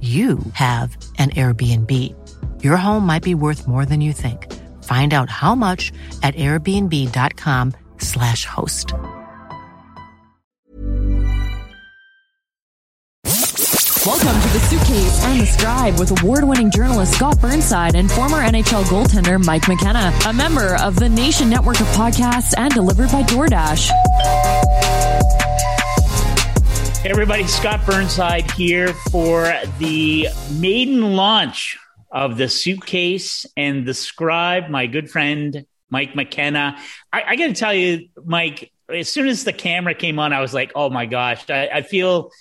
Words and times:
you 0.00 0.38
have 0.52 0.96
an 1.18 1.30
Airbnb. 1.30 1.92
Your 2.62 2.76
home 2.76 3.04
might 3.04 3.24
be 3.24 3.34
worth 3.34 3.66
more 3.66 3.84
than 3.84 4.00
you 4.00 4.12
think. 4.12 4.46
Find 4.84 5.12
out 5.12 5.28
how 5.28 5.56
much 5.56 5.90
at 6.22 6.36
airbnb.com/slash 6.36 8.44
host. 8.44 8.94
Welcome 14.06 14.40
to 14.40 14.48
the 14.52 14.60
Suitcase 14.60 15.24
and 15.24 15.40
the 15.40 15.46
Scribe 15.46 15.98
with 15.98 16.22
award-winning 16.22 16.70
journalist 16.70 17.14
Scott 17.14 17.40
Burnside 17.40 17.94
and 17.94 18.10
former 18.10 18.42
NHL 18.42 18.84
goaltender 18.84 19.44
Mike 19.44 19.68
McKenna, 19.68 20.12
a 20.26 20.32
member 20.32 20.76
of 20.76 20.96
the 20.96 21.08
Nation 21.08 21.50
Network 21.50 21.80
of 21.80 21.86
podcasts 21.88 22.54
and 22.56 22.72
delivered 22.72 23.10
by 23.10 23.22
DoorDash. 23.24 23.90
Hey 27.00 27.10
everybody, 27.10 27.46
Scott 27.46 27.86
Burnside 27.86 28.50
here 28.50 28.92
for 29.12 29.52
the 29.78 30.26
maiden 30.58 31.14
launch 31.14 31.78
of 32.10 32.36
the 32.36 32.48
suitcase 32.48 33.46
and 33.56 33.86
the 33.86 33.94
scribe, 33.94 34.68
my 34.68 34.88
good 34.88 35.08
friend 35.08 35.64
Mike 35.90 36.16
McKenna. 36.16 36.76
I, 37.12 37.22
I 37.22 37.36
got 37.36 37.46
to 37.46 37.52
tell 37.52 37.72
you, 37.72 38.08
Mike, 38.24 38.72
as 38.92 39.08
soon 39.08 39.28
as 39.28 39.44
the 39.44 39.52
camera 39.52 39.94
came 39.94 40.18
on, 40.18 40.32
I 40.32 40.40
was 40.40 40.52
like, 40.52 40.72
oh 40.74 40.90
my 40.90 41.06
gosh, 41.06 41.48
I, 41.48 41.68
I 41.72 41.82
feel. 41.82 42.32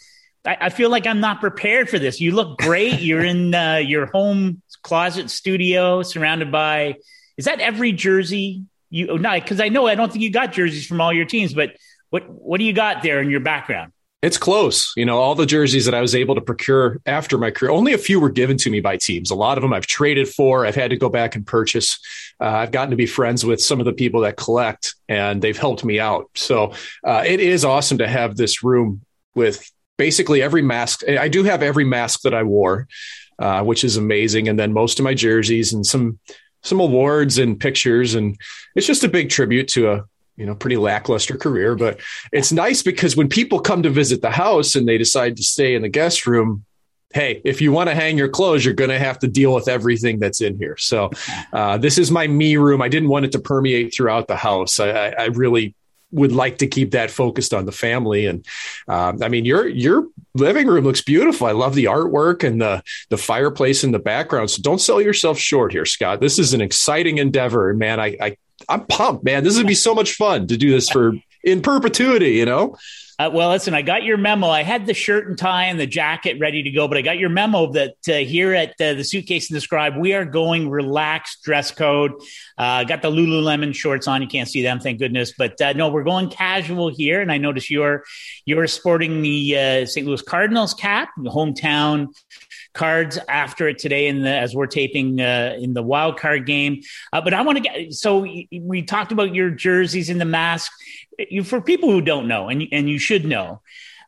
I, 0.44 0.58
I 0.60 0.70
feel 0.70 0.90
like 0.90 1.06
I'm 1.06 1.20
not 1.20 1.40
prepared 1.40 1.88
for 1.88 2.00
this. 2.00 2.20
You 2.20 2.32
look 2.32 2.58
great. 2.58 2.94
You're 3.00 3.24
in 3.24 3.54
uh, 3.54 3.76
your 3.76 4.08
home 4.08 4.64
closet 4.82 5.30
studio, 5.30 6.02
surrounded 6.02 6.52
by. 6.52 6.96
Is 7.38 7.46
that 7.46 7.60
every 7.60 7.92
jersey 7.92 8.64
you? 8.90 9.20
Not 9.20 9.44
because 9.44 9.62
I 9.62 9.70
know 9.70 9.86
I 9.86 9.94
don't 9.94 10.12
think 10.12 10.24
you 10.24 10.32
got 10.32 10.52
jerseys 10.52 10.88
from 10.88 11.00
all 11.00 11.14
your 11.14 11.26
teams, 11.26 11.54
but 11.54 11.76
what 12.10 12.28
what 12.28 12.58
do 12.58 12.64
you 12.64 12.74
got 12.74 13.04
there 13.04 13.22
in 13.22 13.30
your 13.30 13.42
background? 13.42 13.92
It's 14.24 14.38
close. 14.38 14.94
You 14.98 15.06
know, 15.06 15.20
all 15.20 15.36
the 15.36 15.46
jerseys 15.46 15.86
that 15.86 15.94
I 15.94 16.02
was 16.02 16.16
able 16.16 16.34
to 16.36 16.42
procure 16.42 17.00
after 17.06 17.38
my 17.38 17.52
career, 17.52 17.72
only 17.72 17.94
a 17.94 18.00
few 18.00 18.20
were 18.20 18.32
given 18.32 18.58
to 18.58 18.72
me 18.72 18.80
by 18.80 18.98
teams. 18.98 19.30
A 19.30 19.36
lot 19.36 19.60
of 19.60 19.62
them 19.62 19.74
I've 19.74 19.86
traded 19.86 20.28
for. 20.28 20.66
I've 20.66 20.76
had 20.76 20.90
to 20.90 20.98
go 20.98 21.08
back 21.08 21.36
and 21.36 21.46
purchase. 21.46 22.00
Uh, 22.42 22.46
I've 22.46 22.72
gotten 22.72 22.90
to 22.90 22.96
be 22.96 23.06
friends 23.06 23.46
with 23.46 23.62
some 23.62 23.80
of 23.80 23.86
the 23.86 23.94
people 23.94 24.22
that 24.22 24.36
collect, 24.36 24.96
and 25.08 25.40
they've 25.40 25.58
helped 25.58 25.86
me 25.86 26.00
out. 26.00 26.32
So 26.34 26.74
uh, 27.04 27.24
it 27.28 27.40
is 27.40 27.64
awesome 27.64 28.00
to 28.00 28.08
have 28.08 28.36
this 28.36 28.64
room 28.64 29.02
with 29.36 29.72
basically 29.98 30.42
every 30.42 30.64
mask. 30.64 31.08
I 31.08 31.28
do 31.28 31.44
have 31.44 31.62
every 31.62 31.86
mask 31.86 32.22
that 32.22 32.34
I 32.34 32.42
wore, 32.42 32.88
uh, 33.38 33.64
which 33.64 33.84
is 33.84 33.98
amazing. 33.98 34.48
And 34.48 34.58
then 34.58 34.74
most 34.74 35.00
of 35.00 35.04
my 35.04 35.14
jerseys 35.14 35.74
and 35.74 35.86
some 35.86 36.20
some 36.64 36.80
awards 36.80 37.38
and 37.38 37.60
pictures. 37.60 38.16
And 38.16 38.36
it's 38.76 38.88
just 38.88 39.04
a 39.04 39.10
big 39.10 39.30
tribute 39.30 39.68
to 39.70 39.92
a 39.92 40.04
you 40.38 40.46
know, 40.46 40.56
pretty 40.56 40.78
lackluster 40.78 41.36
career, 41.36 41.76
but 41.76 42.00
it's 42.32 42.52
nice 42.52 42.84
because 42.84 43.18
when 43.18 43.28
people 43.28 43.60
come 43.60 43.84
to 43.84 43.90
visit 43.90 44.22
the 44.22 44.32
house 44.32 44.76
and 44.76 44.88
they 44.88 44.98
decide 44.98 45.36
to 45.38 45.44
stay 45.44 45.76
in 45.76 45.82
the 45.82 45.90
guest 45.90 46.28
room, 46.28 46.64
hey, 47.14 47.42
if 47.44 47.62
you 47.62 47.72
want 47.72 47.90
to 47.90 47.96
hang 47.96 48.18
your 48.18 48.30
clothes, 48.30 48.64
you're 48.64 48.74
going 48.74 48.90
to 48.90 49.00
have 49.00 49.18
to 49.20 49.28
deal 49.28 49.54
with 49.54 49.68
everything 49.68 50.20
that's 50.20 50.42
in 50.42 50.58
here. 50.58 50.78
So 50.78 51.10
uh, 51.54 51.78
this 51.78 51.98
is 51.98 52.12
my 52.12 52.28
me 52.28 52.58
room. 52.58 52.82
I 52.82 52.90
didn't 52.90 53.10
want 53.10 53.26
it 53.26 53.32
to 53.32 53.40
permeate 53.40 53.94
throughout 53.94 54.28
the 54.28 54.36
house. 54.36 54.80
I, 54.80 55.10
I 55.10 55.26
really 55.28 55.74
would 56.12 56.32
like 56.32 56.60
to 56.60 56.68
keep 56.68 56.92
that 56.92 57.12
focused 57.12 57.54
on 57.54 57.66
the 57.66 57.72
family. 57.72 58.26
And 58.28 58.46
um, 58.88 59.22
I 59.22 59.28
mean, 59.30 59.46
your 59.46 59.68
your 59.68 60.08
living 60.36 60.68
room 60.68 60.86
looks 60.86 61.02
beautiful. 61.02 61.48
I 61.48 61.52
love 61.52 61.76
the 61.76 61.86
artwork 61.86 62.44
and 62.44 62.62
the 62.62 62.82
the 63.10 63.18
fireplace 63.18 63.84
in 63.84 63.92
the 63.92 64.00
background. 64.00 64.50
So 64.50 64.62
don't 64.62 64.80
sell 64.80 65.02
yourself 65.02 65.38
short 65.38 65.72
here, 65.72 65.86
Scott. 65.86 66.22
This 66.22 66.40
is 66.40 66.54
an 66.54 66.62
exciting 66.62 67.18
endeavor, 67.18 67.74
man. 67.74 68.00
I, 68.00 68.18
I 68.22 68.38
I'm 68.70 68.86
pumped, 68.86 69.24
man. 69.24 69.44
This 69.44 69.58
would 69.58 69.68
be 69.68 69.76
so 69.76 69.96
much 69.96 70.14
fun 70.14 70.48
to 70.48 70.58
do 70.58 70.72
this 70.72 70.90
for 70.90 71.14
in 71.44 71.62
perpetuity, 71.62 72.32
you 72.32 72.46
know? 72.46 72.76
Uh, 73.20 73.32
well, 73.34 73.50
listen, 73.50 73.74
I 73.74 73.82
got 73.82 74.04
your 74.04 74.18
memo. 74.18 74.48
I 74.48 74.62
had 74.62 74.86
the 74.86 74.94
shirt 74.94 75.28
and 75.28 75.36
tie 75.36 75.66
and 75.66 75.80
the 75.80 75.88
jacket 75.88 76.38
ready 76.40 76.62
to 76.62 76.70
go, 76.70 76.88
but 76.88 76.98
I 76.98 77.02
got 77.02 77.18
your 77.18 77.30
memo 77.30 77.72
that 77.72 77.96
uh, 78.08 78.18
here 78.18 78.54
at 78.54 78.80
uh, 78.80 78.94
the 78.94 79.04
suitcase 79.04 79.50
and 79.50 79.58
the 79.58 79.62
scribe, 79.62 79.98
we 79.98 80.14
are 80.14 80.24
going 80.24 80.70
relaxed 80.70 81.42
dress 81.42 81.72
code. 81.72 82.12
Uh, 82.60 82.84
got 82.84 83.02
the 83.02 83.10
Lululemon 83.10 83.74
shorts 83.74 84.08
on. 84.08 84.22
You 84.22 84.28
can't 84.28 84.48
see 84.48 84.62
them, 84.62 84.80
thank 84.80 85.00
goodness. 85.00 85.34
But 85.36 85.60
uh, 85.60 85.74
no, 85.74 85.90
we're 85.90 86.04
going 86.04 86.30
casual 86.30 86.90
here. 86.90 87.20
And 87.20 87.32
I 87.32 87.40
notice 87.40 87.72
you're 87.72 88.04
you're 88.46 88.68
sporting 88.68 89.24
the 89.24 89.58
uh, 89.58 89.86
St. 89.88 90.06
Louis 90.06 90.22
Cardinals 90.22 90.76
cap, 90.76 91.10
hometown 91.18 92.10
cards 92.78 93.18
after 93.28 93.68
it 93.68 93.80
today 93.80 94.08
in 94.08 94.22
the 94.22 94.30
as 94.30 94.56
we're 94.56 94.68
taping 94.68 95.20
uh, 95.20 95.58
in 95.60 95.74
the 95.74 95.82
wild 95.82 96.18
card 96.20 96.46
game. 96.46 96.82
Uh, 97.12 97.20
but 97.20 97.34
I 97.34 97.42
want 97.42 97.58
to 97.58 97.64
get 97.64 97.94
so 97.94 98.20
we 98.20 98.84
talked 98.84 99.12
about 99.12 99.34
your 99.34 99.50
jerseys 99.50 100.10
and 100.10 100.22
the 100.22 100.26
mask. 100.26 100.72
You, 101.18 101.44
for 101.44 101.60
people 101.60 101.92
who 101.92 102.02
don't 102.02 102.28
know, 102.28 102.48
and 102.48 102.64
and 102.72 102.88
you 102.88 103.00
should 103.00 103.26
know, 103.26 103.62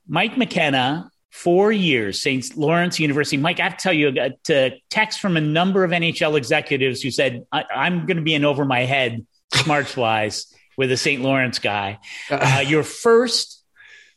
Mike 0.07 0.37
McKenna. 0.37 1.11
Four 1.31 1.71
years, 1.71 2.21
St. 2.21 2.57
Lawrence 2.57 2.99
University. 2.99 3.37
Mike, 3.37 3.61
I 3.61 3.63
have 3.63 3.77
to 3.77 3.81
tell 3.81 3.93
you, 3.93 4.09
I 4.09 4.11
got 4.11 4.31
a 4.49 4.81
text 4.89 5.21
from 5.21 5.37
a 5.37 5.41
number 5.41 5.85
of 5.85 5.91
NHL 5.91 6.35
executives 6.35 7.01
who 7.01 7.11
said, 7.11 7.45
I- 7.49 7.87
am 7.87 8.05
going 8.07 8.17
to 8.17 8.23
be 8.23 8.33
in 8.33 8.43
over 8.43 8.65
my 8.65 8.81
head, 8.81 9.25
smarts 9.53 9.95
wise, 9.95 10.53
with 10.75 10.91
a 10.91 10.97
St. 10.97 11.21
Lawrence 11.21 11.59
guy. 11.59 11.99
Uh, 12.29 12.63
your 12.67 12.83
first 12.83 13.63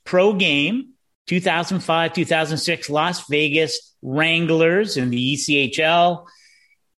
pro 0.05 0.33
game, 0.33 0.95
2005, 1.29 2.13
2006, 2.13 2.91
Las 2.91 3.29
Vegas, 3.29 3.92
Wranglers 4.03 4.97
in 4.97 5.11
the 5.11 5.35
ECHL. 5.35 6.27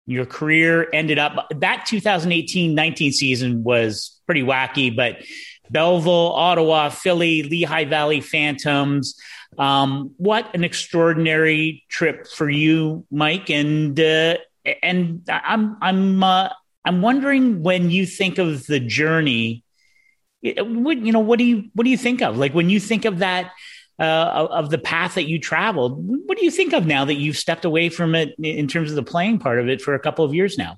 Your 0.07 0.25
career 0.25 0.87
ended 0.93 1.17
up 1.17 1.47
that 1.55 1.85
2018 1.87 2.75
19 2.75 3.11
season 3.11 3.63
was 3.63 4.19
pretty 4.25 4.43
wacky, 4.43 4.95
but 4.95 5.17
Belleville, 5.69 6.33
Ottawa, 6.33 6.89
Philly, 6.89 7.43
Lehigh 7.43 7.85
Valley 7.85 8.21
Phantoms. 8.21 9.15
Um, 9.57 10.11
what 10.17 10.53
an 10.53 10.63
extraordinary 10.63 11.83
trip 11.89 12.27
for 12.27 12.49
you, 12.49 13.05
Mike. 13.09 13.49
And 13.49 13.99
uh, 13.99 14.37
and 14.83 15.21
I'm 15.29 15.77
I'm 15.81 16.23
uh, 16.23 16.49
I'm 16.83 17.01
wondering 17.01 17.63
when 17.63 17.89
you 17.89 18.05
think 18.05 18.37
of 18.37 18.65
the 18.67 18.79
journey, 18.79 19.63
what 20.41 20.97
you 20.97 21.11
know, 21.11 21.19
what 21.19 21.39
do 21.39 21.45
you 21.45 21.69
what 21.73 21.83
do 21.83 21.89
you 21.89 21.97
think 21.97 22.21
of? 22.21 22.37
Like 22.37 22.53
when 22.53 22.69
you 22.69 22.79
think 22.79 23.05
of 23.05 23.19
that 23.19 23.51
uh, 23.99 24.47
of 24.51 24.69
the 24.69 24.77
path 24.77 25.15
that 25.15 25.27
you 25.27 25.39
traveled. 25.39 25.97
What 26.27 26.37
do 26.37 26.45
you 26.45 26.51
think 26.51 26.73
of 26.73 26.85
now 26.85 27.05
that 27.05 27.15
you've 27.15 27.37
stepped 27.37 27.65
away 27.65 27.89
from 27.89 28.15
it 28.15 28.35
in 28.39 28.67
terms 28.67 28.89
of 28.89 28.95
the 28.95 29.03
playing 29.03 29.39
part 29.39 29.59
of 29.59 29.69
it 29.69 29.81
for 29.81 29.93
a 29.93 29.99
couple 29.99 30.25
of 30.25 30.33
years 30.33 30.57
now? 30.57 30.77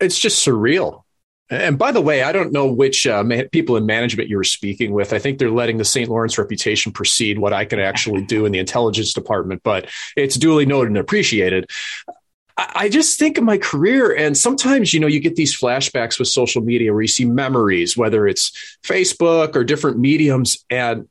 It's 0.00 0.18
just 0.18 0.46
surreal. 0.46 1.02
And 1.48 1.78
by 1.78 1.92
the 1.92 2.00
way, 2.00 2.24
I 2.24 2.32
don't 2.32 2.52
know 2.52 2.66
which 2.66 3.06
uh, 3.06 3.22
people 3.52 3.76
in 3.76 3.86
management 3.86 4.28
you 4.28 4.36
were 4.36 4.44
speaking 4.44 4.92
with. 4.92 5.12
I 5.12 5.20
think 5.20 5.38
they're 5.38 5.50
letting 5.50 5.76
the 5.76 5.84
St. 5.84 6.08
Lawrence 6.08 6.38
reputation 6.38 6.90
precede 6.90 7.38
what 7.38 7.52
I 7.52 7.64
can 7.64 7.78
actually 7.78 8.24
do 8.24 8.46
in 8.46 8.52
the 8.52 8.58
intelligence 8.58 9.12
department, 9.12 9.62
but 9.62 9.88
it's 10.16 10.36
duly 10.36 10.66
noted 10.66 10.88
and 10.88 10.98
appreciated. 10.98 11.70
I 12.58 12.88
just 12.88 13.18
think 13.18 13.36
of 13.36 13.44
my 13.44 13.58
career, 13.58 14.16
and 14.16 14.36
sometimes, 14.36 14.94
you 14.94 14.98
know, 14.98 15.06
you 15.06 15.20
get 15.20 15.36
these 15.36 15.56
flashbacks 15.56 16.18
with 16.18 16.28
social 16.28 16.62
media 16.62 16.92
where 16.92 17.02
you 17.02 17.08
see 17.08 17.26
memories, 17.26 17.96
whether 17.96 18.26
it's 18.26 18.50
Facebook 18.82 19.54
or 19.54 19.62
different 19.62 19.98
mediums, 19.98 20.64
and 20.70 21.06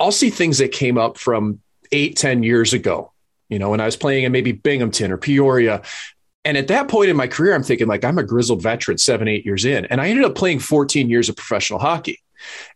I'll 0.00 0.12
see 0.12 0.30
things 0.30 0.58
that 0.58 0.72
came 0.72 0.98
up 0.98 1.18
from 1.18 1.60
eight, 1.92 2.16
ten 2.16 2.42
years 2.42 2.72
ago, 2.72 3.12
you 3.48 3.58
know, 3.58 3.70
when 3.70 3.80
I 3.80 3.84
was 3.84 3.96
playing 3.96 4.24
in 4.24 4.32
maybe 4.32 4.52
Binghamton 4.52 5.12
or 5.12 5.16
Peoria. 5.16 5.82
And 6.44 6.56
at 6.56 6.68
that 6.68 6.88
point 6.88 7.10
in 7.10 7.16
my 7.16 7.26
career, 7.26 7.54
I'm 7.54 7.62
thinking 7.62 7.86
like 7.86 8.02
I'm 8.02 8.18
a 8.18 8.22
grizzled 8.22 8.62
veteran, 8.62 8.96
seven, 8.96 9.28
eight 9.28 9.44
years 9.44 9.66
in. 9.66 9.84
And 9.86 10.00
I 10.00 10.08
ended 10.08 10.24
up 10.24 10.34
playing 10.34 10.60
14 10.60 11.10
years 11.10 11.28
of 11.28 11.36
professional 11.36 11.78
hockey 11.78 12.18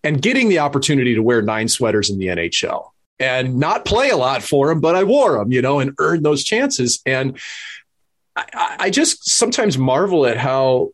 and 0.02 0.20
getting 0.20 0.50
the 0.50 0.58
opportunity 0.58 1.14
to 1.14 1.22
wear 1.22 1.40
nine 1.40 1.68
sweaters 1.68 2.10
in 2.10 2.18
the 2.18 2.26
NHL 2.26 2.90
and 3.18 3.58
not 3.58 3.84
play 3.84 4.10
a 4.10 4.16
lot 4.16 4.42
for 4.42 4.68
them, 4.68 4.80
but 4.80 4.94
I 4.94 5.04
wore 5.04 5.38
them, 5.38 5.52
you 5.52 5.62
know, 5.62 5.80
and 5.80 5.94
earned 5.98 6.24
those 6.24 6.44
chances. 6.44 7.00
And 7.06 7.38
I, 8.36 8.76
I 8.80 8.90
just 8.90 9.28
sometimes 9.28 9.78
marvel 9.78 10.26
at 10.26 10.36
how, 10.36 10.90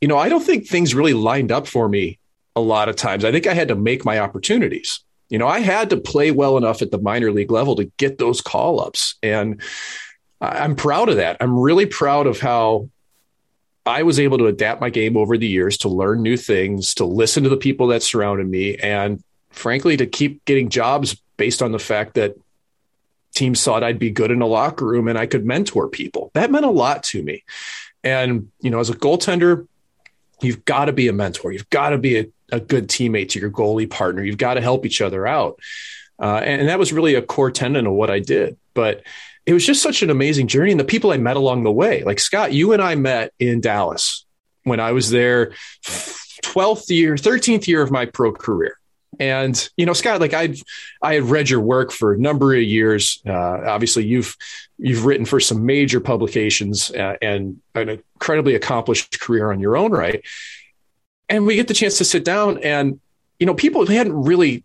you 0.00 0.08
know, 0.08 0.18
I 0.18 0.28
don't 0.28 0.42
think 0.42 0.66
things 0.66 0.94
really 0.94 1.14
lined 1.14 1.52
up 1.52 1.66
for 1.66 1.88
me 1.88 2.18
a 2.56 2.60
lot 2.60 2.88
of 2.88 2.96
times. 2.96 3.24
I 3.24 3.32
think 3.32 3.46
I 3.46 3.54
had 3.54 3.68
to 3.68 3.76
make 3.76 4.04
my 4.04 4.18
opportunities. 4.18 5.00
You 5.28 5.38
know, 5.38 5.46
I 5.46 5.60
had 5.60 5.90
to 5.90 5.96
play 5.96 6.30
well 6.30 6.56
enough 6.56 6.82
at 6.82 6.90
the 6.90 6.98
minor 6.98 7.30
league 7.32 7.50
level 7.50 7.76
to 7.76 7.84
get 7.96 8.18
those 8.18 8.40
call 8.40 8.80
ups. 8.80 9.16
And 9.22 9.60
I'm 10.40 10.76
proud 10.76 11.08
of 11.08 11.16
that. 11.16 11.36
I'm 11.40 11.58
really 11.58 11.86
proud 11.86 12.26
of 12.26 12.40
how 12.40 12.88
I 13.84 14.02
was 14.02 14.20
able 14.20 14.38
to 14.38 14.46
adapt 14.46 14.80
my 14.80 14.90
game 14.90 15.16
over 15.16 15.36
the 15.36 15.48
years 15.48 15.78
to 15.78 15.88
learn 15.88 16.22
new 16.22 16.36
things, 16.36 16.94
to 16.94 17.04
listen 17.04 17.42
to 17.44 17.48
the 17.48 17.56
people 17.56 17.88
that 17.88 18.02
surrounded 18.02 18.48
me, 18.48 18.76
and 18.76 19.22
frankly, 19.50 19.96
to 19.96 20.06
keep 20.06 20.44
getting 20.44 20.68
jobs 20.68 21.20
based 21.36 21.62
on 21.62 21.72
the 21.72 21.78
fact 21.78 22.14
that 22.14 22.36
teams 23.34 23.62
thought 23.62 23.82
I'd 23.82 23.98
be 23.98 24.10
good 24.10 24.30
in 24.30 24.42
a 24.42 24.46
locker 24.46 24.84
room 24.84 25.08
and 25.08 25.18
I 25.18 25.26
could 25.26 25.44
mentor 25.44 25.88
people. 25.88 26.30
That 26.34 26.50
meant 26.50 26.64
a 26.64 26.70
lot 26.70 27.02
to 27.04 27.22
me. 27.22 27.44
And, 28.04 28.50
you 28.60 28.70
know, 28.70 28.80
as 28.80 28.90
a 28.90 28.94
goaltender, 28.94 29.66
you've 30.40 30.64
got 30.64 30.86
to 30.86 30.92
be 30.92 31.08
a 31.08 31.12
mentor. 31.12 31.52
You've 31.52 31.70
got 31.70 31.90
to 31.90 31.98
be 31.98 32.18
a, 32.18 32.26
a 32.50 32.60
good 32.60 32.88
teammate 32.88 33.30
to 33.30 33.40
your 33.40 33.50
goalie 33.50 33.90
partner. 33.90 34.22
You've 34.22 34.38
got 34.38 34.54
to 34.54 34.60
help 34.60 34.86
each 34.86 35.00
other 35.00 35.26
out. 35.26 35.60
Uh, 36.20 36.40
and, 36.42 36.60
and 36.60 36.68
that 36.68 36.78
was 36.78 36.92
really 36.92 37.14
a 37.14 37.22
core 37.22 37.50
tenet 37.50 37.86
of 37.86 37.92
what 37.92 38.10
I 38.10 38.18
did. 38.18 38.56
But 38.74 39.02
it 39.46 39.52
was 39.52 39.64
just 39.64 39.82
such 39.82 40.02
an 40.02 40.10
amazing 40.10 40.46
journey. 40.46 40.72
And 40.72 40.80
the 40.80 40.84
people 40.84 41.10
I 41.10 41.16
met 41.16 41.36
along 41.36 41.64
the 41.64 41.72
way, 41.72 42.04
like 42.04 42.20
Scott, 42.20 42.52
you 42.52 42.72
and 42.72 42.82
I 42.82 42.94
met 42.96 43.32
in 43.38 43.60
Dallas 43.60 44.26
when 44.64 44.80
I 44.80 44.92
was 44.92 45.10
there, 45.10 45.52
12th 46.42 46.90
year, 46.90 47.14
13th 47.14 47.66
year 47.66 47.82
of 47.82 47.90
my 47.90 48.06
pro 48.06 48.32
career. 48.32 48.78
And 49.18 49.68
you 49.76 49.86
know, 49.86 49.94
Scott, 49.94 50.20
like 50.20 50.34
I, 50.34 50.54
I 51.02 51.14
had 51.14 51.24
read 51.24 51.48
your 51.48 51.60
work 51.60 51.92
for 51.92 52.12
a 52.12 52.18
number 52.18 52.54
of 52.54 52.62
years. 52.62 53.20
Uh, 53.26 53.32
obviously, 53.32 54.04
you've 54.04 54.36
you've 54.78 55.06
written 55.06 55.24
for 55.24 55.40
some 55.40 55.64
major 55.64 55.98
publications 55.98 56.90
uh, 56.90 57.16
and 57.20 57.60
an 57.74 57.88
incredibly 57.88 58.54
accomplished 58.54 59.18
career 59.18 59.50
on 59.50 59.60
your 59.60 59.76
own 59.76 59.92
right. 59.92 60.24
And 61.28 61.46
we 61.46 61.56
get 61.56 61.68
the 61.68 61.74
chance 61.74 61.98
to 61.98 62.04
sit 62.04 62.24
down, 62.24 62.58
and 62.58 63.00
you 63.38 63.46
know, 63.46 63.54
people 63.54 63.86
hadn't 63.86 64.14
really 64.14 64.64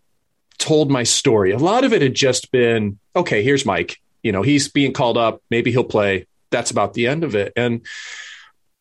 told 0.58 0.90
my 0.90 1.02
story. 1.02 1.52
A 1.52 1.58
lot 1.58 1.84
of 1.84 1.92
it 1.92 2.02
had 2.02 2.14
just 2.14 2.50
been, 2.50 2.98
okay, 3.14 3.42
here's 3.42 3.66
Mike. 3.66 4.00
You 4.22 4.32
know, 4.32 4.42
he's 4.42 4.68
being 4.68 4.92
called 4.92 5.18
up. 5.18 5.42
Maybe 5.50 5.70
he'll 5.70 5.84
play. 5.84 6.26
That's 6.50 6.70
about 6.70 6.94
the 6.94 7.06
end 7.06 7.24
of 7.24 7.34
it. 7.34 7.52
And 7.56 7.84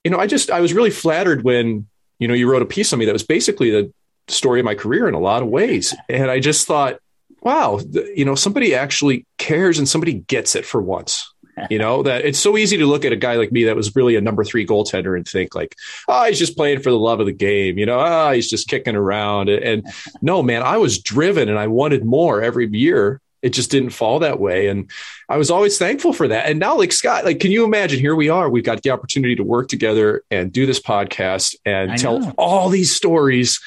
you 0.04 0.12
know, 0.12 0.20
I 0.20 0.28
just 0.28 0.52
I 0.52 0.62
was 0.62 0.74
really 0.74 0.90
flattered 0.90 1.44
when 1.44 1.88
you 2.20 2.28
know 2.28 2.34
you 2.34 2.50
wrote 2.50 2.62
a 2.62 2.66
piece 2.68 2.94
on 2.94 3.00
me 3.00 3.06
that 3.06 3.14
was 3.14 3.24
basically 3.24 3.72
the 3.72 3.94
story 4.28 4.60
of 4.60 4.66
my 4.66 4.76
career 4.76 5.08
in 5.08 5.14
a 5.14 5.20
lot 5.20 5.42
of 5.42 5.50
ways. 5.50 5.94
And 6.08 6.30
I 6.30 6.40
just 6.40 6.68
thought, 6.68 7.00
wow, 7.42 7.80
you 8.16 8.26
know, 8.26 8.36
somebody 8.36 8.74
actually 8.76 9.26
cares 9.38 9.78
and 9.78 9.88
somebody 9.88 10.14
gets 10.14 10.56
it 10.56 10.66
for 10.66 10.82
once. 10.82 11.33
You 11.70 11.78
know, 11.78 12.04
that 12.04 12.26
it's 12.26 12.40
so 12.40 12.58
easy 12.58 12.78
to 12.78 12.86
look 12.86 13.06
at 13.06 13.14
a 13.14 13.18
guy 13.18 13.36
like 13.36 13.52
me 13.52 13.66
that 13.66 13.76
was 13.76 13.96
really 13.96 14.16
a 14.16 14.22
number 14.22 14.44
three 14.44 14.66
goaltender 14.66 15.16
and 15.16 15.28
think 15.28 15.54
like, 15.54 15.76
oh, 16.08 16.26
he's 16.26 16.40
just 16.40 16.58
playing 16.58 16.82
for 16.82 16.90
the 16.90 16.98
love 16.98 17.20
of 17.20 17.26
the 17.26 17.32
game. 17.32 17.78
You 17.78 17.86
know, 17.86 18.00
ah, 18.00 18.30
oh, 18.30 18.32
he's 18.32 18.50
just 18.50 18.68
kicking 18.68 18.96
around. 18.96 19.50
And 19.50 19.86
no, 20.22 20.42
man, 20.42 20.64
I 20.64 20.78
was 20.78 21.00
driven 21.00 21.50
and 21.50 21.60
I 21.60 21.68
wanted 21.68 22.06
more 22.06 22.42
every 22.42 22.68
year. 22.68 23.22
It 23.44 23.50
just 23.50 23.72
didn't 23.72 23.90
fall 23.90 24.20
that 24.20 24.40
way. 24.40 24.68
And 24.68 24.90
I 25.28 25.38
was 25.38 25.52
always 25.52 25.78
thankful 25.78 26.14
for 26.14 26.30
that. 26.30 26.48
And 26.48 26.60
now, 26.60 26.78
like 26.78 26.94
Scott, 26.94 27.26
like, 27.26 27.40
can 27.40 27.52
you 27.52 27.66
imagine? 27.66 28.00
Here 28.00 28.16
we 28.16 28.30
are. 28.30 28.50
We've 28.50 28.64
got 28.64 28.82
the 28.82 28.92
opportunity 28.92 29.36
to 29.36 29.44
work 29.44 29.68
together 29.68 30.24
and 30.32 30.52
do 30.52 30.66
this 30.66 30.80
podcast 30.80 31.56
and 31.66 31.98
tell 32.00 32.34
all 32.38 32.70
these 32.70 32.96
stories 32.96 33.60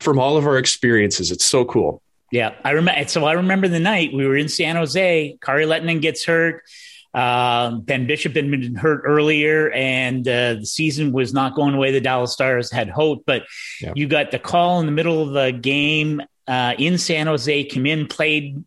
from 0.00 0.18
all 0.18 0.36
of 0.36 0.46
our 0.46 0.58
experiences. 0.58 1.30
It's 1.30 1.44
so 1.44 1.64
cool. 1.64 2.02
Yeah, 2.32 2.54
I 2.64 2.72
remember. 2.72 3.08
So 3.08 3.24
I 3.24 3.34
remember 3.34 3.68
the 3.68 3.78
night 3.78 4.12
we 4.12 4.26
were 4.26 4.36
in 4.36 4.48
San 4.48 4.74
Jose. 4.74 5.38
Kari 5.40 5.66
Lehtonen 5.66 6.02
gets 6.02 6.24
hurt. 6.24 6.64
Uh, 7.14 7.76
ben 7.76 8.06
Bishop 8.06 8.34
had 8.34 8.50
been 8.50 8.74
hurt 8.74 9.02
earlier, 9.04 9.70
and 9.70 10.26
uh, 10.26 10.54
the 10.54 10.66
season 10.66 11.12
was 11.12 11.32
not 11.32 11.54
going 11.54 11.72
the 11.72 11.78
way 11.78 11.92
the 11.92 12.00
Dallas 12.00 12.32
Stars 12.32 12.72
had 12.72 12.88
hoped. 12.90 13.24
But 13.24 13.44
yeah. 13.80 13.92
you 13.94 14.08
got 14.08 14.32
the 14.32 14.38
call 14.40 14.80
in 14.80 14.86
the 14.86 14.92
middle 14.92 15.22
of 15.22 15.32
the 15.32 15.56
game 15.56 16.22
uh, 16.48 16.74
in 16.76 16.98
San 16.98 17.28
Jose. 17.28 17.64
came 17.64 17.86
in, 17.86 18.08
played 18.08 18.64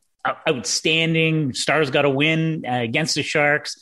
outstanding. 0.47 1.53
Stars 1.53 1.89
got 1.89 2.05
a 2.05 2.09
win 2.09 2.63
uh, 2.65 2.75
against 2.75 3.15
the 3.15 3.23
Sharks. 3.23 3.75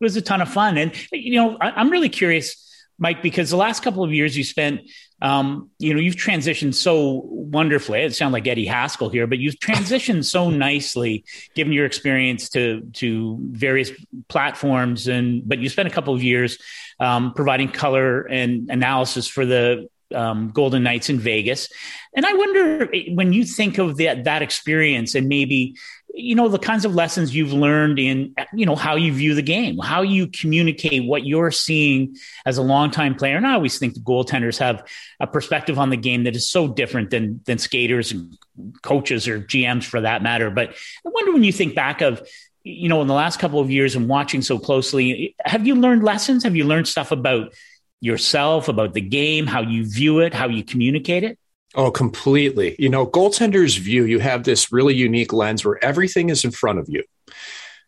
It 0.00 0.04
was 0.04 0.16
a 0.16 0.22
ton 0.22 0.40
of 0.40 0.48
fun, 0.48 0.78
and 0.78 0.92
you 1.12 1.34
know 1.34 1.56
I, 1.60 1.72
I'm 1.72 1.90
really 1.90 2.08
curious, 2.08 2.84
Mike, 2.98 3.22
because 3.22 3.50
the 3.50 3.56
last 3.56 3.82
couple 3.82 4.04
of 4.04 4.12
years 4.12 4.36
you 4.36 4.44
spent 4.44 4.82
um, 5.22 5.70
you 5.78 5.94
know, 5.94 6.00
you've 6.00 6.16
transitioned 6.16 6.74
so 6.74 7.22
wonderfully. 7.26 8.00
It 8.00 8.12
sounds 8.12 8.32
like 8.32 8.48
Eddie 8.48 8.66
Haskell 8.66 9.08
here, 9.08 9.28
but 9.28 9.38
you've 9.38 9.54
transitioned 9.54 10.24
so 10.24 10.50
nicely, 10.68 11.24
given 11.54 11.72
your 11.72 11.86
experience 11.86 12.50
to 12.50 12.82
to 12.94 13.38
various 13.40 13.92
platforms. 14.28 15.06
And 15.06 15.48
but 15.48 15.60
you 15.60 15.68
spent 15.68 15.86
a 15.86 15.92
couple 15.92 16.12
of 16.12 16.24
years 16.24 16.58
um, 16.98 17.34
providing 17.34 17.68
color 17.68 18.22
and 18.22 18.68
analysis 18.68 19.28
for 19.28 19.46
the 19.46 19.88
um, 20.12 20.50
Golden 20.50 20.82
Knights 20.82 21.08
in 21.08 21.20
Vegas. 21.20 21.68
And 22.14 22.26
I 22.26 22.34
wonder 22.34 22.90
when 23.14 23.32
you 23.32 23.44
think 23.44 23.78
of 23.78 23.98
that 23.98 24.24
that 24.24 24.42
experience 24.42 25.14
and 25.14 25.28
maybe 25.28 25.76
you 26.14 26.34
know 26.34 26.48
the 26.48 26.58
kinds 26.58 26.84
of 26.84 26.94
lessons 26.94 27.34
you've 27.34 27.52
learned 27.52 27.98
in 27.98 28.34
you 28.52 28.66
know 28.66 28.76
how 28.76 28.96
you 28.96 29.12
view 29.12 29.34
the 29.34 29.42
game 29.42 29.78
how 29.78 30.02
you 30.02 30.26
communicate 30.26 31.04
what 31.04 31.24
you're 31.24 31.50
seeing 31.50 32.16
as 32.44 32.58
a 32.58 32.62
longtime 32.62 33.14
player. 33.14 33.36
And 33.36 33.46
i 33.46 33.54
always 33.54 33.78
think 33.78 33.94
the 33.94 34.00
goaltenders 34.00 34.58
have 34.58 34.86
a 35.20 35.26
perspective 35.26 35.78
on 35.78 35.90
the 35.90 35.96
game 35.96 36.24
that 36.24 36.36
is 36.36 36.48
so 36.48 36.68
different 36.68 37.10
than 37.10 37.40
than 37.44 37.58
skaters 37.58 38.12
and 38.12 38.36
coaches 38.82 39.26
or 39.26 39.40
gms 39.40 39.84
for 39.84 40.00
that 40.02 40.22
matter. 40.22 40.50
But 40.50 40.70
i 40.70 41.08
wonder 41.08 41.32
when 41.32 41.44
you 41.44 41.52
think 41.52 41.74
back 41.74 42.00
of 42.02 42.26
you 42.62 42.88
know 42.88 43.00
in 43.00 43.08
the 43.08 43.14
last 43.14 43.38
couple 43.38 43.60
of 43.60 43.70
years 43.70 43.96
and 43.96 44.08
watching 44.08 44.42
so 44.42 44.58
closely 44.58 45.34
have 45.44 45.66
you 45.66 45.74
learned 45.74 46.04
lessons? 46.04 46.44
Have 46.44 46.56
you 46.56 46.64
learned 46.64 46.88
stuff 46.88 47.10
about 47.10 47.54
yourself 48.00 48.68
about 48.68 48.94
the 48.94 49.00
game 49.00 49.46
how 49.46 49.62
you 49.62 49.88
view 49.88 50.18
it 50.18 50.34
how 50.34 50.48
you 50.48 50.64
communicate 50.64 51.22
it 51.22 51.38
Oh, 51.74 51.90
completely. 51.90 52.76
You 52.78 52.88
know, 52.88 53.06
goaltenders 53.06 53.78
view 53.78 54.04
you 54.04 54.18
have 54.18 54.44
this 54.44 54.72
really 54.72 54.94
unique 54.94 55.32
lens 55.32 55.64
where 55.64 55.82
everything 55.82 56.28
is 56.28 56.44
in 56.44 56.50
front 56.50 56.78
of 56.78 56.88
you. 56.88 57.02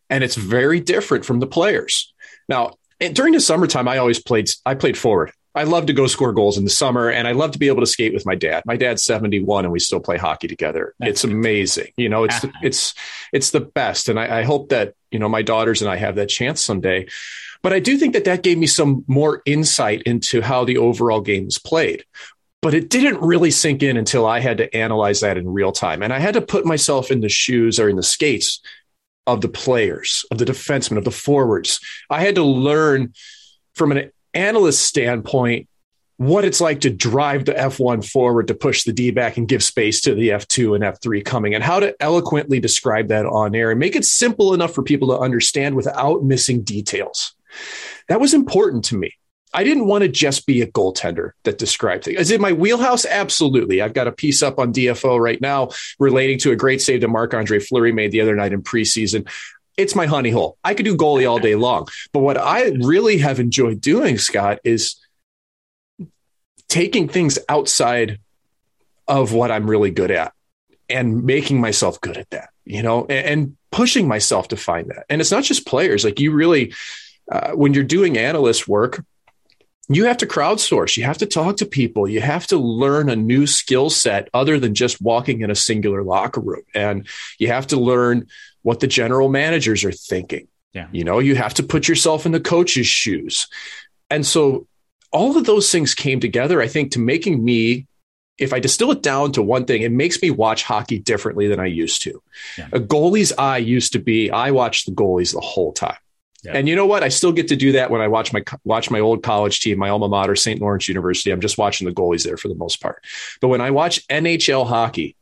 And 0.09 0.23
it's 0.23 0.35
very 0.35 0.79
different 0.79 1.25
from 1.25 1.39
the 1.39 1.47
players. 1.47 2.13
Now, 2.47 2.73
during 3.13 3.33
the 3.33 3.39
summertime, 3.39 3.87
I 3.87 3.97
always 3.97 4.21
played 4.21 4.49
I 4.65 4.75
played 4.75 4.97
forward. 4.97 5.31
I 5.55 5.63
love 5.63 5.85
to 5.85 5.93
go 5.93 6.05
score 6.07 6.33
goals 6.33 6.57
in 6.57 6.65
the 6.65 6.69
summer 6.69 7.09
and 7.09 7.27
I 7.27 7.31
love 7.31 7.51
to 7.51 7.59
be 7.59 7.69
able 7.69 7.79
to 7.79 7.87
skate 7.87 8.13
with 8.13 8.25
my 8.25 8.35
dad. 8.35 8.63
My 8.65 8.75
dad's 8.75 9.05
71 9.05 9.63
and 9.63 9.71
we 9.71 9.79
still 9.79 10.01
play 10.01 10.17
hockey 10.17 10.49
together. 10.49 10.93
That's 10.99 11.11
it's 11.11 11.23
amazing. 11.23 11.91
You 11.95 12.09
know, 12.09 12.25
it's 12.25 12.45
it's 12.61 12.93
it's 13.31 13.51
the 13.51 13.61
best. 13.61 14.09
And 14.09 14.19
I, 14.19 14.39
I 14.39 14.43
hope 14.43 14.69
that, 14.69 14.95
you 15.11 15.19
know, 15.19 15.29
my 15.29 15.41
daughters 15.41 15.81
and 15.81 15.89
I 15.89 15.95
have 15.95 16.15
that 16.15 16.27
chance 16.27 16.61
someday. 16.61 17.07
But 17.61 17.73
I 17.73 17.79
do 17.79 17.97
think 17.97 18.13
that 18.13 18.25
that 18.25 18.43
gave 18.43 18.57
me 18.57 18.67
some 18.67 19.05
more 19.07 19.41
insight 19.45 20.03
into 20.03 20.41
how 20.41 20.65
the 20.65 20.77
overall 20.77 21.21
game 21.21 21.47
is 21.47 21.57
played 21.57 22.05
but 22.65 22.73
it 22.73 22.89
didn't 22.89 23.21
really 23.21 23.51
sink 23.51 23.83
in 23.83 23.95
until 23.95 24.25
I 24.25 24.39
had 24.39 24.57
to 24.57 24.75
analyze 24.75 25.19
that 25.19 25.37
in 25.37 25.47
real 25.47 25.71
time. 25.71 26.01
And 26.01 26.11
I 26.11 26.17
had 26.17 26.33
to 26.33 26.41
put 26.41 26.65
myself 26.65 27.11
in 27.11 27.21
the 27.21 27.29
shoes 27.29 27.79
or 27.79 27.89
in 27.89 27.95
the 27.95 28.01
skates 28.01 28.59
of 29.27 29.41
the 29.41 29.47
players, 29.47 30.25
of 30.31 30.39
the 30.39 30.45
defensemen, 30.45 30.97
of 30.97 31.03
the 31.03 31.11
forwards. 31.11 31.79
I 32.09 32.21
had 32.21 32.33
to 32.33 32.43
learn 32.43 33.13
from 33.75 33.91
an 33.91 34.09
analyst 34.33 34.83
standpoint 34.83 35.69
what 36.17 36.43
it's 36.43 36.59
like 36.59 36.81
to 36.81 36.89
drive 36.89 37.45
the 37.45 37.53
F1 37.53 38.03
forward 38.03 38.47
to 38.47 38.55
push 38.55 38.83
the 38.83 38.93
D 38.93 39.11
back 39.11 39.37
and 39.37 39.47
give 39.47 39.63
space 39.63 40.01
to 40.01 40.15
the 40.15 40.29
F2 40.29 40.73
and 40.73 40.83
F3 40.83 41.23
coming, 41.23 41.53
and 41.53 41.63
how 41.63 41.79
to 41.79 41.95
eloquently 41.99 42.59
describe 42.59 43.09
that 43.09 43.27
on 43.27 43.53
air 43.53 43.69
and 43.69 43.79
make 43.79 43.95
it 43.95 44.05
simple 44.05 44.55
enough 44.55 44.73
for 44.73 44.81
people 44.81 45.09
to 45.09 45.19
understand 45.19 45.75
without 45.75 46.23
missing 46.23 46.63
details. 46.63 47.35
That 48.09 48.19
was 48.19 48.33
important 48.33 48.85
to 48.85 48.97
me. 48.97 49.13
I 49.55 49.63
didn't 49.63 49.87
want 49.87 50.01
to 50.01 50.09
just 50.09 50.45
be 50.45 50.61
a 50.61 50.67
goaltender 50.67 51.31
that 51.43 51.57
described 51.57 52.03
things. 52.03 52.19
Is 52.19 52.29
it 52.29 52.41
my 52.41 52.51
wheelhouse? 52.51 53.05
Absolutely. 53.05 53.81
I've 53.81 53.93
got 53.93 54.05
a 54.05 54.11
piece 54.11 54.43
up 54.43 54.59
on 54.59 54.73
DFO 54.73 55.17
right 55.17 55.39
now 55.39 55.69
relating 55.97 56.37
to 56.39 56.51
a 56.51 56.57
great 56.57 56.81
save 56.81 56.99
that 57.01 57.07
Marc 57.07 57.33
Andre 57.33 57.59
Fleury 57.59 57.93
made 57.93 58.11
the 58.11 58.19
other 58.19 58.35
night 58.35 58.51
in 58.51 58.61
preseason. 58.61 59.29
It's 59.77 59.95
my 59.95 60.07
honey 60.07 60.29
hole. 60.29 60.57
I 60.63 60.73
could 60.73 60.83
do 60.83 60.97
goalie 60.97 61.29
all 61.29 61.39
day 61.39 61.55
long. 61.55 61.87
But 62.11 62.19
what 62.19 62.37
I 62.37 62.71
really 62.81 63.19
have 63.19 63.39
enjoyed 63.39 63.79
doing, 63.79 64.17
Scott, 64.17 64.59
is 64.65 64.97
taking 66.67 67.07
things 67.07 67.39
outside 67.47 68.19
of 69.07 69.31
what 69.31 69.51
I'm 69.51 69.69
really 69.69 69.91
good 69.91 70.11
at 70.11 70.33
and 70.89 71.23
making 71.23 71.61
myself 71.61 72.01
good 72.01 72.17
at 72.17 72.29
that, 72.31 72.49
you 72.65 72.83
know, 72.83 73.05
and, 73.05 73.55
pushing 73.71 74.07
myself 74.07 74.47
to 74.47 74.55
find 74.55 74.87
that. 74.87 75.05
And 75.09 75.19
it's 75.19 75.31
not 75.31 75.43
just 75.43 75.67
players. 75.67 76.05
Like 76.05 76.21
you 76.21 76.31
really, 76.31 76.73
uh, 77.29 77.51
when 77.51 77.73
you're 77.73 77.83
doing 77.83 78.17
analyst 78.17 78.69
work, 78.69 79.03
you 79.87 80.05
have 80.05 80.17
to 80.17 80.25
crowdsource. 80.25 80.97
You 80.97 81.03
have 81.03 81.19
to 81.19 81.25
talk 81.25 81.57
to 81.57 81.65
people. 81.65 82.07
You 82.07 82.21
have 82.21 82.47
to 82.47 82.57
learn 82.57 83.09
a 83.09 83.15
new 83.15 83.45
skill 83.45 83.89
set 83.89 84.29
other 84.33 84.59
than 84.59 84.73
just 84.73 85.01
walking 85.01 85.41
in 85.41 85.51
a 85.51 85.55
singular 85.55 86.03
locker 86.03 86.41
room. 86.41 86.63
And 86.73 87.07
you 87.37 87.47
have 87.47 87.67
to 87.67 87.77
learn 87.77 88.27
what 88.63 88.79
the 88.79 88.87
general 88.87 89.29
managers 89.29 89.83
are 89.83 89.91
thinking. 89.91 90.47
Yeah. 90.73 90.87
You 90.91 91.03
know, 91.03 91.19
you 91.19 91.35
have 91.35 91.53
to 91.55 91.63
put 91.63 91.87
yourself 91.87 92.25
in 92.25 92.31
the 92.31 92.39
coach's 92.39 92.87
shoes. 92.87 93.47
And 94.09 94.25
so 94.25 94.67
all 95.11 95.37
of 95.37 95.45
those 95.45 95.71
things 95.71 95.93
came 95.93 96.19
together, 96.19 96.61
I 96.61 96.67
think, 96.67 96.91
to 96.91 96.99
making 96.99 97.43
me 97.43 97.87
if 98.37 98.51
I 98.51 98.59
distill 98.59 98.91
it 98.91 99.01
down 99.01 99.31
to 99.33 99.41
one 99.41 99.65
thing, 99.65 99.81
it 99.81 99.91
makes 99.91 100.21
me 100.21 100.29
watch 100.29 100.63
hockey 100.63 100.99
differently 100.99 101.47
than 101.47 101.59
I 101.59 101.67
used 101.67 102.01
to. 102.01 102.21
Yeah. 102.57 102.67
A 102.73 102.79
goalie's 102.79 103.31
eye 103.37 103.59
used 103.59 103.93
to 103.93 103.99
be 103.99 104.29
I 104.29 104.51
watched 104.51 104.87
the 104.87 104.91
goalies 104.91 105.33
the 105.33 105.39
whole 105.39 105.71
time. 105.71 105.95
Yeah. 106.45 106.53
And 106.53 106.69
you 106.69 106.75
know 106.75 106.85
what? 106.85 107.03
I 107.03 107.09
still 107.09 107.31
get 107.31 107.47
to 107.47 107.55
do 107.55 107.71
that 107.73 107.89
when 107.89 108.01
I 108.01 108.07
watch 108.07 108.31
my 108.31 108.43
watch 108.63 108.91
my 108.91 108.99
old 108.99 109.23
college 109.23 109.61
team, 109.61 109.79
my 109.79 109.89
alma 109.89 110.07
mater, 110.07 110.35
St. 110.35 110.61
Lawrence 110.61 110.87
University. 110.87 111.31
I'm 111.31 111.41
just 111.41 111.57
watching 111.57 111.87
the 111.87 111.93
goalies 111.93 112.23
there 112.23 112.37
for 112.37 112.47
the 112.47 112.55
most 112.55 112.81
part. 112.81 113.03
But 113.41 113.47
when 113.47 113.61
I 113.61 113.71
watch 113.71 114.05
NHL 114.07 114.67
hockey, 114.67 115.15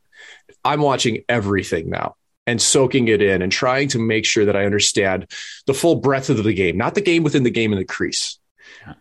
I'm 0.64 0.80
watching 0.80 1.24
everything 1.28 1.90
now 1.90 2.16
and 2.46 2.60
soaking 2.60 3.08
it 3.08 3.22
in 3.22 3.42
and 3.42 3.50
trying 3.50 3.88
to 3.88 3.98
make 3.98 4.26
sure 4.26 4.44
that 4.44 4.56
I 4.56 4.66
understand 4.66 5.30
the 5.66 5.74
full 5.74 5.96
breadth 5.96 6.30
of 6.30 6.42
the 6.42 6.52
game, 6.52 6.76
not 6.76 6.94
the 6.94 7.00
game 7.00 7.22
within 7.22 7.42
the 7.42 7.50
game 7.50 7.72
in 7.72 7.78
the 7.78 7.84
crease. 7.84 8.38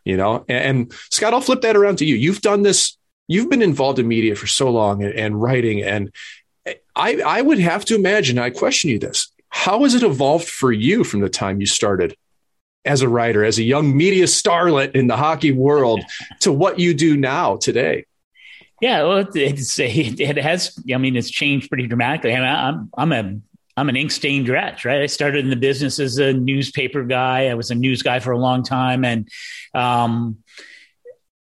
You 0.06 0.16
know, 0.16 0.46
and, 0.48 0.80
and 0.80 0.94
Scott, 1.12 1.34
I'll 1.34 1.42
flip 1.42 1.62
that 1.62 1.76
around 1.76 1.98
to 1.98 2.06
you. 2.06 2.16
You've 2.16 2.42
done 2.42 2.62
this. 2.62 2.98
You've 3.28 3.50
been 3.50 3.62
involved 3.62 4.00
in 4.00 4.08
media 4.08 4.36
for 4.36 4.48
so 4.48 4.70
long 4.70 5.04
and, 5.04 5.14
and 5.14 5.42
writing, 5.42 5.82
and 5.82 6.14
eh, 6.66 6.76
I, 6.96 7.16
I 7.18 7.42
would 7.42 7.60
have 7.60 7.84
to 7.86 7.96
imagine. 7.96 8.40
I 8.40 8.50
question 8.50 8.92
you 8.92 9.00
this: 9.00 9.33
How 9.54 9.84
has 9.84 9.94
it 9.94 10.02
evolved 10.02 10.50
for 10.50 10.72
you 10.72 11.04
from 11.04 11.22
the 11.22 11.30
time 11.30 11.60
you 11.60 11.68
started 11.68 12.18
as 12.86 13.04
a 13.04 13.08
writer, 13.08 13.46
as 13.46 13.60
a 13.60 13.64
young 13.64 13.96
media 13.96 14.26
starlet 14.26 14.96
in 14.96 15.06
the 15.06 15.16
hockey 15.16 15.52
world, 15.52 16.02
to 16.40 16.52
what 16.52 16.80
you 16.80 16.96
do 16.96 17.16
now 17.16 17.58
today? 17.58 18.06
Yeah, 18.82 19.04
well, 19.04 19.28
it's, 19.34 19.80
it, 19.80 20.20
it 20.20 20.38
has. 20.38 20.78
I 20.92 20.98
mean, 20.98 21.16
it's 21.16 21.30
changed 21.30 21.70
pretty 21.70 21.86
dramatically. 21.86 22.34
I 22.34 22.40
mean, 22.40 22.50
I'm 22.50 22.90
I'm 22.98 23.12
a 23.12 23.40
I'm 23.78 23.90
an 23.90 23.96
ink 23.96 24.10
stained 24.10 24.50
wretch, 24.50 24.86
right? 24.86 25.04
I 25.04 25.06
started 25.06 25.46
in 25.46 25.52
the 25.52 25.56
business 25.56 26.00
as 26.00 26.18
a 26.18 26.34
newspaper 26.34 27.04
guy. 27.04 27.48
I 27.48 27.54
was 27.54 27.70
a 27.70 27.76
news 27.76 28.02
guy 28.02 28.20
for 28.20 28.32
a 28.32 28.40
long 28.40 28.64
time, 28.64 29.06
and 29.06 29.30
um, 29.76 30.40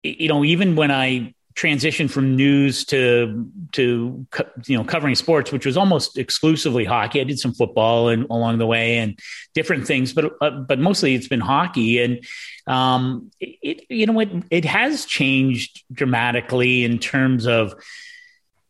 you 0.01 0.29
know, 0.29 0.43
even 0.43 0.75
when 0.75 0.89
I 0.89 1.35
transitioned 1.59 2.09
from 2.09 2.35
news 2.35 2.85
to 2.85 3.51
to 3.73 4.25
you 4.65 4.77
know 4.77 4.83
covering 4.83 5.15
sports, 5.15 5.51
which 5.51 5.65
was 5.65 5.75
almost 5.75 6.17
exclusively 6.17 6.85
hockey. 6.85 7.19
I 7.19 7.25
did 7.25 7.39
some 7.39 7.53
football 7.53 8.07
and 8.07 8.25
along 8.29 8.59
the 8.59 8.65
way 8.65 8.97
and 8.97 9.19
different 9.53 9.85
things, 9.85 10.13
but 10.13 10.31
uh, 10.41 10.51
but 10.51 10.79
mostly 10.79 11.15
it's 11.15 11.27
been 11.27 11.41
hockey. 11.41 12.01
And 12.01 12.25
um, 12.65 13.31
it 13.41 13.85
you 13.89 14.05
know 14.05 14.19
it 14.21 14.29
it 14.49 14.65
has 14.65 15.05
changed 15.05 15.83
dramatically 15.91 16.85
in 16.85 16.97
terms 16.97 17.45
of 17.45 17.73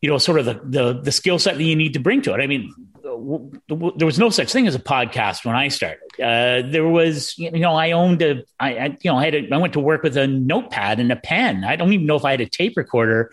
you 0.01 0.09
know 0.09 0.17
sort 0.17 0.39
of 0.39 0.45
the 0.45 0.59
the, 0.63 1.01
the 1.01 1.11
skill 1.11 1.37
set 1.37 1.57
that 1.57 1.63
you 1.63 1.75
need 1.75 1.93
to 1.93 1.99
bring 1.99 2.23
to 2.23 2.33
it. 2.33 2.41
I 2.41 2.47
mean, 2.47 2.73
there 3.67 4.05
was 4.05 4.19
no 4.19 4.29
such 4.29 4.51
thing 4.51 4.67
as 4.67 4.75
a 4.75 4.79
podcast 4.79 5.45
when 5.45 5.55
I 5.55 5.67
started. 5.67 5.99
Uh, 6.19 6.69
there 6.69 6.87
was, 6.87 7.37
you 7.37 7.51
know, 7.51 7.75
I 7.75 7.91
owned 7.91 8.21
a, 8.21 8.43
I, 8.59 8.77
I 8.77 8.85
you 9.01 9.11
know, 9.11 9.17
I 9.17 9.25
had, 9.25 9.35
a, 9.35 9.53
I 9.53 9.57
went 9.57 9.73
to 9.73 9.79
work 9.79 10.03
with 10.03 10.17
a 10.17 10.27
notepad 10.27 10.99
and 10.99 11.11
a 11.11 11.15
pen. 11.15 11.63
I 11.63 11.75
don't 11.75 11.93
even 11.93 12.05
know 12.05 12.15
if 12.15 12.25
I 12.25 12.31
had 12.31 12.41
a 12.41 12.45
tape 12.45 12.77
recorder 12.77 13.31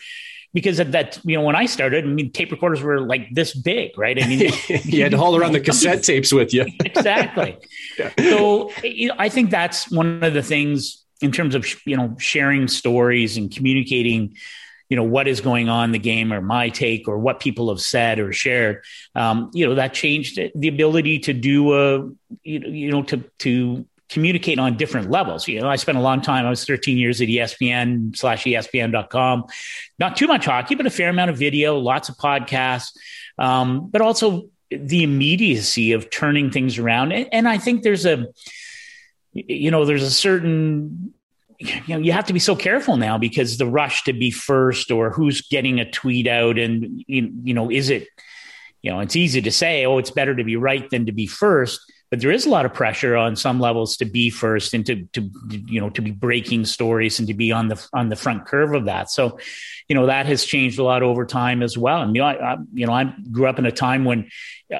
because 0.56 0.78
of 0.80 0.92
that, 0.92 1.18
you 1.24 1.36
know, 1.36 1.42
when 1.42 1.54
I 1.54 1.66
started, 1.66 2.04
I 2.04 2.08
mean, 2.08 2.32
tape 2.32 2.50
recorders 2.50 2.80
were 2.80 3.00
like 3.00 3.28
this 3.30 3.54
big, 3.54 3.98
right? 3.98 4.22
I 4.22 4.26
mean, 4.26 4.52
you 4.84 5.02
had 5.02 5.12
to 5.12 5.18
haul 5.18 5.36
around 5.36 5.52
the 5.52 5.60
cassette 5.60 6.02
tapes 6.02 6.32
with 6.32 6.54
you. 6.54 6.64
exactly. 6.84 7.58
Yeah. 7.98 8.12
So, 8.18 8.72
you 8.82 9.08
know, 9.08 9.14
I 9.18 9.28
think 9.28 9.50
that's 9.50 9.90
one 9.90 10.22
of 10.22 10.32
the 10.32 10.42
things 10.42 11.04
in 11.20 11.30
terms 11.30 11.54
of, 11.54 11.66
you 11.84 11.96
know, 11.96 12.16
sharing 12.18 12.68
stories 12.68 13.36
and 13.36 13.54
communicating 13.54 14.36
you 14.88 14.96
know 14.96 15.02
what 15.02 15.26
is 15.26 15.40
going 15.40 15.68
on 15.68 15.84
in 15.84 15.92
the 15.92 15.98
game 15.98 16.32
or 16.32 16.40
my 16.40 16.68
take 16.68 17.08
or 17.08 17.18
what 17.18 17.40
people 17.40 17.68
have 17.68 17.80
said 17.80 18.18
or 18.18 18.32
shared 18.32 18.82
um, 19.14 19.50
you 19.54 19.66
know 19.66 19.74
that 19.74 19.94
changed 19.94 20.38
the 20.54 20.68
ability 20.68 21.18
to 21.18 21.32
do 21.32 21.72
a 21.74 22.10
you 22.42 22.58
know, 22.60 22.68
you 22.68 22.90
know 22.90 23.02
to 23.02 23.24
to 23.38 23.86
communicate 24.08 24.60
on 24.60 24.76
different 24.76 25.10
levels. 25.10 25.48
You 25.48 25.60
know 25.60 25.68
i 25.68 25.76
spent 25.76 25.98
a 25.98 26.00
long 26.00 26.20
time 26.20 26.46
i 26.46 26.50
was 26.50 26.64
13 26.64 26.96
years 26.96 27.20
at 27.20 27.28
espn 27.28 28.16
slash 28.16 28.44
espn.com 28.44 29.44
not 29.98 30.16
too 30.16 30.26
much 30.26 30.44
hockey 30.44 30.74
but 30.74 30.86
a 30.86 30.90
fair 30.90 31.08
amount 31.08 31.30
of 31.30 31.36
video 31.36 31.76
lots 31.78 32.08
of 32.08 32.16
podcasts 32.16 32.96
um, 33.38 33.88
but 33.90 34.00
also 34.00 34.48
the 34.70 35.02
immediacy 35.02 35.92
of 35.92 36.10
turning 36.10 36.50
things 36.50 36.78
around. 36.78 37.12
And, 37.12 37.28
and 37.32 37.48
i 37.48 37.58
think 37.58 37.82
there's 37.82 38.06
a 38.06 38.26
you 39.32 39.70
know 39.70 39.84
there's 39.84 40.02
a 40.02 40.10
certain 40.10 41.12
you 41.58 41.80
know 41.88 41.98
you 41.98 42.12
have 42.12 42.26
to 42.26 42.32
be 42.32 42.38
so 42.38 42.56
careful 42.56 42.96
now 42.96 43.18
because 43.18 43.58
the 43.58 43.66
rush 43.66 44.04
to 44.04 44.12
be 44.12 44.30
first 44.30 44.90
or 44.90 45.10
who's 45.10 45.40
getting 45.42 45.80
a 45.80 45.90
tweet 45.90 46.26
out 46.26 46.58
and 46.58 47.04
you, 47.06 47.32
you 47.42 47.54
know 47.54 47.70
is 47.70 47.90
it 47.90 48.08
you 48.82 48.90
know 48.90 49.00
it's 49.00 49.16
easy 49.16 49.40
to 49.40 49.50
say 49.50 49.86
oh 49.86 49.98
it's 49.98 50.10
better 50.10 50.34
to 50.34 50.44
be 50.44 50.56
right 50.56 50.88
than 50.90 51.06
to 51.06 51.12
be 51.12 51.26
first 51.26 51.80
but 52.10 52.20
there 52.20 52.30
is 52.30 52.46
a 52.46 52.50
lot 52.50 52.64
of 52.64 52.72
pressure 52.72 53.16
on 53.16 53.34
some 53.34 53.58
levels 53.58 53.96
to 53.96 54.04
be 54.04 54.30
first 54.30 54.74
and 54.74 54.86
to 54.86 55.04
to 55.06 55.28
you 55.66 55.80
know 55.80 55.90
to 55.90 56.02
be 56.02 56.10
breaking 56.10 56.64
stories 56.64 57.18
and 57.18 57.26
to 57.28 57.34
be 57.34 57.50
on 57.50 57.68
the 57.68 57.88
on 57.92 58.08
the 58.08 58.16
front 58.16 58.46
curve 58.46 58.74
of 58.74 58.84
that. 58.84 59.10
So 59.10 59.38
you 59.88 59.94
know 59.94 60.06
that 60.06 60.26
has 60.26 60.44
changed 60.44 60.78
a 60.78 60.84
lot 60.84 61.02
over 61.02 61.26
time 61.26 61.62
as 61.62 61.76
well. 61.76 62.02
And 62.02 62.14
you 62.14 62.22
know 62.22 62.28
I, 62.28 62.52
I 62.52 62.56
you 62.72 62.86
know 62.86 62.92
I 62.92 63.12
grew 63.32 63.46
up 63.46 63.58
in 63.58 63.66
a 63.66 63.72
time 63.72 64.04
when 64.04 64.28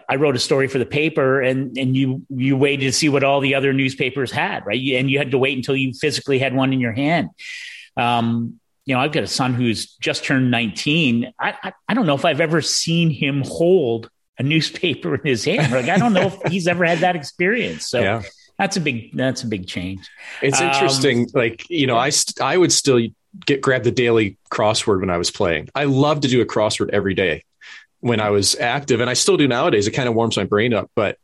I 0.08 0.16
wrote 0.16 0.36
a 0.36 0.40
story 0.40 0.68
for 0.68 0.78
the 0.78 0.86
paper 0.86 1.40
and 1.40 1.76
and 1.76 1.96
you 1.96 2.22
you 2.28 2.56
waited 2.56 2.84
to 2.84 2.92
see 2.92 3.08
what 3.08 3.24
all 3.24 3.40
the 3.40 3.54
other 3.54 3.72
newspapers 3.72 4.30
had 4.30 4.64
right? 4.64 4.80
And 4.94 5.10
you 5.10 5.18
had 5.18 5.32
to 5.32 5.38
wait 5.38 5.56
until 5.56 5.76
you 5.76 5.92
physically 5.94 6.38
had 6.38 6.54
one 6.54 6.72
in 6.72 6.80
your 6.80 6.92
hand. 6.92 7.30
Um 7.96 8.60
you 8.84 8.94
know 8.94 9.00
I've 9.00 9.12
got 9.12 9.24
a 9.24 9.28
son 9.28 9.54
who's 9.54 9.96
just 9.96 10.24
turned 10.24 10.52
19 10.52 11.32
I, 11.40 11.54
I, 11.60 11.72
I 11.88 11.94
don't 11.94 12.06
know 12.06 12.14
if 12.14 12.24
I've 12.24 12.40
ever 12.40 12.62
seen 12.62 13.10
him 13.10 13.42
hold 13.44 14.10
a 14.38 14.42
newspaper 14.42 15.14
in 15.14 15.22
his 15.24 15.44
hand. 15.44 15.72
Like 15.72 15.88
I 15.88 15.98
don't 15.98 16.12
know 16.12 16.26
if 16.26 16.38
he's 16.52 16.66
ever 16.66 16.84
had 16.84 16.98
that 16.98 17.16
experience. 17.16 17.88
So 17.88 18.00
yeah. 18.00 18.22
that's 18.58 18.76
a 18.76 18.80
big 18.80 19.16
that's 19.16 19.42
a 19.42 19.46
big 19.46 19.66
change. 19.66 20.08
It's 20.42 20.60
interesting. 20.60 21.20
Um, 21.20 21.26
like 21.34 21.68
you 21.68 21.86
know, 21.86 21.96
I 21.96 22.10
st- 22.10 22.40
I 22.40 22.56
would 22.56 22.72
still 22.72 23.00
get 23.44 23.60
grab 23.60 23.82
the 23.82 23.90
daily 23.90 24.38
crossword 24.50 25.00
when 25.00 25.10
I 25.10 25.18
was 25.18 25.30
playing. 25.30 25.68
I 25.74 25.84
love 25.84 26.20
to 26.20 26.28
do 26.28 26.40
a 26.40 26.46
crossword 26.46 26.90
every 26.90 27.14
day 27.14 27.44
when 28.00 28.20
I 28.20 28.30
was 28.30 28.54
active, 28.56 29.00
and 29.00 29.10
I 29.10 29.14
still 29.14 29.36
do 29.36 29.48
nowadays. 29.48 29.86
It 29.86 29.92
kind 29.92 30.08
of 30.08 30.14
warms 30.14 30.36
my 30.36 30.44
brain 30.44 30.72
up, 30.74 30.90
but 30.94 31.18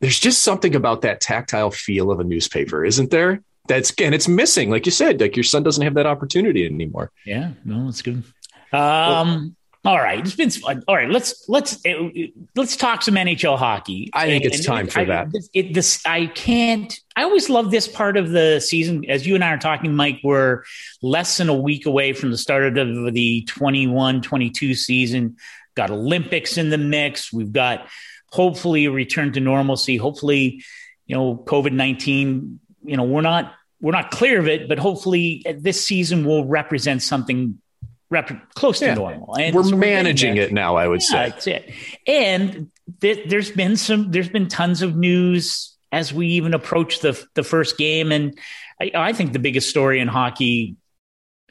there's 0.00 0.18
just 0.18 0.42
something 0.42 0.74
about 0.74 1.02
that 1.02 1.20
tactile 1.20 1.70
feel 1.70 2.10
of 2.10 2.20
a 2.20 2.24
newspaper, 2.24 2.84
isn't 2.84 3.10
there? 3.10 3.42
That's 3.66 3.92
and 4.00 4.14
it's 4.14 4.28
missing, 4.28 4.70
like 4.70 4.86
you 4.86 4.92
said. 4.92 5.20
Like 5.20 5.36
your 5.36 5.44
son 5.44 5.62
doesn't 5.62 5.82
have 5.82 5.94
that 5.94 6.06
opportunity 6.06 6.64
anymore. 6.64 7.10
Yeah, 7.24 7.52
no, 7.64 7.86
that's 7.86 8.02
good. 8.02 8.22
Um, 8.72 8.72
well, 8.72 9.50
all 9.88 9.96
right, 9.96 10.18
it's 10.18 10.36
been 10.36 10.50
fun. 10.50 10.84
All 10.86 10.94
right, 10.94 11.08
let's 11.08 11.48
let's 11.48 11.78
uh, 11.86 12.10
let's 12.54 12.76
talk 12.76 13.00
some 13.00 13.14
NHL 13.14 13.56
hockey. 13.56 14.10
I 14.12 14.26
think 14.26 14.44
and, 14.44 14.52
it's 14.52 14.62
time 14.62 14.86
for 14.86 15.00
I, 15.00 15.04
that. 15.06 15.28
It, 15.54 15.72
this 15.72 16.04
I 16.04 16.26
can't. 16.26 16.94
I 17.16 17.22
always 17.22 17.48
love 17.48 17.70
this 17.70 17.88
part 17.88 18.18
of 18.18 18.28
the 18.28 18.60
season. 18.60 19.08
As 19.08 19.26
you 19.26 19.34
and 19.34 19.42
I 19.42 19.48
are 19.48 19.56
talking, 19.56 19.96
Mike, 19.96 20.20
we're 20.22 20.64
less 21.00 21.38
than 21.38 21.48
a 21.48 21.54
week 21.54 21.86
away 21.86 22.12
from 22.12 22.30
the 22.30 22.36
start 22.36 22.76
of 22.76 23.14
the 23.14 23.48
21-22 23.48 24.76
season. 24.76 25.38
Got 25.74 25.90
Olympics 25.90 26.58
in 26.58 26.68
the 26.68 26.76
mix. 26.76 27.32
We've 27.32 27.50
got 27.50 27.88
hopefully 28.30 28.84
a 28.84 28.90
return 28.90 29.32
to 29.32 29.40
normalcy. 29.40 29.96
Hopefully, 29.96 30.62
you 31.06 31.16
know, 31.16 31.34
COVID 31.34 31.72
nineteen. 31.72 32.60
You 32.84 32.98
know, 32.98 33.04
we're 33.04 33.22
not 33.22 33.54
we're 33.80 33.92
not 33.92 34.10
clear 34.10 34.38
of 34.38 34.48
it, 34.48 34.68
but 34.68 34.78
hopefully 34.78 35.42
uh, 35.48 35.54
this 35.56 35.82
season 35.82 36.26
will 36.26 36.44
represent 36.44 37.00
something 37.00 37.58
rep- 38.10 38.54
close 38.54 38.80
yeah. 38.80 38.94
to 38.94 39.00
normal. 39.00 39.36
And 39.36 39.54
we're 39.54 39.76
managing 39.76 40.36
it 40.36 40.52
now, 40.52 40.76
I 40.76 40.88
would 40.88 41.00
yeah, 41.02 41.06
say. 41.06 41.28
That's 41.30 41.46
it. 41.46 41.72
And 42.06 42.70
th- 43.00 43.28
there's 43.28 43.50
been 43.50 43.76
some, 43.76 44.10
there's 44.10 44.28
been 44.28 44.48
tons 44.48 44.82
of 44.82 44.96
news 44.96 45.76
as 45.92 46.12
we 46.12 46.28
even 46.28 46.54
approach 46.54 47.00
the 47.00 47.22
the 47.34 47.42
first 47.42 47.78
game, 47.78 48.12
and 48.12 48.38
I, 48.80 48.90
I 48.94 49.12
think 49.12 49.32
the 49.32 49.38
biggest 49.38 49.70
story 49.70 50.00
in 50.00 50.08
hockey, 50.08 50.76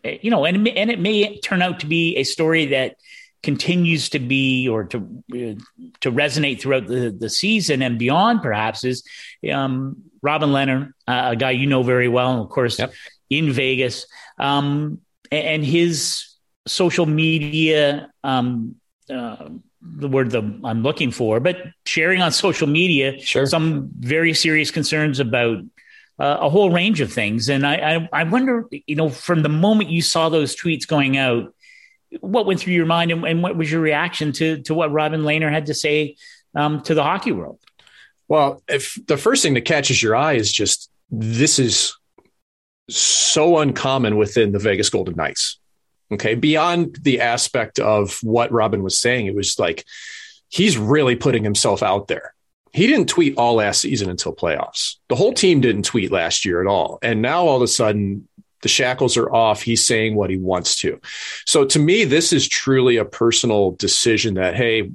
eh, 0.03 0.17
you 0.21 0.31
know, 0.31 0.45
and 0.45 0.67
and 0.67 0.91
it 0.91 0.99
may 0.99 1.39
turn 1.39 1.61
out 1.61 1.79
to 1.81 1.85
be 1.85 2.15
a 2.17 2.23
story 2.23 2.67
that 2.67 2.95
continues 3.43 4.09
to 4.09 4.19
be 4.19 4.67
or 4.67 4.83
to 4.85 4.97
uh, 5.31 5.59
to 6.01 6.11
resonate 6.11 6.59
throughout 6.59 6.87
the, 6.87 7.15
the 7.17 7.29
season 7.29 7.81
and 7.81 7.99
beyond 7.99 8.41
perhaps 8.41 8.83
is 8.83 9.03
um, 9.51 10.03
Robin 10.21 10.49
Lehner, 10.49 10.91
uh, 11.07 11.29
a 11.31 11.35
guy 11.35 11.51
you 11.51 11.67
know 11.67 11.83
very 11.83 12.07
well, 12.07 12.31
and 12.33 12.41
of 12.41 12.49
course 12.49 12.79
yep. 12.79 12.93
in 13.29 13.51
Vegas, 13.51 14.05
um, 14.37 14.99
and 15.31 15.65
his 15.65 16.26
social 16.67 17.05
media, 17.05 18.11
um, 18.23 18.75
uh, 19.09 19.49
the 19.81 20.07
word 20.07 20.31
that 20.31 20.43
I'm 20.63 20.83
looking 20.83 21.11
for, 21.11 21.39
but 21.39 21.57
sharing 21.85 22.21
on 22.21 22.31
social 22.31 22.67
media 22.67 23.19
sure. 23.19 23.45
some 23.45 23.89
very 23.99 24.33
serious 24.33 24.71
concerns 24.71 25.19
about 25.19 25.59
uh, 26.19 26.37
a 26.41 26.49
whole 26.49 26.71
range 26.71 26.99
of 26.99 27.11
things. 27.11 27.49
And 27.49 27.65
I, 27.65 27.75
I, 27.95 28.09
I, 28.21 28.23
wonder, 28.23 28.65
you 28.71 28.95
know, 28.95 29.09
from 29.09 29.43
the 29.43 29.49
moment 29.49 29.89
you 29.89 30.01
saw 30.01 30.29
those 30.29 30.55
tweets 30.55 30.87
going 30.87 31.17
out, 31.17 31.53
what 32.21 32.45
went 32.45 32.59
through 32.59 32.73
your 32.73 32.85
mind 32.85 33.11
and, 33.11 33.23
and 33.25 33.43
what 33.43 33.55
was 33.55 33.71
your 33.71 33.81
reaction 33.81 34.31
to, 34.33 34.61
to 34.63 34.73
what 34.73 34.91
Robin 34.91 35.21
Lehner 35.21 35.51
had 35.51 35.67
to 35.67 35.73
say 35.73 36.15
um, 36.55 36.81
to 36.83 36.93
the 36.95 37.03
hockey 37.03 37.31
world? 37.31 37.59
Well, 38.27 38.61
if 38.67 38.97
the 39.07 39.17
first 39.17 39.43
thing 39.43 39.53
that 39.53 39.61
catches 39.61 40.01
your 40.01 40.15
eye 40.15 40.33
is 40.33 40.51
just 40.51 40.89
this 41.09 41.59
is 41.59 41.95
so 42.89 43.59
uncommon 43.59 44.17
within 44.17 44.51
the 44.51 44.59
Vegas 44.59 44.89
Golden 44.89 45.15
Knights. 45.15 45.59
Okay. 46.11 46.35
Beyond 46.35 46.97
the 47.01 47.21
aspect 47.21 47.79
of 47.79 48.19
what 48.23 48.51
Robin 48.51 48.83
was 48.83 48.97
saying, 48.97 49.25
it 49.25 49.35
was 49.35 49.59
like 49.59 49.85
he's 50.49 50.77
really 50.77 51.15
putting 51.15 51.43
himself 51.43 51.83
out 51.83 52.07
there. 52.07 52.33
He 52.73 52.87
didn't 52.87 53.09
tweet 53.09 53.37
all 53.37 53.55
last 53.55 53.81
season 53.81 54.09
until 54.09 54.35
playoffs. 54.35 54.95
The 55.09 55.15
whole 55.15 55.33
team 55.33 55.61
didn't 55.61 55.83
tweet 55.83 56.11
last 56.11 56.45
year 56.45 56.61
at 56.61 56.67
all. 56.67 56.99
And 57.01 57.21
now 57.21 57.45
all 57.45 57.55
of 57.57 57.61
a 57.61 57.67
sudden, 57.67 58.27
The 58.61 58.69
shackles 58.69 59.17
are 59.17 59.31
off. 59.33 59.61
He's 59.61 59.85
saying 59.85 60.15
what 60.15 60.29
he 60.29 60.37
wants 60.37 60.77
to. 60.77 60.99
So 61.45 61.65
to 61.65 61.79
me, 61.79 62.05
this 62.05 62.33
is 62.33 62.47
truly 62.47 62.97
a 62.97 63.05
personal 63.05 63.71
decision 63.71 64.33
that, 64.35 64.55
hey, 64.55 64.91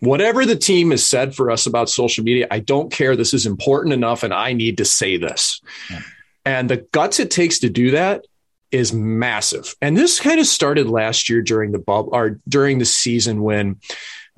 whatever 0.00 0.44
the 0.44 0.56
team 0.56 0.90
has 0.90 1.06
said 1.06 1.34
for 1.34 1.50
us 1.50 1.66
about 1.66 1.88
social 1.88 2.24
media, 2.24 2.48
I 2.50 2.58
don't 2.58 2.92
care. 2.92 3.14
This 3.14 3.34
is 3.34 3.46
important 3.46 3.92
enough 3.92 4.24
and 4.24 4.34
I 4.34 4.52
need 4.52 4.78
to 4.78 4.84
say 4.84 5.16
this. 5.16 5.60
Yeah. 5.90 6.00
And 6.44 6.68
the 6.68 6.78
guts 6.90 7.20
it 7.20 7.30
takes 7.30 7.60
to 7.60 7.70
do 7.70 7.92
that 7.92 8.24
is 8.72 8.92
massive. 8.92 9.76
And 9.80 9.96
this 9.96 10.18
kind 10.18 10.40
of 10.40 10.46
started 10.46 10.88
last 10.88 11.28
year 11.28 11.42
during 11.42 11.72
the 11.72 11.78
bubble 11.78 12.10
or 12.12 12.40
during 12.48 12.78
the 12.78 12.84
season 12.84 13.42
when, 13.42 13.76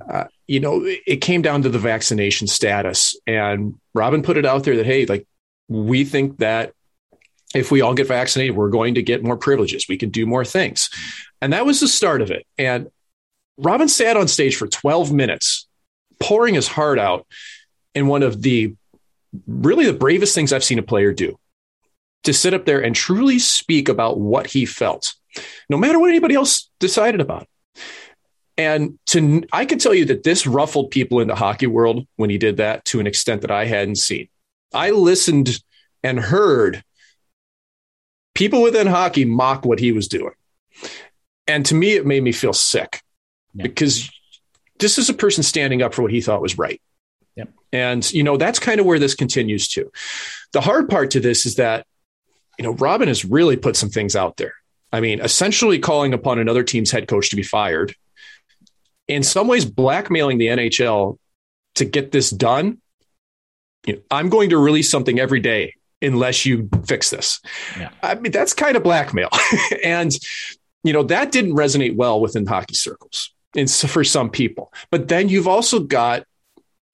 uh, 0.06 0.24
you 0.46 0.60
know, 0.60 0.82
it 0.84 1.20
came 1.20 1.40
down 1.40 1.62
to 1.62 1.68
the 1.68 1.78
vaccination 1.78 2.48
status. 2.48 3.16
And 3.26 3.78
Robin 3.94 4.22
put 4.22 4.36
it 4.36 4.44
out 4.44 4.64
there 4.64 4.76
that, 4.76 4.86
hey, 4.86 5.06
like, 5.06 5.26
we 5.68 6.04
think 6.04 6.38
that 6.38 6.72
if 7.54 7.70
we 7.70 7.80
all 7.80 7.94
get 7.94 8.08
vaccinated, 8.08 8.56
we're 8.56 8.68
going 8.68 8.96
to 8.96 9.02
get 9.02 9.22
more 9.22 9.36
privileges. 9.36 9.86
We 9.88 9.96
can 9.96 10.10
do 10.10 10.26
more 10.26 10.44
things. 10.44 10.90
And 11.40 11.52
that 11.52 11.64
was 11.64 11.80
the 11.80 11.88
start 11.88 12.20
of 12.20 12.30
it. 12.30 12.44
And 12.58 12.88
Robin 13.56 13.88
sat 13.88 14.16
on 14.16 14.26
stage 14.26 14.56
for 14.56 14.66
12 14.66 15.12
minutes, 15.12 15.68
pouring 16.18 16.54
his 16.54 16.66
heart 16.66 16.98
out 16.98 17.26
in 17.94 18.08
one 18.08 18.24
of 18.24 18.42
the 18.42 18.74
really 19.46 19.86
the 19.86 19.92
bravest 19.92 20.34
things 20.34 20.52
I've 20.52 20.64
seen 20.64 20.78
a 20.78 20.82
player 20.82 21.12
do 21.12 21.38
to 22.24 22.32
sit 22.32 22.54
up 22.54 22.64
there 22.64 22.82
and 22.82 22.94
truly 22.94 23.38
speak 23.38 23.88
about 23.88 24.18
what 24.18 24.46
he 24.46 24.66
felt, 24.66 25.14
no 25.68 25.76
matter 25.76 25.98
what 25.98 26.10
anybody 26.10 26.34
else 26.34 26.70
decided 26.80 27.20
about. 27.20 27.46
And 28.56 28.98
to, 29.06 29.42
I 29.52 29.64
can 29.64 29.78
tell 29.78 29.94
you 29.94 30.04
that 30.06 30.22
this 30.22 30.46
ruffled 30.46 30.90
people 30.90 31.20
in 31.20 31.28
the 31.28 31.34
hockey 31.34 31.66
world 31.66 32.06
when 32.16 32.30
he 32.30 32.38
did 32.38 32.58
that 32.58 32.84
to 32.86 33.00
an 33.00 33.06
extent 33.06 33.42
that 33.42 33.50
I 33.50 33.64
hadn't 33.64 33.96
seen. 33.96 34.28
I 34.72 34.90
listened 34.90 35.62
and 36.02 36.20
heard 36.20 36.84
people 38.34 38.62
within 38.62 38.86
hockey 38.86 39.24
mock 39.24 39.64
what 39.64 39.80
he 39.80 39.92
was 39.92 40.08
doing. 40.08 40.34
And 41.46 41.66
to 41.66 41.74
me, 41.74 41.92
it 41.92 42.06
made 42.06 42.22
me 42.22 42.32
feel 42.32 42.52
sick 42.52 43.02
yeah. 43.54 43.64
because 43.64 44.10
this 44.78 44.98
is 44.98 45.08
a 45.08 45.14
person 45.14 45.42
standing 45.42 45.82
up 45.82 45.94
for 45.94 46.02
what 46.02 46.10
he 46.10 46.20
thought 46.20 46.42
was 46.42 46.58
right. 46.58 46.80
Yep. 47.36 47.50
And, 47.72 48.12
you 48.12 48.22
know, 48.22 48.36
that's 48.36 48.58
kind 48.58 48.80
of 48.80 48.86
where 48.86 48.98
this 48.98 49.14
continues 49.14 49.68
to. 49.68 49.90
The 50.52 50.60
hard 50.60 50.88
part 50.88 51.10
to 51.12 51.20
this 51.20 51.46
is 51.46 51.56
that, 51.56 51.86
you 52.58 52.64
know, 52.64 52.72
Robin 52.72 53.08
has 53.08 53.24
really 53.24 53.56
put 53.56 53.76
some 53.76 53.90
things 53.90 54.16
out 54.16 54.36
there. 54.36 54.54
I 54.92 55.00
mean, 55.00 55.20
essentially 55.20 55.78
calling 55.78 56.14
upon 56.14 56.38
another 56.38 56.62
team's 56.62 56.90
head 56.90 57.08
coach 57.08 57.30
to 57.30 57.36
be 57.36 57.42
fired, 57.42 57.94
in 59.08 59.22
some 59.22 59.48
ways, 59.48 59.64
blackmailing 59.64 60.38
the 60.38 60.46
NHL 60.46 61.18
to 61.74 61.84
get 61.84 62.12
this 62.12 62.30
done. 62.30 62.80
You 63.86 63.94
know, 63.94 64.00
I'm 64.10 64.28
going 64.28 64.50
to 64.50 64.58
release 64.58 64.90
something 64.90 65.18
every 65.18 65.40
day 65.40 65.74
unless 66.00 66.46
you 66.46 66.68
fix 66.86 67.10
this. 67.10 67.40
Yeah. 67.78 67.90
I 68.02 68.14
mean, 68.14 68.32
that's 68.32 68.52
kind 68.52 68.76
of 68.76 68.82
blackmail. 68.82 69.30
and, 69.84 70.12
you 70.82 70.92
know, 70.92 71.02
that 71.04 71.32
didn't 71.32 71.56
resonate 71.56 71.96
well 71.96 72.20
within 72.20 72.46
hockey 72.46 72.74
circles 72.74 73.30
in, 73.54 73.66
for 73.66 74.04
some 74.04 74.30
people. 74.30 74.72
But 74.90 75.08
then 75.08 75.28
you've 75.28 75.48
also 75.48 75.80
got 75.80 76.24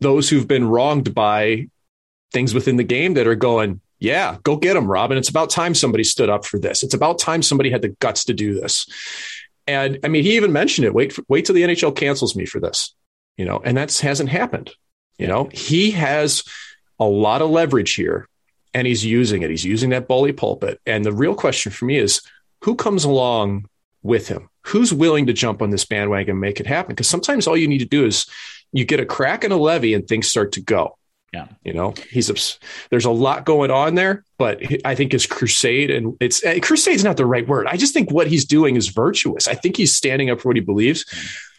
those 0.00 0.29
who've 0.29 0.49
been 0.49 0.67
wronged 0.67 1.14
by 1.14 1.69
things 2.33 2.55
within 2.55 2.76
the 2.76 2.85
game 2.85 3.14
that 3.14 3.26
are 3.26 3.35
going, 3.35 3.81
yeah, 4.00 4.38
go 4.42 4.57
get 4.57 4.75
them, 4.75 4.90
Robin. 4.90 5.19
It's 5.19 5.28
about 5.28 5.50
time 5.50 5.75
somebody 5.75 6.04
stood 6.04 6.30
up 6.30 6.47
for 6.47 6.59
this. 6.59 6.83
It's 6.83 6.95
about 6.95 7.19
time 7.19 7.42
somebody 7.42 7.71
had 7.71 7.83
the 7.83 7.90
guts 8.00 8.25
to 8.25 8.35
do 8.35 8.54
this. 8.54 8.87
And 9.66 9.99
I 10.02 10.09
mean, 10.09 10.25
he 10.25 10.37
even 10.37 10.52
mentioned 10.52 10.87
it. 10.87 10.95
Wait, 10.95 11.16
wait 11.28 11.45
till 11.45 11.54
the 11.54 11.62
NHL 11.62 11.95
cancels 11.95 12.35
me 12.35 12.47
for 12.47 12.61
this, 12.61 12.95
you 13.37 13.45
know, 13.45 13.61
and 13.62 13.76
that 13.76 13.97
hasn't 13.99 14.30
happened. 14.30 14.71
You 15.19 15.26
know, 15.26 15.50
he 15.52 15.90
has 15.92 16.42
a 16.99 17.04
lot 17.04 17.42
of 17.42 17.50
leverage 17.50 17.92
here 17.92 18.26
and 18.73 18.87
he's 18.87 19.04
using 19.04 19.42
it. 19.42 19.50
He's 19.50 19.64
using 19.64 19.90
that 19.90 20.09
bully 20.09 20.33
pulpit. 20.33 20.80
And 20.87 21.04
the 21.04 21.12
real 21.12 21.35
question 21.35 21.71
for 21.71 21.85
me 21.85 21.99
is 21.99 22.23
who 22.62 22.75
comes 22.75 23.04
along 23.04 23.66
with 24.02 24.28
him? 24.28 24.49
Who's 24.66 24.95
willing 24.95 25.26
to 25.26 25.35
jump 25.35 25.61
on 25.61 25.71
this 25.71 25.85
bandwagon 25.85 26.33
and 26.33 26.40
make 26.40 26.59
it 26.59 26.66
happen? 26.66 26.95
Because 26.95 27.09
sometimes 27.09 27.47
all 27.47 27.57
you 27.57 27.69
need 27.69 27.78
to 27.78 27.85
do 27.85 28.07
is 28.07 28.26
you 28.73 28.87
get 28.87 29.00
a 29.00 29.07
crack 29.07 29.45
in 29.45 29.52
a 29.52 29.59
levee 29.59 29.95
and 29.95 30.09
things 30.09 30.26
start 30.26 30.52
to 30.52 30.62
go. 30.62 30.97
Yeah. 31.33 31.47
You 31.65 31.73
know, 31.73 31.95
he's 32.11 32.59
there's 32.91 33.05
a 33.05 33.11
lot 33.11 33.45
going 33.45 33.71
on 33.71 33.95
there, 33.95 34.25
but 34.37 34.61
I 34.85 34.97
think 34.97 35.13
his 35.13 35.27
crusade 35.27 35.91
and 35.91 36.17
it's 36.21 36.45
eh, 36.45 36.59
crusade's 36.59 37.05
not 37.05 37.16
the 37.16 37.27
right 37.27 37.47
word. 37.47 37.69
I 37.69 37.77
just 37.77 37.95
think 37.95 38.11
what 38.11 38.27
he's 38.27 38.45
doing 38.45 38.75
is 38.75 38.88
virtuous. 38.88 39.47
I 39.47 39.55
think 39.55 39.77
he's 39.77 39.95
standing 39.95 40.29
up 40.29 40.40
for 40.40 40.49
what 40.49 40.57
he 40.57 40.61
believes, 40.61 41.05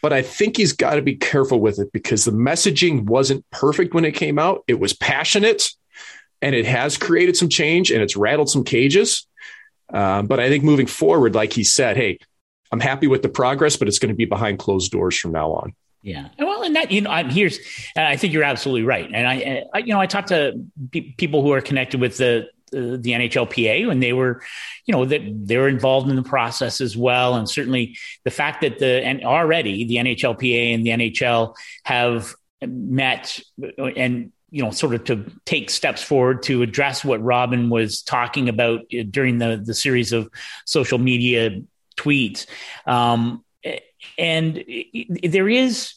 but 0.02 0.12
I 0.12 0.20
think 0.20 0.58
he's 0.58 0.74
got 0.74 0.96
to 0.96 1.02
be 1.02 1.14
careful 1.14 1.58
with 1.58 1.78
it 1.78 1.90
because 1.90 2.26
the 2.26 2.32
messaging 2.32 3.04
wasn't 3.04 3.48
perfect 3.50 3.94
when 3.94 4.04
it 4.04 4.12
came 4.12 4.38
out. 4.38 4.62
It 4.68 4.78
was 4.78 4.92
passionate 4.92 5.70
and 6.42 6.54
it 6.54 6.66
has 6.66 6.98
created 6.98 7.36
some 7.36 7.48
change 7.48 7.90
and 7.90 8.02
it's 8.02 8.16
rattled 8.16 8.50
some 8.50 8.64
cages. 8.64 9.26
Um, 9.90 10.26
but 10.26 10.38
I 10.38 10.50
think 10.50 10.64
moving 10.64 10.86
forward, 10.86 11.34
like 11.34 11.52
he 11.52 11.64
said, 11.64 11.96
hey, 11.96 12.18
I'm 12.72 12.80
happy 12.80 13.06
with 13.06 13.22
the 13.22 13.28
progress, 13.28 13.76
but 13.76 13.88
it's 13.88 13.98
going 13.98 14.08
to 14.08 14.16
be 14.16 14.24
behind 14.24 14.58
closed 14.58 14.92
doors 14.92 15.16
from 15.16 15.32
now 15.32 15.52
on. 15.52 15.74
Yeah. 16.02 16.28
Well, 16.38 16.64
and 16.64 16.74
that, 16.74 16.90
you 16.90 17.00
know, 17.00 17.10
I'm 17.10 17.30
here's, 17.30 17.60
I 17.96 18.16
think 18.16 18.32
you're 18.32 18.42
absolutely 18.42 18.82
right. 18.82 19.08
And 19.12 19.26
I, 19.26 19.64
I 19.72 19.78
you 19.78 19.94
know, 19.94 20.00
I 20.00 20.06
talked 20.06 20.28
to 20.28 20.60
people 20.90 21.42
who 21.42 21.52
are 21.52 21.60
connected 21.60 22.00
with 22.00 22.16
the, 22.16 22.48
the, 22.72 22.98
the 23.00 23.10
NHLPA 23.12 23.88
and 23.88 24.02
they 24.02 24.12
were, 24.12 24.42
you 24.84 24.92
know, 24.92 25.04
that 25.04 25.20
they're 25.24 25.68
involved 25.68 26.10
in 26.10 26.16
the 26.16 26.22
process 26.22 26.80
as 26.80 26.96
well. 26.96 27.36
And 27.36 27.48
certainly 27.48 27.96
the 28.24 28.30
fact 28.30 28.62
that 28.62 28.80
the, 28.80 29.04
and 29.04 29.24
already 29.24 29.84
the 29.84 29.96
NHLPA 29.96 30.74
and 30.74 30.84
the 30.84 30.90
NHL 30.90 31.54
have 31.84 32.34
met 32.60 33.38
and 33.78 34.32
you 34.52 34.62
know, 34.62 34.70
sort 34.70 34.94
of 34.94 35.04
to 35.04 35.24
take 35.46 35.70
steps 35.70 36.02
forward 36.02 36.42
to 36.42 36.60
address 36.60 37.02
what 37.02 37.22
Robin 37.22 37.70
was 37.70 38.02
talking 38.02 38.50
about 38.50 38.80
uh, 38.80 39.02
during 39.10 39.38
the 39.38 39.60
the 39.64 39.72
series 39.72 40.12
of 40.12 40.28
social 40.66 40.98
media 40.98 41.62
tweets. 41.96 42.46
Um, 42.86 43.44
and 44.18 44.64
there 45.24 45.48
is, 45.48 45.94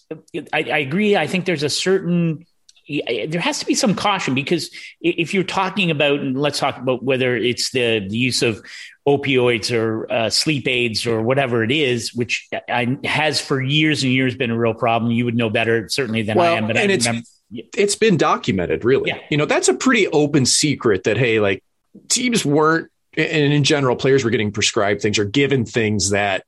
I, 0.54 0.64
I 0.72 0.78
agree. 0.80 1.16
I 1.16 1.28
think 1.28 1.46
there's 1.46 1.64
a 1.64 1.70
certain 1.70 2.46
there 2.88 3.42
has 3.42 3.60
to 3.60 3.66
be 3.66 3.74
some 3.74 3.96
caution 3.96 4.36
because 4.36 4.70
if 5.02 5.34
you're 5.34 5.44
talking 5.44 5.90
about, 5.90 6.20
and 6.20 6.40
let's 6.40 6.60
talk 6.60 6.78
about 6.78 7.04
whether 7.04 7.36
it's 7.36 7.72
the, 7.72 8.06
the 8.08 8.18
use 8.18 8.44
of 8.44 8.64
opioids 9.08 9.76
or 9.76 10.12
uh, 10.12 10.30
sleep 10.30 10.68
aids 10.68 11.08
or 11.08 11.22
whatever 11.22 11.64
it 11.64 11.72
is, 11.72 12.14
which 12.14 12.48
I, 12.70 12.98
has 13.04 13.42
for 13.42 13.62
years 13.62 14.04
and 14.04 14.12
years 14.12 14.36
been 14.36 14.52
a 14.52 14.58
real 14.58 14.76
problem. 14.76 15.12
You 15.12 15.26
would 15.26 15.36
know 15.36 15.50
better 15.50 15.90
certainly 15.90 16.22
than 16.22 16.38
well, 16.38 16.54
I 16.54 16.58
am, 16.58 16.68
but 16.68 16.78
and 16.78 16.92
I 16.92 16.94
it's, 16.94 17.08
remember. 17.08 17.28
it's 17.52 17.96
been 17.96 18.18
documented 18.18 18.86
really. 18.86 19.10
Yeah. 19.10 19.20
You 19.32 19.38
know, 19.38 19.46
that's 19.46 19.68
a 19.68 19.74
pretty 19.74 20.08
open 20.08 20.46
secret 20.46 21.06
that, 21.06 21.18
Hey, 21.18 21.40
like 21.40 21.64
teams 22.10 22.46
weren't, 22.46 22.92
and 23.18 23.54
in 23.54 23.64
general, 23.64 23.96
players 23.96 24.24
were 24.24 24.30
getting 24.30 24.52
prescribed 24.52 25.02
things 25.02 25.18
or 25.18 25.26
given 25.26 25.66
things 25.66 26.12
that 26.12 26.46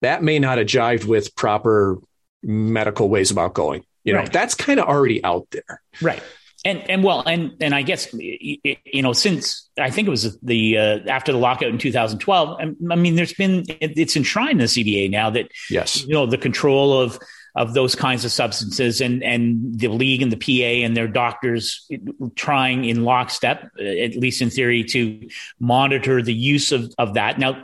that 0.00 0.22
may 0.22 0.38
not 0.38 0.58
have 0.58 0.66
jived 0.66 1.04
with 1.04 1.34
proper 1.34 1.98
medical 2.42 3.08
ways 3.08 3.30
about 3.30 3.54
going. 3.54 3.84
You 4.04 4.14
know, 4.14 4.20
right. 4.20 4.32
that's 4.32 4.54
kind 4.54 4.80
of 4.80 4.86
already 4.86 5.22
out 5.22 5.46
there. 5.50 5.82
Right. 6.00 6.22
And 6.64 6.90
and 6.90 7.02
well 7.02 7.22
and 7.26 7.54
and 7.60 7.74
I 7.74 7.80
guess 7.80 8.12
you 8.12 9.02
know 9.02 9.14
since 9.14 9.70
I 9.78 9.90
think 9.90 10.08
it 10.08 10.10
was 10.10 10.38
the 10.40 10.76
uh, 10.76 10.98
after 11.08 11.32
the 11.32 11.38
lockout 11.38 11.70
in 11.70 11.78
2012 11.78 12.60
I 12.60 12.96
mean 12.96 13.14
there's 13.14 13.32
been 13.32 13.64
it's 13.80 14.14
enshrined 14.14 14.50
in 14.50 14.58
the 14.58 14.64
CBA 14.64 15.10
now 15.10 15.30
that 15.30 15.50
yes 15.70 16.04
you 16.04 16.12
know 16.12 16.26
the 16.26 16.36
control 16.36 17.00
of 17.00 17.18
of 17.54 17.74
those 17.74 17.94
kinds 17.94 18.24
of 18.24 18.32
substances 18.32 19.00
and 19.00 19.22
and 19.22 19.78
the 19.78 19.88
league 19.88 20.22
and 20.22 20.32
the 20.32 20.36
PA 20.36 20.84
and 20.84 20.96
their 20.96 21.08
doctors 21.08 21.88
trying 22.34 22.84
in 22.84 23.04
lockstep 23.04 23.70
at 23.78 24.16
least 24.16 24.40
in 24.42 24.50
theory 24.50 24.84
to 24.84 25.28
monitor 25.58 26.22
the 26.22 26.34
use 26.34 26.72
of 26.72 26.92
of 26.98 27.14
that. 27.14 27.38
Now 27.38 27.62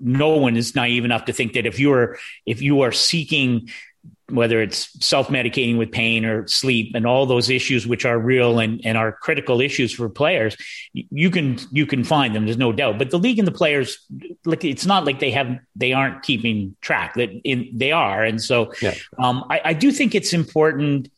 no 0.00 0.36
one 0.36 0.56
is 0.56 0.74
naive 0.74 1.04
enough 1.04 1.24
to 1.26 1.32
think 1.32 1.54
that 1.54 1.66
if 1.66 1.78
you 1.78 1.92
are 1.92 2.18
if 2.44 2.62
you 2.62 2.82
are 2.82 2.92
seeking 2.92 3.68
whether 4.28 4.60
it's 4.60 5.04
self-medicating 5.04 5.78
with 5.78 5.92
pain 5.92 6.24
or 6.24 6.46
sleep 6.48 6.92
and 6.94 7.06
all 7.06 7.26
those 7.26 7.48
issues 7.48 7.86
which 7.86 8.04
are 8.04 8.18
real 8.18 8.58
and, 8.58 8.80
and 8.84 8.98
are 8.98 9.12
critical 9.12 9.60
issues 9.60 9.92
for 9.92 10.08
players 10.08 10.56
you 10.92 11.30
can 11.30 11.58
you 11.70 11.86
can 11.86 12.02
find 12.02 12.34
them 12.34 12.44
there's 12.44 12.56
no 12.56 12.72
doubt. 12.72 12.98
But 12.98 13.10
the 13.10 13.18
league 13.18 13.38
and 13.38 13.46
the 13.46 13.52
players 13.52 13.98
like 14.44 14.64
it's 14.64 14.86
not 14.86 15.04
like 15.04 15.20
they 15.20 15.30
have 15.32 15.58
they 15.74 15.92
aren't 15.92 16.22
keeping 16.22 16.76
track 16.80 17.14
that 17.14 17.30
in, 17.44 17.70
they 17.72 17.92
are. 17.92 18.22
And 18.22 18.42
so 18.42 18.72
yeah. 18.80 18.94
um, 19.18 19.44
I, 19.50 19.60
I, 19.66 19.72
do 19.72 19.90
think 19.92 20.14
it's 20.14 20.32
important 20.32 21.10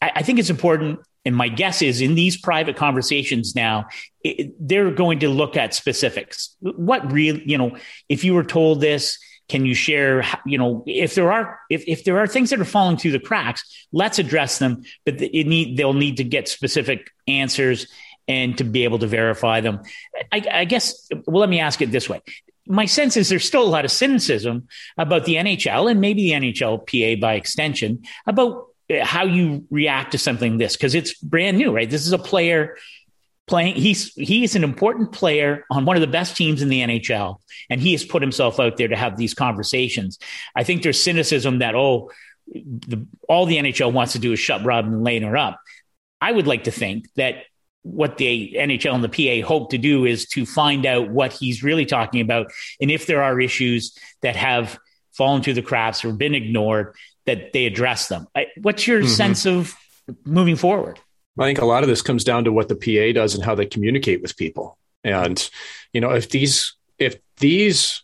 I, 0.00 0.12
I, 0.16 0.22
think 0.22 0.38
it's 0.38 0.50
important 0.50 1.00
and 1.24 1.34
my 1.34 1.48
guess 1.48 1.82
is 1.82 2.00
in 2.00 2.14
these 2.14 2.36
private 2.36 2.76
conversations 2.76 3.54
now 3.54 3.86
it, 4.22 4.54
they're 4.60 4.90
going 4.90 5.20
to 5.20 5.28
look 5.28 5.56
at 5.56 5.74
specifics. 5.74 6.56
What 6.60 7.10
real 7.10 7.38
you 7.38 7.58
know 7.58 7.76
if 8.08 8.24
you 8.24 8.34
were 8.34 8.44
told 8.44 8.80
this 8.80 9.18
can 9.48 9.66
you 9.66 9.74
share, 9.74 10.24
you 10.46 10.58
know, 10.58 10.84
if 10.86 11.14
there 11.14 11.30
are 11.30 11.60
if, 11.68 11.84
if 11.86 12.04
there 12.04 12.18
are 12.18 12.26
things 12.26 12.50
that 12.50 12.60
are 12.60 12.64
falling 12.64 12.96
through 12.96 13.12
the 13.12 13.20
cracks, 13.20 13.86
let's 13.92 14.18
address 14.18 14.58
them. 14.58 14.84
But 15.04 15.20
it 15.20 15.46
need 15.46 15.76
they'll 15.76 15.92
need 15.92 16.16
to 16.18 16.24
get 16.24 16.48
specific 16.48 17.10
answers 17.28 17.86
and 18.26 18.56
to 18.58 18.64
be 18.64 18.84
able 18.84 18.98
to 19.00 19.06
verify 19.06 19.60
them. 19.60 19.80
I, 20.32 20.42
I 20.50 20.64
guess. 20.64 21.08
Well, 21.26 21.40
let 21.40 21.50
me 21.50 21.60
ask 21.60 21.82
it 21.82 21.92
this 21.92 22.08
way: 22.08 22.22
my 22.66 22.86
sense 22.86 23.16
is 23.16 23.28
there's 23.28 23.44
still 23.44 23.62
a 23.62 23.68
lot 23.68 23.84
of 23.84 23.92
cynicism 23.92 24.68
about 24.96 25.24
the 25.24 25.34
NHL 25.36 25.90
and 25.90 26.00
maybe 26.00 26.30
the 26.30 26.36
NHLPA 26.36 27.20
by 27.20 27.34
extension 27.34 28.04
about 28.26 28.68
how 29.02 29.24
you 29.24 29.66
react 29.70 30.12
to 30.12 30.18
something 30.18 30.58
this 30.58 30.76
because 30.76 30.94
it's 30.94 31.14
brand 31.14 31.58
new, 31.58 31.74
right? 31.74 31.88
This 31.88 32.06
is 32.06 32.12
a 32.12 32.18
player 32.18 32.76
playing 33.46 33.74
he's 33.74 34.12
he's 34.14 34.56
an 34.56 34.64
important 34.64 35.12
player 35.12 35.64
on 35.70 35.84
one 35.84 35.96
of 35.96 36.00
the 36.00 36.06
best 36.06 36.36
teams 36.36 36.62
in 36.62 36.68
the 36.68 36.80
NHL 36.80 37.36
and 37.68 37.80
he 37.80 37.92
has 37.92 38.04
put 38.04 38.22
himself 38.22 38.58
out 38.58 38.76
there 38.76 38.88
to 38.88 38.96
have 38.96 39.16
these 39.16 39.34
conversations. 39.34 40.18
I 40.56 40.64
think 40.64 40.82
there's 40.82 41.02
cynicism 41.02 41.58
that 41.58 41.74
oh 41.74 42.10
the, 42.46 43.06
all 43.28 43.46
the 43.46 43.56
NHL 43.56 43.92
wants 43.92 44.12
to 44.12 44.18
do 44.18 44.32
is 44.32 44.38
shut 44.38 44.64
Robin 44.64 45.02
Lehner 45.02 45.38
up. 45.38 45.60
I 46.20 46.32
would 46.32 46.46
like 46.46 46.64
to 46.64 46.70
think 46.70 47.08
that 47.16 47.44
what 47.82 48.16
the 48.16 48.56
NHL 48.58 48.94
and 48.94 49.04
the 49.04 49.42
PA 49.42 49.46
hope 49.46 49.70
to 49.70 49.78
do 49.78 50.06
is 50.06 50.26
to 50.28 50.46
find 50.46 50.86
out 50.86 51.10
what 51.10 51.32
he's 51.32 51.62
really 51.62 51.84
talking 51.84 52.22
about 52.22 52.50
and 52.80 52.90
if 52.90 53.06
there 53.06 53.22
are 53.22 53.38
issues 53.40 53.96
that 54.22 54.36
have 54.36 54.78
fallen 55.12 55.42
through 55.42 55.54
the 55.54 55.62
cracks 55.62 56.04
or 56.04 56.12
been 56.12 56.34
ignored 56.34 56.94
that 57.26 57.52
they 57.52 57.66
address 57.66 58.08
them. 58.08 58.26
What's 58.60 58.86
your 58.86 59.00
mm-hmm. 59.00 59.08
sense 59.08 59.46
of 59.46 59.74
moving 60.24 60.56
forward? 60.56 60.98
I 61.38 61.46
think 61.46 61.60
a 61.60 61.64
lot 61.64 61.82
of 61.82 61.88
this 61.88 62.02
comes 62.02 62.24
down 62.24 62.44
to 62.44 62.52
what 62.52 62.68
the 62.68 62.76
PA 62.76 63.12
does 63.12 63.34
and 63.34 63.44
how 63.44 63.54
they 63.54 63.66
communicate 63.66 64.22
with 64.22 64.36
people. 64.36 64.78
And 65.02 65.48
you 65.92 66.00
know, 66.00 66.10
if 66.10 66.30
these 66.30 66.74
if 66.98 67.16
these 67.38 68.02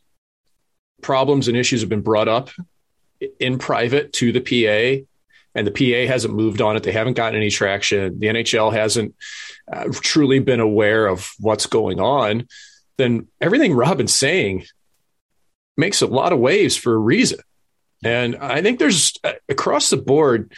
problems 1.02 1.48
and 1.48 1.56
issues 1.56 1.80
have 1.80 1.88
been 1.88 2.02
brought 2.02 2.28
up 2.28 2.50
in 3.38 3.58
private 3.58 4.12
to 4.14 4.32
the 4.32 4.40
PA 4.40 5.04
and 5.54 5.66
the 5.66 5.70
PA 5.70 6.10
hasn't 6.10 6.34
moved 6.34 6.60
on 6.60 6.76
it, 6.76 6.82
they 6.82 6.92
haven't 6.92 7.14
gotten 7.14 7.36
any 7.36 7.50
traction, 7.50 8.18
the 8.18 8.26
NHL 8.26 8.72
hasn't 8.72 9.14
uh, 9.72 9.84
truly 9.92 10.38
been 10.38 10.60
aware 10.60 11.06
of 11.06 11.30
what's 11.38 11.66
going 11.66 12.00
on, 12.00 12.46
then 12.98 13.28
everything 13.40 13.74
Robin's 13.74 14.14
saying 14.14 14.64
makes 15.76 16.02
a 16.02 16.06
lot 16.06 16.32
of 16.32 16.38
waves 16.38 16.76
for 16.76 16.92
a 16.92 16.98
reason. 16.98 17.38
And 18.04 18.36
I 18.36 18.62
think 18.62 18.78
there's 18.78 19.14
uh, 19.24 19.32
across 19.48 19.90
the 19.90 19.96
board, 19.96 20.52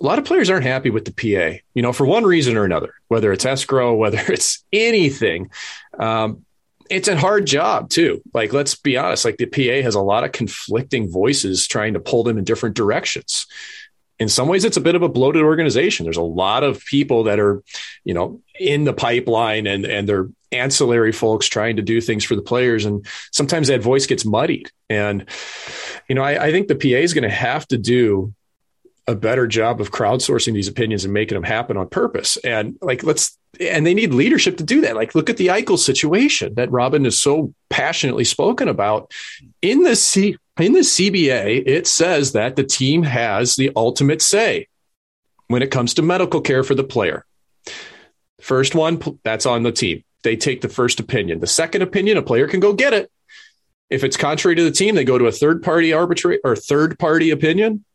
a 0.00 0.04
lot 0.04 0.18
of 0.18 0.24
players 0.24 0.50
aren't 0.50 0.64
happy 0.64 0.90
with 0.90 1.04
the 1.04 1.12
PA, 1.12 1.58
you 1.74 1.82
know, 1.82 1.92
for 1.92 2.06
one 2.06 2.24
reason 2.24 2.56
or 2.56 2.64
another, 2.64 2.94
whether 3.08 3.32
it's 3.32 3.44
escrow, 3.44 3.94
whether 3.96 4.20
it's 4.32 4.64
anything. 4.72 5.50
Um, 5.98 6.44
it's 6.90 7.08
a 7.08 7.16
hard 7.16 7.46
job 7.46 7.90
too. 7.90 8.22
Like, 8.32 8.52
let's 8.52 8.74
be 8.74 8.96
honest, 8.96 9.24
like 9.24 9.36
the 9.36 9.46
PA 9.46 9.82
has 9.82 9.94
a 9.94 10.00
lot 10.00 10.24
of 10.24 10.32
conflicting 10.32 11.10
voices 11.10 11.66
trying 11.66 11.94
to 11.94 12.00
pull 12.00 12.24
them 12.24 12.38
in 12.38 12.44
different 12.44 12.76
directions. 12.76 13.46
In 14.18 14.28
some 14.28 14.48
ways, 14.48 14.64
it's 14.64 14.76
a 14.76 14.80
bit 14.80 14.94
of 14.94 15.02
a 15.02 15.08
bloated 15.08 15.42
organization. 15.42 16.04
There's 16.04 16.16
a 16.16 16.22
lot 16.22 16.64
of 16.64 16.84
people 16.86 17.24
that 17.24 17.38
are, 17.38 17.62
you 18.04 18.14
know, 18.14 18.40
in 18.58 18.84
the 18.84 18.92
pipeline 18.92 19.66
and, 19.66 19.84
and 19.84 20.08
they're 20.08 20.28
ancillary 20.50 21.12
folks 21.12 21.46
trying 21.46 21.76
to 21.76 21.82
do 21.82 22.00
things 22.00 22.24
for 22.24 22.34
the 22.34 22.42
players. 22.42 22.84
And 22.84 23.06
sometimes 23.32 23.68
that 23.68 23.82
voice 23.82 24.06
gets 24.06 24.24
muddied. 24.24 24.70
And, 24.88 25.26
you 26.08 26.14
know, 26.14 26.22
I, 26.22 26.46
I 26.46 26.52
think 26.52 26.68
the 26.68 26.74
PA 26.74 26.98
is 26.98 27.14
going 27.14 27.28
to 27.28 27.28
have 27.28 27.68
to 27.68 27.78
do 27.78 28.32
a 29.08 29.14
better 29.14 29.46
job 29.46 29.80
of 29.80 29.90
crowdsourcing 29.90 30.52
these 30.52 30.68
opinions 30.68 31.02
and 31.02 31.14
making 31.14 31.34
them 31.34 31.42
happen 31.42 31.78
on 31.78 31.88
purpose. 31.88 32.36
And 32.44 32.76
like, 32.82 33.02
let's, 33.02 33.38
and 33.58 33.86
they 33.86 33.94
need 33.94 34.12
leadership 34.12 34.58
to 34.58 34.64
do 34.64 34.82
that. 34.82 34.96
Like, 34.96 35.14
look 35.14 35.30
at 35.30 35.38
the 35.38 35.46
Eichel 35.46 35.78
situation 35.78 36.54
that 36.54 36.70
Robin 36.70 37.06
is 37.06 37.18
so 37.18 37.54
passionately 37.70 38.24
spoken 38.24 38.68
about. 38.68 39.10
In 39.62 39.82
the 39.82 39.96
C, 39.96 40.36
in 40.60 40.74
the 40.74 40.80
CBA, 40.80 41.62
it 41.66 41.86
says 41.86 42.32
that 42.32 42.56
the 42.56 42.64
team 42.64 43.02
has 43.02 43.56
the 43.56 43.72
ultimate 43.74 44.20
say 44.20 44.68
when 45.46 45.62
it 45.62 45.70
comes 45.70 45.94
to 45.94 46.02
medical 46.02 46.42
care 46.42 46.62
for 46.62 46.74
the 46.74 46.84
player. 46.84 47.24
First 48.42 48.74
one, 48.74 49.00
that's 49.24 49.46
on 49.46 49.62
the 49.62 49.72
team. 49.72 50.04
They 50.22 50.36
take 50.36 50.60
the 50.60 50.68
first 50.68 51.00
opinion. 51.00 51.40
The 51.40 51.46
second 51.46 51.80
opinion, 51.80 52.18
a 52.18 52.22
player 52.22 52.46
can 52.46 52.60
go 52.60 52.74
get 52.74 52.92
it. 52.92 53.10
If 53.88 54.04
it's 54.04 54.18
contrary 54.18 54.54
to 54.56 54.64
the 54.64 54.70
team, 54.70 54.96
they 54.96 55.04
go 55.04 55.16
to 55.16 55.26
a 55.26 55.32
third 55.32 55.62
party 55.62 55.94
arbitrary 55.94 56.40
or 56.44 56.54
third 56.54 56.98
party 56.98 57.30
opinion 57.30 57.86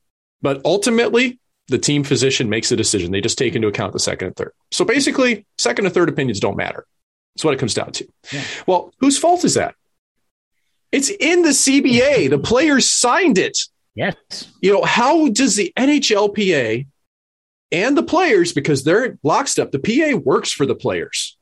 but 0.44 0.62
ultimately, 0.64 1.40
the 1.70 1.80
team 1.80 2.04
physician 2.04 2.50
makes 2.50 2.72
a 2.72 2.76
decision. 2.76 3.12
They 3.12 3.22
just 3.22 3.38
take 3.38 3.56
into 3.56 3.68
account 3.68 3.94
the 3.94 4.00
second 4.00 4.28
and 4.28 4.36
third. 4.36 4.52
So 4.72 4.86
basically, 4.86 5.48
second 5.58 5.86
and 5.86 5.94
third 5.94 6.10
opinions 6.10 6.40
don't 6.40 6.58
matter. 6.58 6.86
That's 7.34 7.46
what 7.46 7.56
it 7.56 7.60
comes 7.60 7.74
down 7.74 7.94
to. 7.94 8.08
Yeah. 8.32 8.44
Well, 8.68 8.94
whose 9.00 9.18
fault 9.18 9.44
is 9.44 9.56
that? 9.56 9.74
It's 10.92 11.10
in 11.10 11.42
the 11.42 11.50
CBA. 11.50 12.30
the 12.30 12.38
players 12.38 12.88
signed 12.88 13.40
it. 13.40 13.58
Yes. 13.96 14.16
You 14.62 14.74
know, 14.74 14.84
how 14.84 15.30
does 15.30 15.56
the 15.56 15.74
NHLPA 15.78 16.86
and 17.74 17.98
the 17.98 18.04
players, 18.04 18.54
because 18.54 18.84
they're 18.84 19.18
lockstep, 19.24 19.72
the 19.72 19.80
PA 19.80 20.18
works 20.18 20.52
for 20.52 20.68
the 20.68 20.76
players. 20.76 21.38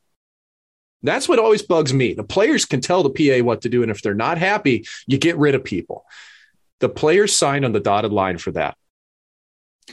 That's 1.02 1.28
what 1.28 1.38
always 1.38 1.62
bugs 1.62 1.92
me. 1.92 2.14
The 2.14 2.24
players 2.24 2.64
can 2.64 2.80
tell 2.80 3.02
the 3.02 3.10
PA 3.10 3.44
what 3.44 3.62
to 3.62 3.68
do. 3.68 3.82
And 3.82 3.90
if 3.90 4.00
they're 4.00 4.14
not 4.14 4.38
happy, 4.38 4.86
you 5.06 5.18
get 5.18 5.36
rid 5.36 5.54
of 5.54 5.62
people. 5.62 6.06
The 6.80 6.88
players 6.88 7.36
signed 7.36 7.66
on 7.66 7.72
the 7.72 7.80
dotted 7.80 8.12
line 8.12 8.38
for 8.38 8.52
that. 8.52 8.76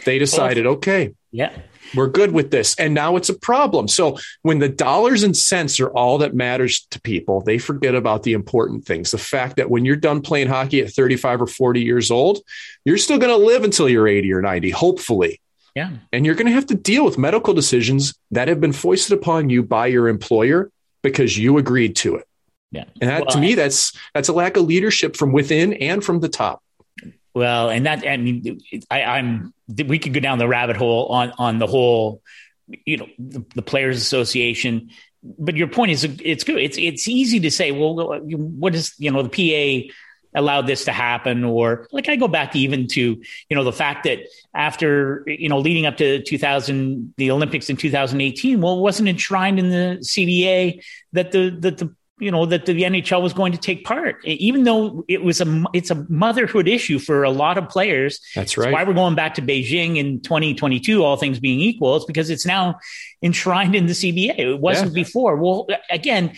They 0.06 0.20
decided, 0.20 0.66
okay, 0.66 1.14
yeah, 1.32 1.52
we're 1.96 2.08
good 2.08 2.32
with 2.32 2.52
this. 2.52 2.76
And 2.76 2.94
now 2.94 3.16
it's 3.16 3.30
a 3.30 3.38
problem. 3.38 3.88
So 3.88 4.18
when 4.42 4.60
the 4.60 4.70
dollars 4.70 5.24
and 5.24 5.36
cents 5.36 5.80
are 5.80 5.90
all 5.90 6.20
that 6.20 6.34
matters 6.34 6.86
to 6.92 7.02
people, 7.02 7.42
they 7.42 7.58
forget 7.58 7.96
about 7.96 8.24
the 8.24 8.34
important 8.34 8.86
things. 8.86 9.12
The 9.12 9.18
fact 9.18 9.58
that 9.58 9.70
when 9.70 9.86
you're 9.86 9.96
done 9.96 10.22
playing 10.22 10.48
hockey 10.48 10.82
at 10.82 10.92
35 10.92 11.42
or 11.44 11.48
40 11.48 11.82
years 11.82 12.12
old, 12.12 12.40
you're 12.86 12.98
still 12.98 13.18
going 13.18 13.38
to 13.38 13.46
live 13.46 13.64
until 13.64 13.90
you're 13.90 14.08
80 14.08 14.34
or 14.34 14.42
90, 14.42 14.70
hopefully. 14.70 15.42
Yeah. 15.76 15.92
And 16.12 16.26
you're 16.26 16.36
going 16.36 16.48
to 16.48 16.54
have 16.54 16.66
to 16.68 16.76
deal 16.76 17.06
with 17.06 17.18
medical 17.18 17.54
decisions 17.54 18.14
that 18.32 18.48
have 18.48 18.60
been 18.60 18.74
foisted 18.74 19.18
upon 19.18 19.50
you 19.50 19.64
by 19.64 19.88
your 19.88 20.08
employer 20.08 20.72
because 21.02 21.38
you 21.38 21.58
agreed 21.58 21.96
to 21.98 22.16
it. 22.16 22.26
Yeah. 22.72 22.86
And 23.02 23.10
that, 23.10 23.26
well, 23.26 23.32
to 23.32 23.40
me, 23.40 23.56
that's 23.56 23.98
that's 24.14 24.30
a 24.30 24.34
lack 24.34 24.58
of 24.58 24.66
leadership 24.66 25.16
from 25.16 25.32
within 25.32 25.74
and 25.74 26.04
from 26.04 26.20
the 26.20 26.30
top. 26.30 26.62
Well, 27.34 27.70
and 27.70 27.86
that 27.86 28.08
I 28.08 28.18
mean, 28.18 28.62
I, 28.90 29.04
I'm 29.04 29.54
we 29.88 30.00
could 30.00 30.14
go 30.14 30.20
down 30.20 30.40
the 30.40 30.48
rabbit 30.48 30.78
hole 30.78 31.08
on 31.08 31.32
on 31.38 31.60
the 31.60 31.68
whole, 31.68 32.22
you 32.86 32.98
know, 32.98 33.08
the, 33.18 33.46
the 33.56 33.62
players' 33.62 33.98
association. 33.98 34.90
But 35.22 35.56
your 35.56 35.68
point 35.68 35.92
is, 35.92 36.04
it's 36.04 36.44
good. 36.44 36.58
It's 36.58 36.78
it's 36.78 37.08
easy 37.08 37.40
to 37.42 37.52
say, 37.52 37.72
well, 37.72 38.20
what 38.24 38.74
is 38.74 38.94
you 38.98 39.12
know 39.12 39.22
the 39.22 39.30
PA 39.30 39.94
allowed 40.36 40.68
this 40.68 40.86
to 40.86 40.92
happen 40.92 41.44
or 41.44 41.88
like 41.92 42.08
i 42.08 42.16
go 42.16 42.28
back 42.28 42.56
even 42.56 42.88
to 42.88 43.02
you 43.02 43.56
know 43.56 43.64
the 43.64 43.74
fact 43.74 44.04
that 44.04 44.20
after 44.54 45.24
you 45.26 45.50
know 45.50 45.58
leading 45.58 45.88
up 45.88 45.98
to 45.98 46.22
2000 46.22 47.14
the 47.18 47.32
olympics 47.32 47.70
in 47.70 47.76
2018 47.76 48.62
well 48.62 48.78
it 48.78 48.82
wasn't 48.82 49.10
enshrined 49.10 49.58
in 49.58 49.70
the 49.70 49.98
cba 50.02 50.80
that 51.14 51.32
the 51.32 51.50
that 51.50 51.80
the 51.80 51.94
you 52.20 52.32
know 52.32 52.46
that 52.46 52.66
the 52.66 52.84
NHL 52.84 53.22
was 53.22 53.34
going 53.34 53.52
to 53.54 53.58
take 53.58 53.86
part, 53.86 54.24
even 54.26 54.64
though 54.64 55.06
it 55.08 55.24
was 55.24 55.42
a 55.42 55.64
it's 55.74 55.90
a 55.90 56.06
motherhood 56.10 56.68
issue 56.68 57.00
for 57.00 57.24
a 57.24 57.30
lot 57.30 57.58
of 57.58 57.70
players. 57.70 58.20
That's 58.36 58.58
right. 58.58 58.72
why 58.72 58.84
we're 58.84 58.94
going 58.94 59.16
back 59.16 59.36
to 59.36 59.42
Beijing 59.42 59.98
in 59.98 60.22
2022, 60.22 61.04
all 61.04 61.18
things 61.18 61.40
being 61.40 61.60
equal. 61.60 61.96
It's 61.96 62.06
because 62.06 62.30
it's 62.30 62.46
now 62.46 62.80
enshrined 63.22 63.76
in 63.76 63.86
the 63.86 63.94
CBA. 63.94 64.38
It 64.38 64.60
wasn't 64.60 64.92
yeah. 64.92 65.04
before. 65.04 65.38
Well, 65.38 65.68
again, 65.90 66.34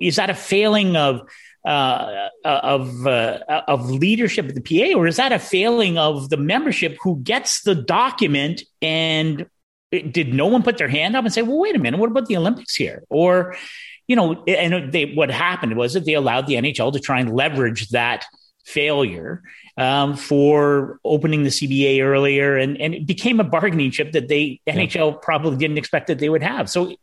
is 0.00 0.16
that 0.16 0.30
a 0.30 0.34
failing 0.34 0.96
of 0.96 1.22
uh, 1.64 2.28
of 2.44 3.06
uh, 3.06 3.38
of 3.68 3.90
leadership 3.90 4.48
at 4.48 4.54
the 4.54 4.60
PA, 4.60 4.98
or 4.98 5.06
is 5.06 5.16
that 5.16 5.32
a 5.32 5.38
failing 5.38 5.98
of 5.98 6.30
the 6.30 6.36
membership 6.36 6.96
who 7.02 7.20
gets 7.20 7.62
the 7.62 7.74
document 7.74 8.62
and 8.80 9.46
did 9.90 10.32
no 10.32 10.46
one 10.46 10.62
put 10.62 10.78
their 10.78 10.88
hand 10.88 11.14
up 11.16 11.24
and 11.24 11.32
say, 11.32 11.42
"Well, 11.42 11.58
wait 11.58 11.76
a 11.76 11.78
minute, 11.78 12.00
what 12.00 12.10
about 12.10 12.26
the 12.26 12.36
Olympics 12.36 12.74
here?" 12.74 13.04
Or 13.08 13.54
you 14.12 14.16
know, 14.16 14.44
and 14.46 14.92
they, 14.92 15.06
what 15.06 15.30
happened 15.30 15.74
was 15.74 15.94
that 15.94 16.04
they 16.04 16.12
allowed 16.12 16.46
the 16.46 16.56
NHL 16.56 16.92
to 16.92 17.00
try 17.00 17.18
and 17.18 17.34
leverage 17.34 17.88
that 17.88 18.26
failure 18.62 19.42
um, 19.78 20.16
for 20.16 21.00
opening 21.02 21.44
the 21.44 21.48
CBA 21.48 22.04
earlier, 22.04 22.58
and 22.58 22.78
and 22.78 22.94
it 22.94 23.06
became 23.06 23.40
a 23.40 23.44
bargaining 23.44 23.90
chip 23.90 24.12
that 24.12 24.28
they 24.28 24.60
yeah. 24.66 24.74
NHL 24.74 25.22
probably 25.22 25.56
didn't 25.56 25.78
expect 25.78 26.08
that 26.08 26.18
they 26.18 26.28
would 26.28 26.42
have. 26.42 26.68
So, 26.68 26.94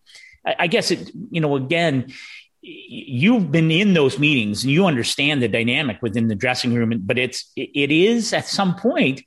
I, 0.45 0.55
I 0.59 0.67
guess 0.67 0.91
it, 0.91 1.09
you 1.31 1.41
know, 1.41 1.55
again, 1.55 2.13
you've 2.61 3.51
been 3.51 3.71
in 3.71 3.95
those 3.95 4.19
meetings 4.19 4.63
and 4.63 4.71
you 4.71 4.85
understand 4.85 5.41
the 5.41 5.47
dynamic 5.47 5.99
within 6.03 6.27
the 6.27 6.35
dressing 6.35 6.75
room, 6.75 6.93
but 7.03 7.17
it's 7.17 7.51
it 7.55 7.91
is 7.91 8.33
at 8.33 8.45
some 8.45 8.75
point 8.75 9.23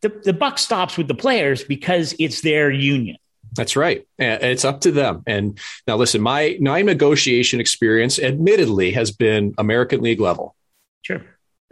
the 0.00 0.08
the 0.24 0.32
buck 0.32 0.56
stops 0.56 0.96
with 0.96 1.06
the 1.06 1.14
players 1.14 1.64
because 1.64 2.14
it's 2.18 2.40
their 2.40 2.70
union. 2.70 3.18
That's 3.56 3.76
right. 3.76 4.06
It's 4.18 4.64
up 4.64 4.82
to 4.82 4.92
them. 4.92 5.22
And 5.26 5.58
now, 5.86 5.96
listen, 5.96 6.20
my 6.20 6.56
my 6.60 6.82
negotiation 6.82 7.60
experience, 7.60 8.18
admittedly, 8.18 8.92
has 8.92 9.10
been 9.10 9.54
American 9.58 10.02
League 10.02 10.20
level. 10.20 10.54
Sure. 11.02 11.22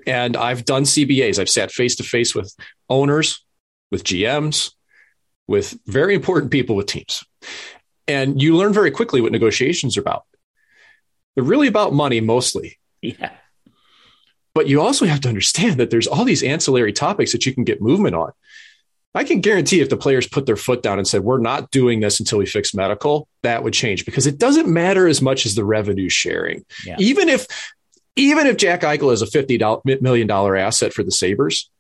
And 0.07 0.37
I've 0.37 0.65
done 0.65 0.83
CBAs. 0.83 1.39
I've 1.39 1.49
sat 1.49 1.73
face 1.73 1.97
to 1.97 2.03
face 2.03 2.35
with 2.35 2.55
owners, 2.89 3.45
with 3.91 4.05
GMs, 4.05 4.73
with 5.47 5.79
very 5.87 6.15
important 6.15 6.51
people 6.51 6.77
with 6.77 6.87
teams. 6.87 7.25
And 8.07 8.41
you 8.41 8.57
learn 8.57 8.73
very 8.73 8.91
quickly 8.91 9.21
what 9.21 9.33
negotiations 9.33 9.97
are 9.97 10.01
about. 10.01 10.25
They're 11.35 11.45
really 11.45 11.69
about 11.69 11.95
money 11.95 12.21
mostly. 12.21 12.79
Yeah. 13.01 13.33
But 14.55 14.69
you 14.69 14.81
also 14.81 15.05
have 15.05 15.21
to 15.23 15.29
understand 15.29 15.81
that 15.81 15.91
there's 15.91 16.07
all 16.07 16.25
these 16.25 16.43
ancillary 16.43 16.93
topics 16.93 17.33
that 17.33 17.45
you 17.45 17.53
can 17.53 17.65
get 17.65 17.83
movement 17.83 18.15
on. 18.15 18.33
I 19.15 19.25
can 19.25 19.41
guarantee 19.41 19.81
if 19.81 19.91
the 19.91 19.97
players 19.97 20.27
put 20.27 20.47
their 20.47 20.57
foot 20.57 20.83
down 20.83 20.99
and 20.99 21.07
said, 21.07 21.23
we're 21.23 21.39
not 21.39 21.71
doing 21.71 22.01
this 22.01 22.19
until 22.19 22.39
we 22.39 22.47
fix 22.47 22.75
medical, 22.75 23.29
that 23.43 23.63
would 23.63 23.73
change 23.73 24.05
because 24.05 24.27
it 24.27 24.39
doesn't 24.39 24.67
matter 24.67 25.07
as 25.07 25.23
much 25.23 25.47
as 25.47 25.55
the 25.55 25.65
revenue 25.65 26.09
sharing. 26.09 26.65
Yeah. 26.85 26.97
Even 26.99 27.29
if, 27.29 27.47
even 28.17 28.47
if 28.47 28.57
Jack 28.57 28.81
Eichel 28.81 29.13
is 29.13 29.23
a 29.23 29.27
$50 29.27 30.01
million 30.03 30.31
asset 30.31 30.93
for 30.93 31.03
the 31.03 31.13
Sabres, 31.13 31.71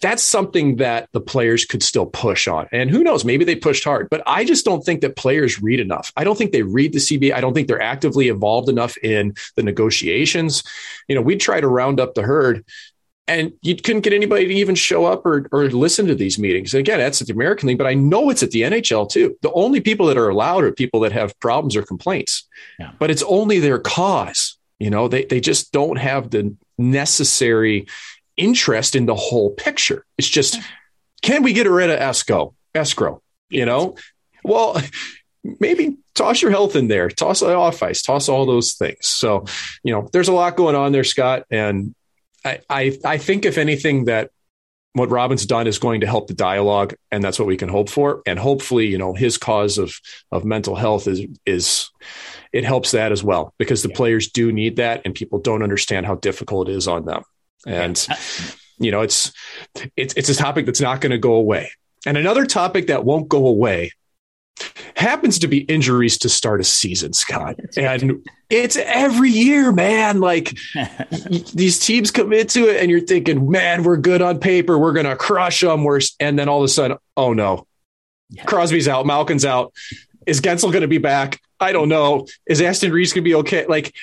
that's 0.00 0.22
something 0.22 0.76
that 0.76 1.08
the 1.12 1.20
players 1.20 1.66
could 1.66 1.82
still 1.82 2.06
push 2.06 2.48
on. 2.48 2.66
And 2.72 2.90
who 2.90 3.04
knows, 3.04 3.24
maybe 3.24 3.44
they 3.44 3.56
pushed 3.56 3.84
hard, 3.84 4.08
but 4.10 4.22
I 4.26 4.44
just 4.44 4.64
don't 4.64 4.82
think 4.82 5.02
that 5.02 5.16
players 5.16 5.60
read 5.60 5.80
enough. 5.80 6.12
I 6.16 6.24
don't 6.24 6.36
think 6.38 6.52
they 6.52 6.62
read 6.62 6.94
the 6.94 6.98
CBA. 6.98 7.34
I 7.34 7.42
don't 7.42 7.52
think 7.52 7.68
they're 7.68 7.82
actively 7.82 8.28
involved 8.28 8.70
enough 8.70 8.96
in 8.98 9.34
the 9.56 9.62
negotiations. 9.62 10.62
You 11.08 11.14
know, 11.14 11.22
we 11.22 11.36
try 11.36 11.60
to 11.60 11.68
round 11.68 12.00
up 12.00 12.14
the 12.14 12.22
herd 12.22 12.64
and 13.30 13.52
you 13.62 13.76
couldn't 13.76 14.00
get 14.00 14.12
anybody 14.12 14.48
to 14.48 14.54
even 14.54 14.74
show 14.74 15.04
up 15.04 15.24
or, 15.24 15.46
or 15.52 15.70
listen 15.70 16.08
to 16.08 16.16
these 16.16 16.36
meetings. 16.36 16.74
And 16.74 16.80
again, 16.80 16.98
that's 16.98 17.20
at 17.20 17.28
the 17.28 17.32
American 17.32 17.68
League, 17.68 17.78
but 17.78 17.86
I 17.86 17.94
know 17.94 18.28
it's 18.28 18.42
at 18.42 18.50
the 18.50 18.62
NHL 18.62 19.08
too. 19.08 19.36
The 19.42 19.52
only 19.52 19.80
people 19.80 20.06
that 20.06 20.18
are 20.18 20.28
allowed 20.28 20.64
are 20.64 20.72
people 20.72 20.98
that 21.00 21.12
have 21.12 21.38
problems 21.38 21.76
or 21.76 21.82
complaints, 21.82 22.48
yeah. 22.80 22.90
but 22.98 23.08
it's 23.08 23.22
only 23.22 23.60
their 23.60 23.78
cause. 23.78 24.58
You 24.80 24.90
know, 24.90 25.06
they, 25.06 25.26
they 25.26 25.40
just 25.40 25.70
don't 25.70 25.96
have 25.96 26.30
the 26.30 26.56
necessary 26.76 27.86
interest 28.36 28.96
in 28.96 29.06
the 29.06 29.14
whole 29.14 29.50
picture. 29.50 30.04
It's 30.18 30.28
just, 30.28 30.58
can 31.22 31.44
we 31.44 31.52
get 31.52 31.68
rid 31.68 31.88
of 31.88 32.00
escrow? 32.00 32.54
Escrow, 32.74 33.22
you 33.48 33.64
know? 33.64 33.94
Well, 34.42 34.82
maybe 35.60 35.98
toss 36.16 36.42
your 36.42 36.50
health 36.50 36.74
in 36.74 36.88
there, 36.88 37.08
toss 37.10 37.42
it 37.42 37.50
off 37.50 37.82
ice, 37.82 38.02
toss 38.02 38.28
all 38.28 38.44
those 38.44 38.72
things. 38.74 39.06
So, 39.06 39.44
you 39.84 39.92
know, 39.92 40.08
there's 40.12 40.28
a 40.28 40.32
lot 40.32 40.56
going 40.56 40.74
on 40.74 40.90
there, 40.90 41.04
Scott. 41.04 41.44
And 41.50 41.94
I, 42.44 42.60
I, 42.68 42.98
I 43.04 43.18
think 43.18 43.44
if 43.44 43.58
anything 43.58 44.04
that 44.06 44.30
what 44.92 45.10
Robin's 45.10 45.46
done 45.46 45.66
is 45.66 45.78
going 45.78 46.00
to 46.00 46.06
help 46.06 46.26
the 46.26 46.34
dialogue, 46.34 46.94
and 47.12 47.22
that's 47.22 47.38
what 47.38 47.46
we 47.46 47.56
can 47.56 47.68
hope 47.68 47.88
for. 47.88 48.22
And 48.26 48.38
hopefully, 48.38 48.86
you 48.86 48.98
know, 48.98 49.14
his 49.14 49.38
cause 49.38 49.78
of 49.78 49.94
of 50.32 50.44
mental 50.44 50.74
health 50.74 51.06
is 51.06 51.26
is 51.46 51.90
it 52.52 52.64
helps 52.64 52.90
that 52.90 53.12
as 53.12 53.22
well 53.22 53.54
because 53.58 53.82
the 53.82 53.88
yeah. 53.90 53.96
players 53.96 54.30
do 54.30 54.50
need 54.50 54.76
that, 54.76 55.02
and 55.04 55.14
people 55.14 55.38
don't 55.38 55.62
understand 55.62 56.06
how 56.06 56.16
difficult 56.16 56.68
it 56.68 56.74
is 56.74 56.88
on 56.88 57.04
them. 57.04 57.22
And 57.66 58.04
yeah. 58.08 58.16
you 58.78 58.90
know, 58.90 59.02
it's 59.02 59.32
it's 59.96 60.14
it's 60.14 60.28
a 60.28 60.34
topic 60.34 60.66
that's 60.66 60.80
not 60.80 61.00
going 61.00 61.12
to 61.12 61.18
go 61.18 61.34
away. 61.34 61.70
And 62.06 62.16
another 62.16 62.46
topic 62.46 62.88
that 62.88 63.04
won't 63.04 63.28
go 63.28 63.46
away 63.46 63.92
happens 64.96 65.38
to 65.40 65.48
be 65.48 65.58
injuries 65.58 66.18
to 66.18 66.28
start 66.28 66.60
a 66.60 66.64
season, 66.64 67.12
Scott. 67.12 67.58
And 67.76 68.26
it's 68.48 68.76
every 68.76 69.30
year, 69.30 69.72
man. 69.72 70.20
Like 70.20 70.56
these 71.54 71.78
teams 71.78 72.10
commit 72.10 72.50
to 72.50 72.68
it, 72.68 72.80
and 72.80 72.90
you're 72.90 73.00
thinking, 73.00 73.50
man, 73.50 73.82
we're 73.82 73.96
good 73.96 74.22
on 74.22 74.38
paper. 74.38 74.78
We're 74.78 74.92
going 74.92 75.06
to 75.06 75.16
crush 75.16 75.60
them. 75.60 75.84
We're, 75.84 76.00
and 76.18 76.38
then 76.38 76.48
all 76.48 76.58
of 76.58 76.64
a 76.64 76.68
sudden, 76.68 76.98
oh 77.16 77.32
no, 77.32 77.66
yeah. 78.30 78.44
Crosby's 78.44 78.88
out, 78.88 79.06
Malkin's 79.06 79.44
out. 79.44 79.72
Is 80.26 80.40
Guentzel 80.40 80.70
going 80.70 80.82
to 80.82 80.88
be 80.88 80.98
back? 80.98 81.40
I 81.58 81.72
don't 81.72 81.88
know. 81.88 82.26
Is 82.46 82.60
Aston 82.60 82.92
Reese 82.92 83.12
going 83.12 83.24
to 83.24 83.28
be 83.28 83.34
okay? 83.36 83.66
Like 83.66 83.94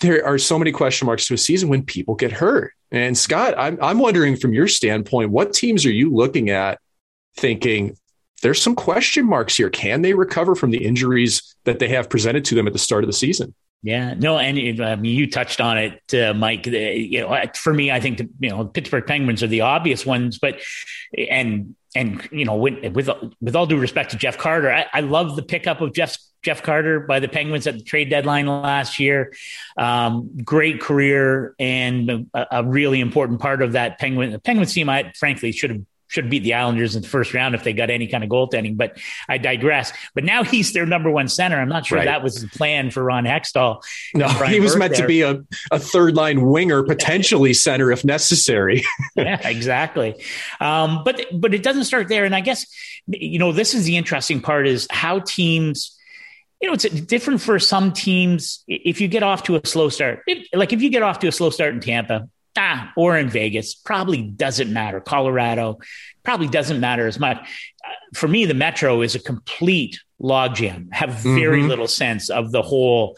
there 0.00 0.24
are 0.26 0.38
so 0.38 0.58
many 0.58 0.72
question 0.72 1.06
marks 1.06 1.26
to 1.26 1.34
a 1.34 1.38
season 1.38 1.68
when 1.68 1.84
people 1.84 2.14
get 2.14 2.32
hurt. 2.32 2.72
And 2.90 3.16
Scott, 3.16 3.54
I'm, 3.56 3.78
I'm 3.82 3.98
wondering 3.98 4.36
from 4.36 4.52
your 4.52 4.68
standpoint, 4.68 5.30
what 5.30 5.52
teams 5.52 5.86
are 5.86 5.92
you 5.92 6.14
looking 6.14 6.50
at 6.50 6.78
thinking 7.36 7.96
there's 8.44 8.60
some 8.60 8.74
question 8.74 9.24
marks 9.24 9.56
here? 9.56 9.70
Can 9.70 10.02
they 10.02 10.12
recover 10.12 10.54
from 10.54 10.70
the 10.70 10.84
injuries 10.84 11.56
that 11.64 11.78
they 11.78 11.88
have 11.88 12.10
presented 12.10 12.44
to 12.44 12.54
them 12.54 12.66
at 12.66 12.74
the 12.74 12.78
start 12.78 13.02
of 13.02 13.08
the 13.08 13.14
season? 13.14 13.54
Yeah, 13.82 14.12
no, 14.12 14.38
and 14.38 14.82
I 14.82 14.96
mean, 14.96 15.16
you 15.16 15.30
touched 15.30 15.62
on 15.62 15.78
it, 15.78 16.14
uh, 16.14 16.34
Mike. 16.34 16.66
you 16.66 17.20
know, 17.20 17.42
for 17.54 17.72
me, 17.72 17.90
I 17.90 18.00
think 18.00 18.18
the, 18.18 18.28
you 18.40 18.50
know 18.50 18.66
Pittsburgh 18.66 19.06
Penguins 19.06 19.42
are 19.42 19.46
the 19.46 19.62
obvious 19.62 20.04
ones, 20.04 20.38
but 20.38 20.60
and 21.16 21.74
and 21.96 22.28
you 22.32 22.44
know, 22.44 22.56
with 22.56 22.94
with, 22.94 23.08
with 23.40 23.56
all 23.56 23.66
due 23.66 23.78
respect 23.78 24.10
to 24.10 24.18
Jeff 24.18 24.36
Carter, 24.36 24.70
I, 24.70 24.86
I 24.92 25.00
love 25.00 25.36
the 25.36 25.42
pickup 25.42 25.80
of 25.80 25.94
Jeff 25.94 26.18
Jeff 26.42 26.62
Carter 26.62 27.00
by 27.00 27.20
the 27.20 27.28
Penguins 27.28 27.66
at 27.66 27.78
the 27.78 27.82
trade 27.82 28.10
deadline 28.10 28.46
last 28.46 29.00
year. 29.00 29.32
Um, 29.78 30.30
great 30.44 30.82
career 30.82 31.54
and 31.58 32.28
a, 32.34 32.46
a, 32.58 32.64
really 32.64 33.00
important 33.00 33.40
part 33.40 33.62
of 33.62 33.72
that 33.72 33.98
Penguin 33.98 34.38
Penguins 34.40 34.74
team. 34.74 34.90
I 34.90 35.12
frankly 35.18 35.50
should 35.52 35.70
have 35.70 35.80
should 36.14 36.30
beat 36.30 36.44
the 36.44 36.54
Islanders 36.54 36.94
in 36.94 37.02
the 37.02 37.08
first 37.08 37.34
round 37.34 37.56
if 37.56 37.64
they 37.64 37.72
got 37.72 37.90
any 37.90 38.06
kind 38.06 38.22
of 38.22 38.30
goaltending. 38.30 38.76
But 38.76 38.98
I 39.28 39.36
digress. 39.36 39.92
But 40.14 40.22
now 40.22 40.44
he's 40.44 40.72
their 40.72 40.86
number 40.86 41.10
one 41.10 41.26
center. 41.26 41.60
I'm 41.60 41.68
not 41.68 41.86
sure 41.86 41.98
right. 41.98 42.04
that 42.04 42.22
was 42.22 42.40
the 42.40 42.48
plan 42.48 42.92
for 42.92 43.02
Ron 43.02 43.24
Hextall. 43.24 43.82
No, 44.14 44.28
he 44.28 44.60
was 44.60 44.76
meant 44.76 44.94
there. 44.94 45.02
to 45.02 45.08
be 45.08 45.22
a, 45.22 45.42
a 45.72 45.80
third 45.80 46.14
line 46.14 46.46
winger, 46.46 46.82
potentially 46.94 47.52
center 47.52 47.90
if 47.90 48.04
necessary. 48.04 48.84
yeah, 49.16 49.46
exactly. 49.46 50.22
Um, 50.60 51.02
but 51.04 51.26
but 51.32 51.52
it 51.52 51.64
doesn't 51.64 51.84
start 51.84 52.08
there. 52.08 52.24
And 52.24 52.34
I 52.34 52.40
guess 52.40 52.64
you 53.08 53.40
know 53.40 53.50
this 53.50 53.74
is 53.74 53.84
the 53.84 53.96
interesting 53.96 54.40
part 54.40 54.68
is 54.68 54.86
how 54.90 55.18
teams 55.18 55.98
you 56.62 56.68
know, 56.68 56.74
it's 56.74 56.84
different 56.84 57.42
for 57.42 57.58
some 57.58 57.92
teams. 57.92 58.64
If 58.66 59.00
you 59.00 59.08
get 59.08 59.22
off 59.22 59.42
to 59.42 59.56
a 59.56 59.66
slow 59.66 59.90
start, 59.90 60.22
it, 60.26 60.46
like 60.54 60.72
if 60.72 60.80
you 60.80 60.88
get 60.88 61.02
off 61.02 61.18
to 61.18 61.28
a 61.28 61.32
slow 61.32 61.50
start 61.50 61.74
in 61.74 61.80
Tampa, 61.80 62.26
ah, 62.56 62.92
or 62.96 63.16
in 63.18 63.28
Vegas, 63.28 63.74
probably 63.74 64.22
doesn't 64.22 64.72
matter. 64.72 65.00
Colorado 65.00 65.78
probably 66.22 66.48
doesn't 66.48 66.80
matter 66.80 67.06
as 67.06 67.18
much. 67.18 67.38
Uh, 67.38 67.92
for 68.14 68.28
me, 68.28 68.44
the 68.44 68.54
Metro 68.54 69.02
is 69.02 69.14
a 69.14 69.18
complete 69.18 70.00
logjam. 70.20 70.92
Have 70.92 71.10
very 71.10 71.60
mm-hmm. 71.60 71.68
little 71.68 71.88
sense 71.88 72.30
of 72.30 72.52
the 72.52 72.62
whole. 72.62 73.16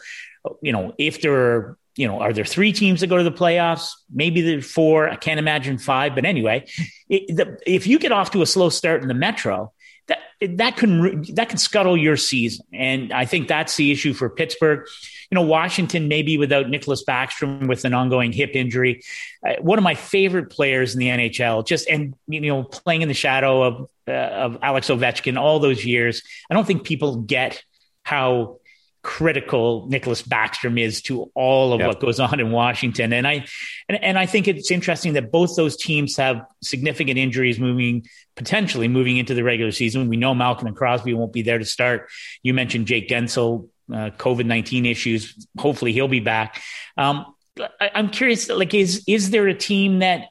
You 0.61 0.71
know, 0.71 0.93
if 0.97 1.21
there 1.21 1.33
are, 1.33 1.77
you 1.95 2.07
know, 2.07 2.19
are 2.19 2.33
there 2.33 2.45
three 2.45 2.71
teams 2.71 3.01
that 3.01 3.07
go 3.07 3.17
to 3.17 3.23
the 3.23 3.31
playoffs? 3.31 3.91
Maybe 4.13 4.41
there 4.41 4.61
four. 4.61 5.09
I 5.09 5.15
can't 5.15 5.39
imagine 5.39 5.77
five. 5.77 6.15
But 6.15 6.25
anyway, 6.25 6.65
it, 7.09 7.35
the, 7.35 7.57
if 7.65 7.87
you 7.87 7.99
get 7.99 8.11
off 8.11 8.31
to 8.31 8.41
a 8.41 8.45
slow 8.45 8.69
start 8.69 9.01
in 9.01 9.07
the 9.07 9.13
Metro, 9.13 9.73
that 10.07 10.19
that 10.57 10.77
can 10.77 11.23
that 11.35 11.49
can 11.49 11.57
scuttle 11.57 11.97
your 11.97 12.17
season, 12.17 12.65
and 12.73 13.13
I 13.13 13.25
think 13.25 13.47
that's 13.47 13.75
the 13.75 13.91
issue 13.91 14.13
for 14.13 14.29
Pittsburgh 14.29 14.87
you 15.29 15.35
know, 15.35 15.41
Washington 15.41 16.07
maybe 16.07 16.37
without 16.37 16.69
Nicholas 16.69 17.03
Backstrom 17.03 17.67
with 17.67 17.83
an 17.85 17.93
ongoing 17.93 18.31
hip 18.31 18.51
injury. 18.53 19.03
Uh, 19.45 19.55
one 19.59 19.77
of 19.77 19.83
my 19.83 19.95
favorite 19.95 20.49
players 20.49 20.93
in 20.93 20.99
the 20.99 21.07
NHL, 21.07 21.65
just 21.65 21.89
and 21.89 22.13
you 22.27 22.41
know, 22.41 22.63
playing 22.63 23.01
in 23.01 23.07
the 23.07 23.13
shadow 23.13 23.63
of 23.63 23.89
uh, 24.07 24.11
of 24.11 24.57
Alex 24.61 24.87
Ovechkin 24.87 25.37
all 25.37 25.59
those 25.59 25.83
years. 25.83 26.23
I 26.49 26.53
don't 26.53 26.65
think 26.65 26.83
people 26.83 27.17
get 27.17 27.61
how 28.03 28.59
critical 29.07 29.87
Nicholas 29.87 30.21
Backstrom 30.21 30.77
is 30.77 31.01
to 31.03 31.31
all 31.33 31.71
of 31.71 31.79
yep. 31.79 31.87
what 31.87 32.01
goes 32.01 32.19
on 32.19 32.41
in 32.41 32.51
Washington. 32.51 33.13
And 33.13 33.25
I 33.25 33.45
and, 33.87 34.03
and 34.03 34.19
I 34.19 34.25
think 34.25 34.49
it's 34.49 34.69
interesting 34.69 35.13
that 35.13 35.31
both 35.31 35.55
those 35.55 35.77
teams 35.77 36.17
have 36.17 36.45
significant 36.61 37.17
injuries 37.17 37.57
moving 37.57 38.05
potentially 38.35 38.89
moving 38.89 39.15
into 39.15 39.33
the 39.33 39.45
regular 39.45 39.71
season. 39.71 40.09
We 40.09 40.17
know 40.17 40.35
Malkin 40.35 40.67
and 40.67 40.75
Crosby 40.75 41.13
won't 41.13 41.31
be 41.31 41.41
there 41.41 41.57
to 41.57 41.63
start. 41.63 42.09
You 42.43 42.53
mentioned 42.53 42.85
Jake 42.85 43.07
Guentzel 43.07 43.69
uh, 43.89 44.11
COVID 44.17 44.45
nineteen 44.45 44.85
issues. 44.85 45.47
Hopefully, 45.57 45.93
he'll 45.93 46.09
be 46.09 46.19
back. 46.19 46.61
Um, 46.97 47.33
I, 47.79 47.91
I'm 47.95 48.09
curious, 48.09 48.49
like, 48.49 48.73
is 48.73 49.05
is 49.07 49.29
there 49.29 49.47
a 49.47 49.55
team 49.55 49.99
that 49.99 50.27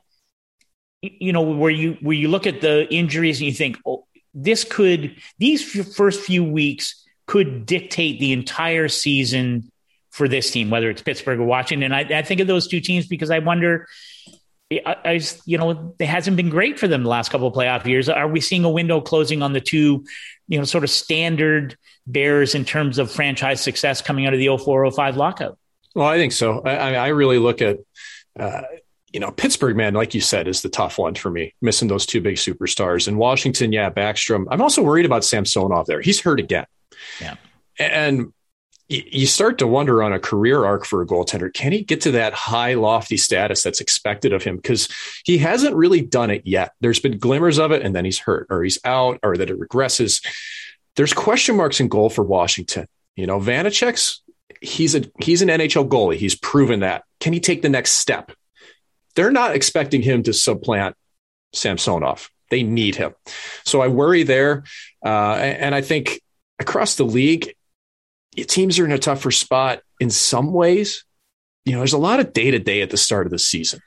you 1.00 1.32
know 1.32 1.40
where 1.40 1.70
you 1.70 1.96
where 2.02 2.16
you 2.16 2.28
look 2.28 2.46
at 2.46 2.60
the 2.60 2.86
injuries 2.92 3.40
and 3.40 3.46
you 3.46 3.54
think, 3.54 3.78
oh, 3.86 4.06
this 4.34 4.64
could 4.64 5.16
these 5.38 5.64
first 5.96 6.20
few 6.20 6.44
weeks 6.44 7.02
could 7.26 7.66
dictate 7.66 8.20
the 8.20 8.32
entire 8.32 8.88
season 8.88 9.70
for 10.10 10.28
this 10.28 10.50
team, 10.50 10.70
whether 10.70 10.88
it's 10.88 11.02
Pittsburgh 11.02 11.40
or 11.40 11.44
Washington. 11.44 11.92
I, 11.92 12.00
I 12.00 12.22
think 12.22 12.40
of 12.40 12.46
those 12.46 12.68
two 12.68 12.80
teams 12.80 13.06
because 13.06 13.30
I 13.30 13.40
wonder. 13.40 13.86
I, 14.72 14.96
I, 15.04 15.20
you 15.44 15.58
know, 15.58 15.94
it 16.00 16.06
hasn't 16.06 16.36
been 16.36 16.48
great 16.48 16.76
for 16.76 16.88
them 16.88 17.04
the 17.04 17.08
last 17.08 17.30
couple 17.30 17.46
of 17.46 17.54
playoff 17.54 17.84
years. 17.84 18.08
Are 18.08 18.26
we 18.26 18.40
seeing 18.40 18.64
a 18.64 18.70
window 18.70 19.00
closing 19.00 19.40
on 19.40 19.52
the 19.52 19.60
two, 19.60 20.04
you 20.48 20.58
know, 20.58 20.64
sort 20.64 20.82
of 20.82 20.90
standard 20.90 21.76
bears 22.04 22.56
in 22.56 22.64
terms 22.64 22.98
of 22.98 23.08
franchise 23.08 23.60
success 23.60 24.02
coming 24.02 24.26
out 24.26 24.32
of 24.32 24.40
the 24.40 24.48
0405 24.48 25.16
lockout? 25.16 25.56
Well, 25.94 26.08
I 26.08 26.16
think 26.16 26.32
so. 26.32 26.62
I, 26.62 26.94
I 26.94 27.08
really 27.08 27.38
look 27.38 27.62
at, 27.62 27.78
uh, 28.38 28.62
you 29.12 29.20
know, 29.20 29.30
Pittsburgh, 29.30 29.76
man, 29.76 29.94
like 29.94 30.14
you 30.14 30.20
said, 30.20 30.48
is 30.48 30.62
the 30.62 30.68
tough 30.68 30.98
one 30.98 31.14
for 31.14 31.30
me, 31.30 31.54
missing 31.62 31.86
those 31.86 32.04
two 32.04 32.20
big 32.20 32.34
superstars. 32.34 33.06
And 33.06 33.18
Washington, 33.18 33.72
yeah, 33.72 33.88
Backstrom. 33.88 34.46
I'm 34.50 34.60
also 34.60 34.82
worried 34.82 35.06
about 35.06 35.24
Samsonov 35.24 35.86
there. 35.86 36.00
He's 36.00 36.20
hurt 36.20 36.40
again. 36.40 36.66
Yeah. 37.20 37.36
And 37.78 38.32
you 38.88 39.26
start 39.26 39.58
to 39.58 39.66
wonder 39.66 40.02
on 40.02 40.12
a 40.12 40.20
career 40.20 40.64
arc 40.64 40.86
for 40.86 41.02
a 41.02 41.06
goaltender, 41.06 41.52
can 41.52 41.72
he 41.72 41.82
get 41.82 42.02
to 42.02 42.12
that 42.12 42.32
high, 42.32 42.74
lofty 42.74 43.16
status 43.16 43.62
that's 43.62 43.80
expected 43.80 44.32
of 44.32 44.44
him? 44.44 44.56
Because 44.56 44.88
he 45.24 45.38
hasn't 45.38 45.74
really 45.74 46.00
done 46.00 46.30
it 46.30 46.42
yet. 46.46 46.72
There's 46.80 47.00
been 47.00 47.18
glimmers 47.18 47.58
of 47.58 47.72
it, 47.72 47.82
and 47.82 47.96
then 47.96 48.04
he's 48.04 48.20
hurt, 48.20 48.46
or 48.48 48.62
he's 48.62 48.78
out, 48.84 49.18
or 49.24 49.36
that 49.36 49.50
it 49.50 49.58
regresses 49.58 50.24
there's 50.96 51.12
question 51.12 51.56
marks 51.56 51.78
in 51.78 51.88
goal 51.88 52.10
for 52.10 52.24
Washington. 52.24 52.86
You 53.14 53.26
know, 53.26 53.38
Vanecek's 53.38 54.22
he's 54.60 54.94
a 54.94 55.02
he's 55.20 55.42
an 55.42 55.48
NHL 55.48 55.88
goalie. 55.88 56.16
He's 56.16 56.34
proven 56.34 56.80
that. 56.80 57.04
Can 57.20 57.32
he 57.32 57.40
take 57.40 57.62
the 57.62 57.68
next 57.68 57.92
step? 57.92 58.32
They're 59.14 59.30
not 59.30 59.54
expecting 59.54 60.02
him 60.02 60.22
to 60.24 60.32
supplant 60.32 60.96
Samsonov. 61.54 62.30
They 62.50 62.62
need 62.62 62.96
him. 62.96 63.14
So 63.64 63.80
I 63.80 63.88
worry 63.88 64.22
there. 64.22 64.64
Uh, 65.04 65.34
and 65.34 65.74
I 65.74 65.80
think 65.80 66.20
across 66.58 66.96
the 66.96 67.04
league, 67.04 67.54
teams 68.46 68.78
are 68.78 68.84
in 68.84 68.92
a 68.92 68.98
tougher 68.98 69.30
spot 69.30 69.82
in 70.00 70.10
some 70.10 70.52
ways. 70.52 71.04
You 71.64 71.72
know, 71.72 71.78
there's 71.78 71.92
a 71.92 71.98
lot 71.98 72.20
of 72.20 72.32
day 72.32 72.50
to 72.50 72.58
day 72.58 72.82
at 72.82 72.90
the 72.90 72.96
start 72.96 73.26
of 73.26 73.30
the 73.30 73.38
season. 73.38 73.80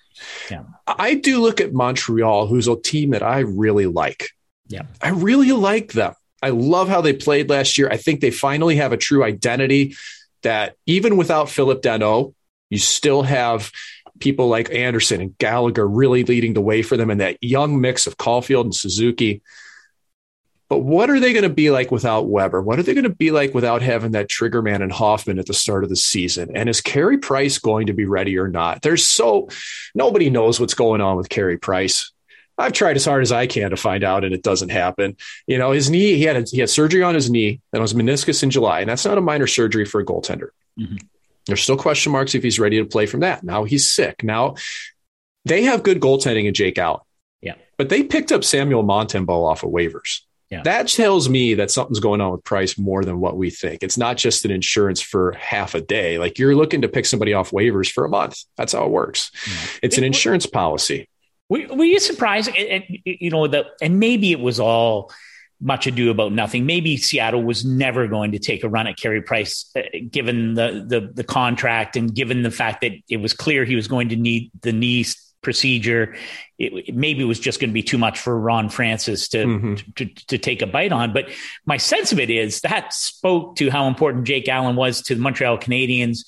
Yeah. 0.51 0.63
I 0.87 1.15
do 1.15 1.39
look 1.39 1.61
at 1.61 1.73
Montreal, 1.73 2.47
who's 2.47 2.67
a 2.67 2.75
team 2.75 3.11
that 3.11 3.23
I 3.23 3.39
really 3.39 3.85
like. 3.85 4.29
Yeah. 4.67 4.83
I 5.01 5.09
really 5.09 5.51
like 5.51 5.93
them. 5.93 6.13
I 6.41 6.49
love 6.49 6.89
how 6.89 7.01
they 7.01 7.13
played 7.13 7.49
last 7.49 7.77
year. 7.77 7.89
I 7.89 7.97
think 7.97 8.21
they 8.21 8.31
finally 8.31 8.77
have 8.77 8.93
a 8.93 8.97
true 8.97 9.23
identity 9.23 9.95
that 10.43 10.75
even 10.85 11.17
without 11.17 11.49
Phillip 11.49 11.81
Danault, 11.81 12.33
you 12.69 12.77
still 12.77 13.23
have 13.23 13.71
people 14.19 14.47
like 14.47 14.73
Anderson 14.73 15.21
and 15.21 15.37
Gallagher 15.37 15.87
really 15.87 16.23
leading 16.23 16.53
the 16.53 16.61
way 16.61 16.81
for 16.81 16.97
them 16.97 17.09
and 17.09 17.21
that 17.21 17.41
young 17.41 17.81
mix 17.81 18.07
of 18.07 18.17
Caulfield 18.17 18.65
and 18.65 18.75
Suzuki. 18.75 19.41
But 20.69 20.79
what 20.79 21.09
are 21.09 21.19
they 21.19 21.33
going 21.33 21.43
to 21.43 21.49
be 21.49 21.71
like 21.71 21.91
without 21.91 22.29
Weber? 22.29 22.61
What 22.61 22.77
are 22.77 22.83
they 22.83 22.93
going 22.93 23.03
to 23.03 23.09
be 23.09 23.31
like 23.31 23.55
without 23.55 23.81
having 23.81 24.11
that 24.11 24.29
trigger 24.29 24.61
man 24.61 24.83
and 24.83 24.91
Hoffman 24.91 25.39
at 25.39 25.47
the 25.47 25.53
start 25.53 25.83
of 25.83 25.89
the 25.89 25.95
season? 25.95 26.51
And 26.55 26.69
is 26.69 26.79
Carey 26.79 27.17
Price 27.17 27.57
going 27.57 27.87
to 27.87 27.93
be 27.93 28.05
ready 28.05 28.37
or 28.37 28.47
not? 28.47 28.83
There's 28.83 29.03
so 29.03 29.49
nobody 29.95 30.29
knows 30.29 30.59
what's 30.59 30.75
going 30.75 31.01
on 31.01 31.17
with 31.17 31.27
Carey 31.27 31.57
Price. 31.57 32.11
I've 32.55 32.73
tried 32.73 32.97
as 32.97 33.05
hard 33.05 33.23
as 33.23 33.31
I 33.31 33.47
can 33.47 33.71
to 33.71 33.77
find 33.77 34.03
out, 34.03 34.23
and 34.23 34.33
it 34.33 34.43
doesn't 34.43 34.69
happen. 34.69 35.15
You 35.47 35.57
know, 35.57 35.71
his 35.71 35.89
knee, 35.89 36.15
he 36.15 36.23
had 36.23 36.35
a, 36.35 36.41
he 36.41 36.59
had 36.59 36.69
surgery 36.69 37.01
on 37.01 37.15
his 37.15 37.31
knee, 37.31 37.61
that 37.71 37.81
was 37.81 37.93
meniscus 37.93 38.43
in 38.43 38.51
July, 38.51 38.81
and 38.81 38.89
that's 38.89 39.05
not 39.05 39.17
a 39.17 39.21
minor 39.21 39.47
surgery 39.47 39.85
for 39.85 40.01
a 40.01 40.05
goaltender. 40.05 40.49
Mm-hmm. 40.77 40.97
There's 41.47 41.63
still 41.63 41.77
question 41.77 42.11
marks 42.11 42.35
if 42.35 42.43
he's 42.43 42.59
ready 42.59 42.77
to 42.77 42.85
play 42.85 43.05
from 43.05 43.21
that. 43.21 43.43
Now 43.43 43.63
he's 43.63 43.91
sick. 43.91 44.23
Now 44.23 44.55
they 45.45 45.63
have 45.63 45.83
good 45.83 45.99
goaltending 45.99 46.45
in 46.45 46.53
Jake 46.53 46.77
Allen. 46.77 47.01
Yeah. 47.41 47.55
But 47.77 47.89
they 47.89 48.03
picked 48.03 48.31
up 48.31 48.43
Samuel 48.43 48.83
Montembeault 48.83 49.49
off 49.49 49.63
of 49.63 49.71
waivers. 49.71 50.21
Yeah. 50.49 50.63
That 50.63 50.87
tells 50.87 51.29
me 51.29 51.53
that 51.55 51.69
something's 51.69 51.99
going 51.99 52.21
on 52.21 52.31
with 52.31 52.43
Price 52.43 52.77
more 52.77 53.03
than 53.03 53.19
what 53.19 53.37
we 53.37 53.51
think. 53.51 53.83
It's 53.83 53.97
not 53.97 54.17
just 54.17 54.45
an 54.45 54.51
insurance 54.51 54.99
for 54.99 55.33
half 55.33 55.75
a 55.75 55.81
day. 55.81 56.17
Like 56.17 56.39
you're 56.39 56.55
looking 56.55 56.81
to 56.81 56.87
pick 56.87 57.05
somebody 57.05 57.33
off 57.33 57.51
waivers 57.51 57.91
for 57.91 58.03
a 58.03 58.09
month. 58.09 58.43
That's 58.57 58.73
how 58.73 58.85
it 58.85 58.89
works. 58.89 59.31
Yeah. 59.47 59.79
It's 59.83 59.97
an 59.99 60.03
insurance 60.03 60.47
policy. 60.47 61.07
Were, 61.49 61.67
were 61.69 61.85
you 61.85 61.99
surprised? 61.99 62.49
you 63.05 63.29
know, 63.29 63.47
that, 63.47 63.67
and 63.81 63.99
maybe 63.99 64.31
it 64.31 64.39
was 64.39 64.59
all 64.59 65.11
much 65.61 65.87
ado 65.87 66.09
about 66.09 66.31
nothing. 66.31 66.65
Maybe 66.65 66.97
Seattle 66.97 67.43
was 67.43 67.65
never 67.65 68.07
going 68.07 68.31
to 68.31 68.39
take 68.39 68.63
a 68.63 68.69
run 68.69 68.87
at 68.87 68.97
Carey 68.97 69.21
Price, 69.21 69.69
uh, 69.75 69.81
given 70.09 70.53
the, 70.53 70.85
the 70.87 71.11
the 71.13 71.23
contract 71.23 71.97
and 71.97 72.13
given 72.13 72.43
the 72.43 72.51
fact 72.51 72.81
that 72.81 72.93
it 73.09 73.17
was 73.17 73.33
clear 73.33 73.65
he 73.65 73.75
was 73.75 73.87
going 73.87 74.09
to 74.09 74.15
need 74.15 74.51
the 74.61 74.71
knee 74.71 75.05
procedure. 75.41 76.15
It, 76.57 76.93
maybe 76.93 77.21
it 77.21 77.25
was 77.25 77.39
just 77.39 77.59
going 77.59 77.69
to 77.69 77.73
be 77.73 77.83
too 77.83 77.97
much 77.97 78.19
for 78.19 78.37
Ron 78.37 78.69
Francis 78.69 79.29
to, 79.29 79.45
mm-hmm. 79.45 79.75
to, 79.95 80.05
to, 80.05 80.25
to 80.27 80.37
take 80.37 80.61
a 80.61 80.67
bite 80.67 80.91
on. 80.91 81.13
But 81.13 81.29
my 81.65 81.77
sense 81.77 82.11
of 82.11 82.19
it 82.19 82.29
is 82.29 82.61
that 82.61 82.93
spoke 82.93 83.55
to 83.57 83.69
how 83.69 83.87
important 83.87 84.25
Jake 84.25 84.47
Allen 84.49 84.75
was 84.75 85.01
to 85.03 85.15
the 85.15 85.21
Montreal 85.21 85.57
Canadiens 85.57 86.25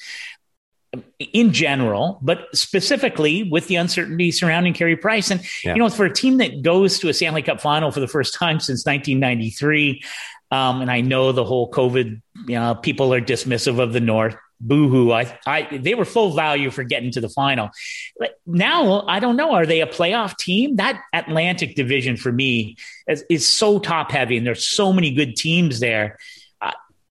in 1.19 1.53
general, 1.53 2.19
but 2.21 2.53
specifically 2.53 3.43
with 3.43 3.67
the 3.67 3.77
uncertainty 3.77 4.31
surrounding 4.31 4.73
Carey 4.73 4.97
Price. 4.97 5.31
And, 5.31 5.41
yeah. 5.63 5.73
you 5.73 5.79
know, 5.79 5.89
for 5.89 6.05
a 6.05 6.13
team 6.13 6.37
that 6.37 6.61
goes 6.61 6.99
to 6.99 7.09
a 7.09 7.13
Stanley 7.13 7.41
Cup 7.41 7.61
final 7.61 7.91
for 7.91 8.01
the 8.01 8.07
first 8.07 8.33
time 8.33 8.59
since 8.59 8.85
1993, 8.85 10.03
um, 10.51 10.81
and 10.81 10.91
I 10.91 10.99
know 10.99 11.31
the 11.31 11.45
whole 11.45 11.71
COVID, 11.71 12.21
you 12.47 12.55
know, 12.55 12.75
people 12.75 13.13
are 13.13 13.21
dismissive 13.21 13.79
of 13.79 13.93
the 13.93 14.01
North. 14.01 14.35
Boohoo! 14.61 15.11
I, 15.11 15.37
I, 15.45 15.77
they 15.77 15.95
were 15.95 16.05
full 16.05 16.33
value 16.33 16.69
for 16.71 16.83
getting 16.83 17.11
to 17.11 17.21
the 17.21 17.29
final. 17.29 17.69
But 18.17 18.39
now 18.45 19.01
I 19.07 19.19
don't 19.19 19.35
know. 19.35 19.53
Are 19.53 19.65
they 19.65 19.81
a 19.81 19.87
playoff 19.87 20.37
team? 20.37 20.77
That 20.77 21.01
Atlantic 21.13 21.75
division 21.75 22.17
for 22.17 22.31
me 22.31 22.77
is, 23.07 23.23
is 23.29 23.47
so 23.47 23.79
top 23.79 24.11
heavy, 24.11 24.37
and 24.37 24.45
there's 24.45 24.65
so 24.65 24.93
many 24.93 25.13
good 25.13 25.35
teams 25.35 25.79
there. 25.79 26.17
Uh, 26.61 26.71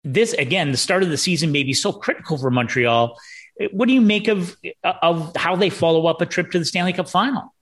this 0.05 0.33
again, 0.35 0.71
the 0.71 0.77
start 0.77 1.03
of 1.03 1.11
the 1.11 1.17
season 1.17 1.53
may 1.53 1.63
be 1.63 1.75
so 1.75 1.93
critical 1.93 2.39
for 2.39 2.51
Montreal 2.51 3.19
what 3.71 3.87
do 3.87 3.95
you 3.95 4.01
make 4.01 4.29
of 4.29 4.57
of 4.85 5.35
how 5.37 5.57
they 5.57 5.71
follow 5.71 6.07
up 6.07 6.21
a 6.21 6.27
trip 6.27 6.51
to 6.53 6.59
the 6.59 6.65
Stanley 6.65 6.93
Cup 6.93 7.09
final? 7.09 7.55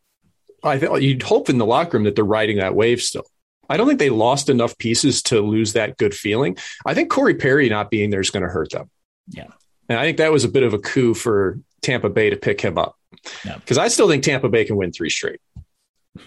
I 0.63 0.79
think 0.79 1.01
you'd 1.01 1.23
hope 1.23 1.49
in 1.49 1.59
the 1.59 1.67
locker 1.67 1.97
room 1.97 2.05
that 2.05 2.15
they're 2.15 2.25
riding 2.25 2.59
that 2.59 2.75
wave 2.75 3.01
still. 3.01 3.25
I 3.69 3.77
don't 3.77 3.87
think 3.87 3.99
they 3.99 4.11
lost 4.11 4.49
enough 4.49 4.77
pieces 4.79 5.23
to 5.25 5.41
lose 5.41 5.73
that 5.75 5.97
good 5.97 6.15
feeling. 6.15 6.57
I 6.85 6.95
think 6.95 7.11
Corey 7.11 7.35
Perry 7.35 7.69
not 7.69 7.91
being 7.91 8.11
there 8.11 8.21
is 8.21 8.31
going 8.31 8.43
to 8.43 8.49
hurt 8.49 8.71
them. 8.73 8.91
Yeah. 9.29 9.47
And 9.91 9.99
I 9.99 10.05
think 10.05 10.19
that 10.19 10.31
was 10.31 10.45
a 10.45 10.49
bit 10.49 10.63
of 10.63 10.73
a 10.73 10.79
coup 10.79 11.15
for 11.15 11.59
Tampa 11.83 12.09
Bay 12.09 12.31
to 12.31 12.37
pick 12.37 12.61
him 12.61 12.79
up. 12.79 12.97
Because 13.43 13.77
yeah. 13.77 13.83
I 13.83 13.89
still 13.89 14.09
think 14.09 14.23
Tampa 14.23 14.49
Bay 14.49 14.65
can 14.65 14.77
win 14.77 14.93
three 14.93 15.11
straight. 15.11 15.41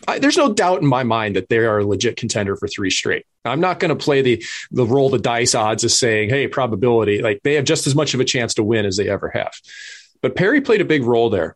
I, 0.05 0.19
there's 0.19 0.37
no 0.37 0.53
doubt 0.53 0.81
in 0.81 0.87
my 0.87 1.03
mind 1.03 1.37
that 1.37 1.47
they 1.47 1.59
are 1.59 1.79
a 1.79 1.85
legit 1.85 2.17
contender 2.17 2.57
for 2.57 2.67
three 2.67 2.89
straight. 2.89 3.25
I'm 3.45 3.61
not 3.61 3.79
going 3.79 3.89
to 3.89 3.95
play 3.95 4.21
the 4.21 4.43
the 4.71 4.85
roll 4.85 5.09
the 5.09 5.17
dice 5.17 5.55
odds 5.55 5.85
of 5.85 5.91
saying, 5.91 6.29
hey, 6.29 6.47
probability. 6.47 7.21
Like 7.21 7.39
they 7.43 7.53
have 7.53 7.63
just 7.63 7.87
as 7.87 7.95
much 7.95 8.13
of 8.13 8.19
a 8.19 8.25
chance 8.25 8.53
to 8.55 8.63
win 8.63 8.85
as 8.85 8.97
they 8.97 9.09
ever 9.09 9.29
have. 9.29 9.53
But 10.21 10.35
Perry 10.35 10.59
played 10.59 10.81
a 10.81 10.85
big 10.85 11.03
role 11.03 11.29
there. 11.29 11.55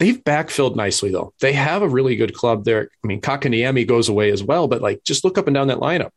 They've 0.00 0.22
backfilled 0.22 0.74
nicely 0.74 1.10
though. 1.10 1.34
They 1.40 1.52
have 1.52 1.82
a 1.82 1.88
really 1.88 2.16
good 2.16 2.34
club 2.34 2.64
there. 2.64 2.90
I 3.04 3.06
mean, 3.06 3.20
Kotkaniemi 3.20 3.86
goes 3.86 4.08
away 4.08 4.30
as 4.32 4.42
well, 4.42 4.66
but 4.66 4.82
like 4.82 5.04
just 5.04 5.24
look 5.24 5.38
up 5.38 5.46
and 5.46 5.54
down 5.54 5.68
that 5.68 5.78
lineup. 5.78 6.10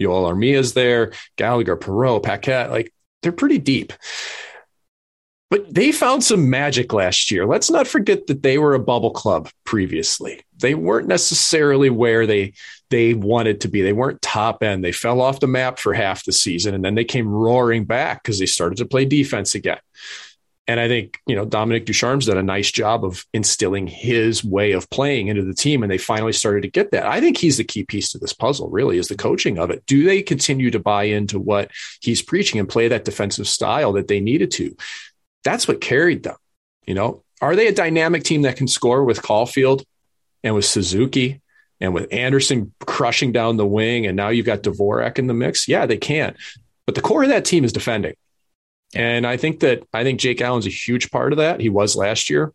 Joel 0.00 0.26
Armia's 0.26 0.74
there, 0.74 1.12
Gallagher, 1.36 1.76
Perreault, 1.76 2.22
Paquette. 2.22 2.70
Like 2.70 2.92
they're 3.22 3.32
pretty 3.32 3.58
deep. 3.58 3.92
But 5.50 5.74
they 5.74 5.90
found 5.90 6.22
some 6.22 6.48
magic 6.48 6.92
last 6.92 7.30
year. 7.30 7.44
Let's 7.44 7.70
not 7.70 7.88
forget 7.88 8.28
that 8.28 8.44
they 8.44 8.56
were 8.56 8.74
a 8.74 8.78
bubble 8.78 9.10
club 9.10 9.50
previously. 9.64 10.42
They 10.58 10.74
weren't 10.74 11.08
necessarily 11.08 11.90
where 11.90 12.26
they 12.26 12.54
they 12.90 13.14
wanted 13.14 13.60
to 13.62 13.68
be. 13.68 13.82
They 13.82 13.92
weren't 13.92 14.22
top 14.22 14.62
end. 14.62 14.84
They 14.84 14.92
fell 14.92 15.20
off 15.20 15.40
the 15.40 15.46
map 15.46 15.78
for 15.78 15.92
half 15.92 16.24
the 16.24 16.32
season 16.32 16.74
and 16.74 16.84
then 16.84 16.94
they 16.94 17.04
came 17.04 17.28
roaring 17.28 17.84
back 17.84 18.22
because 18.22 18.38
they 18.38 18.46
started 18.46 18.78
to 18.78 18.86
play 18.86 19.04
defense 19.04 19.54
again. 19.54 19.78
And 20.70 20.78
I 20.78 20.86
think, 20.86 21.18
you 21.26 21.34
know, 21.34 21.44
Dominic 21.44 21.84
Ducharme's 21.84 22.26
done 22.26 22.38
a 22.38 22.44
nice 22.44 22.70
job 22.70 23.04
of 23.04 23.26
instilling 23.32 23.88
his 23.88 24.44
way 24.44 24.70
of 24.70 24.88
playing 24.90 25.26
into 25.26 25.42
the 25.42 25.54
team. 25.54 25.82
And 25.82 25.90
they 25.90 25.98
finally 25.98 26.32
started 26.32 26.62
to 26.62 26.70
get 26.70 26.92
that. 26.92 27.06
I 27.06 27.20
think 27.20 27.38
he's 27.38 27.56
the 27.56 27.64
key 27.64 27.82
piece 27.82 28.12
to 28.12 28.18
this 28.18 28.32
puzzle, 28.32 28.68
really, 28.68 28.96
is 28.96 29.08
the 29.08 29.16
coaching 29.16 29.58
of 29.58 29.70
it. 29.70 29.84
Do 29.86 30.04
they 30.04 30.22
continue 30.22 30.70
to 30.70 30.78
buy 30.78 31.04
into 31.04 31.40
what 31.40 31.72
he's 32.00 32.22
preaching 32.22 32.60
and 32.60 32.68
play 32.68 32.86
that 32.86 33.04
defensive 33.04 33.48
style 33.48 33.92
that 33.94 34.06
they 34.06 34.20
needed 34.20 34.52
to? 34.52 34.76
That's 35.44 35.68
what 35.68 35.80
carried 35.80 36.22
them. 36.22 36.36
You 36.86 36.94
know, 36.94 37.22
are 37.40 37.56
they 37.56 37.66
a 37.66 37.74
dynamic 37.74 38.24
team 38.24 38.42
that 38.42 38.56
can 38.56 38.68
score 38.68 39.04
with 39.04 39.22
Caulfield 39.22 39.84
and 40.42 40.54
with 40.54 40.64
Suzuki 40.64 41.40
and 41.80 41.94
with 41.94 42.12
Anderson 42.12 42.72
crushing 42.80 43.32
down 43.32 43.56
the 43.56 43.66
wing? 43.66 44.06
And 44.06 44.16
now 44.16 44.28
you've 44.28 44.46
got 44.46 44.62
Dvorak 44.62 45.18
in 45.18 45.26
the 45.26 45.34
mix. 45.34 45.68
Yeah, 45.68 45.86
they 45.86 45.96
can. 45.96 46.36
But 46.86 46.94
the 46.94 47.00
core 47.00 47.22
of 47.22 47.28
that 47.28 47.44
team 47.44 47.64
is 47.64 47.72
defending. 47.72 48.14
And 48.94 49.26
I 49.26 49.36
think 49.36 49.60
that 49.60 49.84
I 49.92 50.02
think 50.02 50.20
Jake 50.20 50.40
Allen's 50.40 50.66
a 50.66 50.70
huge 50.70 51.10
part 51.10 51.32
of 51.32 51.38
that. 51.38 51.60
He 51.60 51.68
was 51.68 51.94
last 51.94 52.28
year 52.28 52.52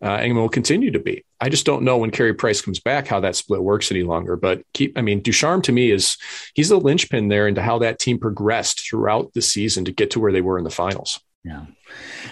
uh, 0.00 0.18
and 0.20 0.36
will 0.36 0.48
continue 0.48 0.90
to 0.90 0.98
be. 0.98 1.24
I 1.40 1.48
just 1.48 1.66
don't 1.66 1.82
know 1.82 1.98
when 1.98 2.10
Carey 2.10 2.34
Price 2.34 2.60
comes 2.60 2.80
back 2.80 3.06
how 3.06 3.20
that 3.20 3.36
split 3.36 3.62
works 3.62 3.90
any 3.90 4.02
longer. 4.02 4.36
But 4.36 4.62
keep, 4.74 4.96
I 4.96 5.02
mean, 5.02 5.20
Ducharme 5.20 5.62
to 5.62 5.72
me 5.72 5.90
is 5.90 6.16
he's 6.54 6.68
the 6.68 6.78
linchpin 6.78 7.28
there 7.28 7.48
into 7.48 7.62
how 7.62 7.78
that 7.78 7.98
team 7.98 8.18
progressed 8.18 8.88
throughout 8.88 9.32
the 9.34 9.42
season 9.42 9.84
to 9.86 9.92
get 9.92 10.12
to 10.12 10.20
where 10.20 10.32
they 10.32 10.40
were 10.40 10.58
in 10.58 10.64
the 10.64 10.70
finals. 10.70 11.20
Yeah. 11.44 11.66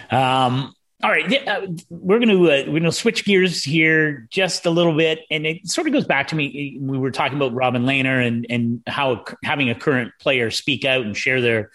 Um, 0.09 0.73
all 1.03 1.09
right, 1.09 1.47
uh, 1.47 1.67
we're 1.89 2.19
going 2.19 2.29
to 2.29 2.43
uh, 2.43 2.63
we're 2.67 2.79
going 2.79 2.83
to 2.83 2.91
switch 2.91 3.25
gears 3.25 3.63
here 3.63 4.27
just 4.29 4.67
a 4.67 4.69
little 4.69 4.95
bit, 4.95 5.21
and 5.31 5.47
it 5.47 5.67
sort 5.67 5.87
of 5.87 5.93
goes 5.93 6.05
back 6.05 6.27
to 6.27 6.35
me. 6.35 6.77
We 6.79 6.97
were 6.97 7.09
talking 7.09 7.37
about 7.37 7.53
Robin 7.53 7.85
Lehner 7.85 8.25
and 8.25 8.45
and 8.49 8.83
how 8.85 9.25
having 9.43 9.69
a 9.69 9.75
current 9.75 10.13
player 10.19 10.51
speak 10.51 10.85
out 10.85 11.03
and 11.03 11.17
share 11.17 11.41
their 11.41 11.71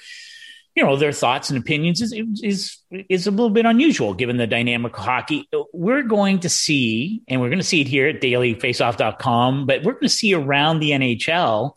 you 0.77 0.85
know 0.85 0.97
their 0.97 1.11
thoughts 1.11 1.51
and 1.51 1.59
opinions 1.59 2.01
is 2.01 2.15
is 2.43 2.79
is 3.09 3.27
a 3.27 3.31
little 3.31 3.51
bit 3.51 3.67
unusual 3.67 4.15
given 4.15 4.37
the 4.37 4.47
dynamic 4.47 4.97
of 4.97 5.05
hockey. 5.05 5.49
We're 5.73 6.03
going 6.03 6.41
to 6.41 6.49
see, 6.49 7.23
and 7.27 7.41
we're 7.41 7.49
going 7.49 7.59
to 7.59 7.65
see 7.65 7.81
it 7.81 7.89
here 7.89 8.07
at 8.07 8.21
dailyfaceoff.com, 8.21 9.67
but 9.67 9.83
we're 9.83 9.95
going 9.95 10.03
to 10.03 10.09
see 10.09 10.35
around 10.35 10.79
the 10.79 10.91
NHL 10.91 11.73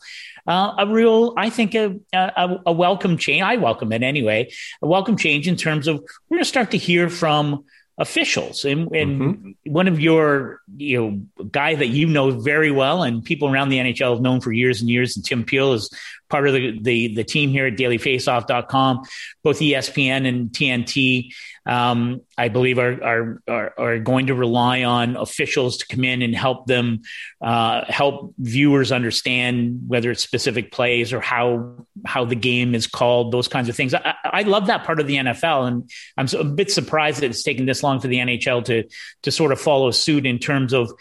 uh, 0.46 0.74
a 0.78 0.86
real, 0.86 1.34
I 1.36 1.50
think, 1.50 1.74
a, 1.74 1.96
a, 2.12 2.58
a 2.66 2.72
welcome 2.72 3.16
change. 3.16 3.42
I 3.42 3.56
welcome 3.56 3.92
it 3.92 4.02
anyway. 4.02 4.50
A 4.82 4.86
welcome 4.86 5.16
change 5.16 5.48
in 5.48 5.56
terms 5.56 5.88
of 5.88 5.96
we're 6.28 6.36
going 6.36 6.42
to 6.42 6.48
start 6.48 6.70
to 6.72 6.78
hear 6.78 7.08
from 7.08 7.64
officials 8.00 8.64
and, 8.64 8.90
and 8.96 9.20
mm-hmm. 9.20 9.72
one 9.72 9.86
of 9.86 10.00
your 10.00 10.62
you 10.78 10.98
know 10.98 11.44
guy 11.50 11.74
that 11.74 11.88
you 11.88 12.06
know 12.06 12.30
very 12.30 12.70
well 12.70 13.02
and 13.02 13.22
people 13.22 13.52
around 13.52 13.68
the 13.68 13.76
NHL 13.76 14.14
have 14.14 14.22
known 14.22 14.40
for 14.40 14.52
years 14.52 14.80
and 14.80 14.88
years 14.88 15.16
and 15.16 15.24
Tim 15.24 15.44
Peel 15.44 15.74
is 15.74 15.90
part 16.30 16.48
of 16.48 16.54
the 16.54 16.78
the, 16.80 17.14
the 17.14 17.24
team 17.24 17.50
here 17.50 17.66
at 17.66 17.74
dailyfaceoff.com 17.76 19.02
both 19.42 19.58
ESPN 19.58 20.26
and 20.26 20.48
TNT 20.48 21.34
um, 21.70 22.22
I 22.36 22.48
believe 22.48 22.80
are, 22.80 23.02
are, 23.04 23.42
are 23.46 23.74
are 23.78 23.98
going 24.00 24.26
to 24.26 24.34
rely 24.34 24.82
on 24.82 25.16
officials 25.16 25.76
to 25.78 25.86
come 25.86 26.02
in 26.02 26.20
and 26.20 26.34
help 26.34 26.66
them 26.66 27.02
uh, 27.40 27.84
help 27.86 28.34
viewers 28.38 28.90
understand 28.90 29.82
whether 29.86 30.10
it's 30.10 30.22
specific 30.22 30.72
plays 30.72 31.12
or 31.12 31.20
how 31.20 31.86
how 32.04 32.24
the 32.24 32.34
game 32.34 32.74
is 32.74 32.88
called, 32.88 33.30
those 33.30 33.46
kinds 33.46 33.68
of 33.68 33.76
things. 33.76 33.94
I, 33.94 34.14
I 34.24 34.42
love 34.42 34.66
that 34.66 34.82
part 34.82 34.98
of 34.98 35.06
the 35.06 35.14
NFL, 35.14 35.68
and 35.68 35.90
I'm 36.16 36.26
a 36.40 36.44
bit 36.44 36.72
surprised 36.72 37.20
that 37.20 37.26
it's 37.26 37.44
taken 37.44 37.66
this 37.66 37.84
long 37.84 38.00
for 38.00 38.08
the 38.08 38.18
NHL 38.18 38.64
to 38.64 38.88
to 39.22 39.30
sort 39.30 39.52
of 39.52 39.60
follow 39.60 39.92
suit 39.92 40.26
in 40.26 40.40
terms 40.40 40.72
of 40.72 40.92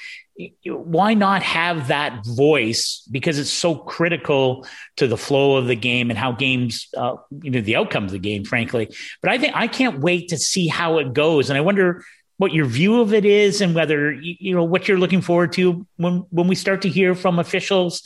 why 0.66 1.14
not 1.14 1.44
have 1.44 1.90
that 1.90 2.26
voice? 2.26 3.06
Because 3.12 3.40
it's 3.40 3.50
so 3.50 3.76
critical 3.76 4.66
to 4.98 5.08
the 5.08 5.18
flow 5.18 5.58
of 5.58 5.68
the 5.68 5.76
game 5.76 6.10
and 6.10 6.18
how 6.18 6.32
games 6.32 6.88
uh, 6.96 7.16
you 7.42 7.52
know 7.52 7.62
the 7.62 7.76
outcome 7.76 8.06
of 8.06 8.12
the 8.12 8.20
game 8.20 8.46
frankly. 8.46 8.90
But 9.22 9.32
i 9.32 9.38
think 9.38 9.56
i 9.56 9.68
can't 9.68 10.00
wait 10.00 10.30
to 10.30 10.38
see 10.38 10.68
how 10.68 11.00
it 11.00 11.14
goes. 11.14 11.50
And 11.50 11.58
i 11.58 11.62
wonder 11.62 12.04
what 12.38 12.54
your 12.54 12.66
view 12.66 13.02
of 13.02 13.14
it 13.14 13.26
is 13.26 13.60
and 13.60 13.76
whether 13.76 14.12
you 14.12 14.56
know 14.56 14.64
what 14.64 14.88
you're 14.88 14.98
looking 14.98 15.22
forward 15.22 15.52
to 15.54 15.86
when 15.98 16.26
when 16.30 16.48
we 16.48 16.56
start 16.56 16.82
to 16.84 16.90
hear 16.90 17.14
from 17.14 17.38
officials 17.38 18.02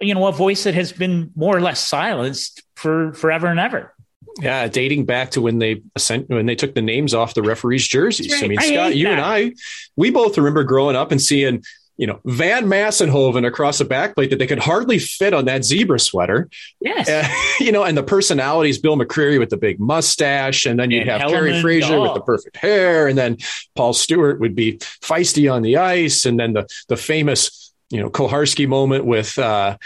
you 0.00 0.14
know 0.14 0.26
a 0.26 0.32
voice 0.32 0.64
that 0.64 0.74
has 0.74 0.92
been 0.92 1.32
more 1.34 1.56
or 1.56 1.60
less 1.60 1.80
silenced 1.80 2.62
for 2.76 3.12
forever 3.14 3.48
and 3.48 3.58
ever 3.58 3.94
Yeah, 4.40 4.68
dating 4.68 5.04
back 5.04 5.32
to 5.32 5.40
when 5.40 5.58
they 5.58 5.82
sent 5.96 6.28
when 6.28 6.46
they 6.46 6.54
took 6.54 6.74
the 6.74 6.82
names 6.82 7.12
off 7.12 7.34
the 7.34 7.42
referees' 7.42 7.86
jerseys. 7.86 8.32
Right. 8.32 8.44
I 8.44 8.48
mean, 8.48 8.58
I 8.58 8.68
Scott, 8.68 8.96
you 8.96 9.04
that. 9.04 9.12
and 9.12 9.20
I, 9.20 9.52
we 9.96 10.10
both 10.10 10.38
remember 10.38 10.64
growing 10.64 10.96
up 10.96 11.10
and 11.10 11.20
seeing 11.20 11.62
you 11.98 12.06
know, 12.06 12.20
Van 12.24 12.66
Massenhoven 12.66 13.44
across 13.44 13.80
a 13.80 13.84
backplate 13.84 14.30
that 14.30 14.38
they 14.38 14.46
could 14.46 14.60
hardly 14.60 15.00
fit 15.00 15.34
on 15.34 15.46
that 15.46 15.64
zebra 15.64 15.98
sweater. 15.98 16.48
Yes. 16.80 17.08
Uh, 17.08 17.28
you 17.64 17.72
know, 17.72 17.82
and 17.82 17.98
the 17.98 18.04
personalities, 18.04 18.78
Bill 18.78 18.96
McCreary 18.96 19.40
with 19.40 19.50
the 19.50 19.56
big 19.56 19.80
mustache, 19.80 20.64
and 20.64 20.78
then 20.78 20.92
you'd 20.92 21.08
and 21.08 21.22
have 21.22 21.30
Kerry 21.30 21.60
Fraser 21.60 22.00
with 22.00 22.14
the 22.14 22.20
perfect 22.20 22.56
hair, 22.56 23.08
and 23.08 23.18
then 23.18 23.36
Paul 23.74 23.92
Stewart 23.92 24.38
would 24.38 24.54
be 24.54 24.78
feisty 25.02 25.52
on 25.52 25.62
the 25.62 25.76
ice, 25.76 26.24
and 26.24 26.38
then 26.38 26.52
the 26.52 26.68
the 26.88 26.96
famous 26.96 27.57
you 27.90 28.00
know 28.00 28.10
Koharski 28.10 28.68
moment 28.68 29.04
with 29.04 29.38
uh, 29.38 29.76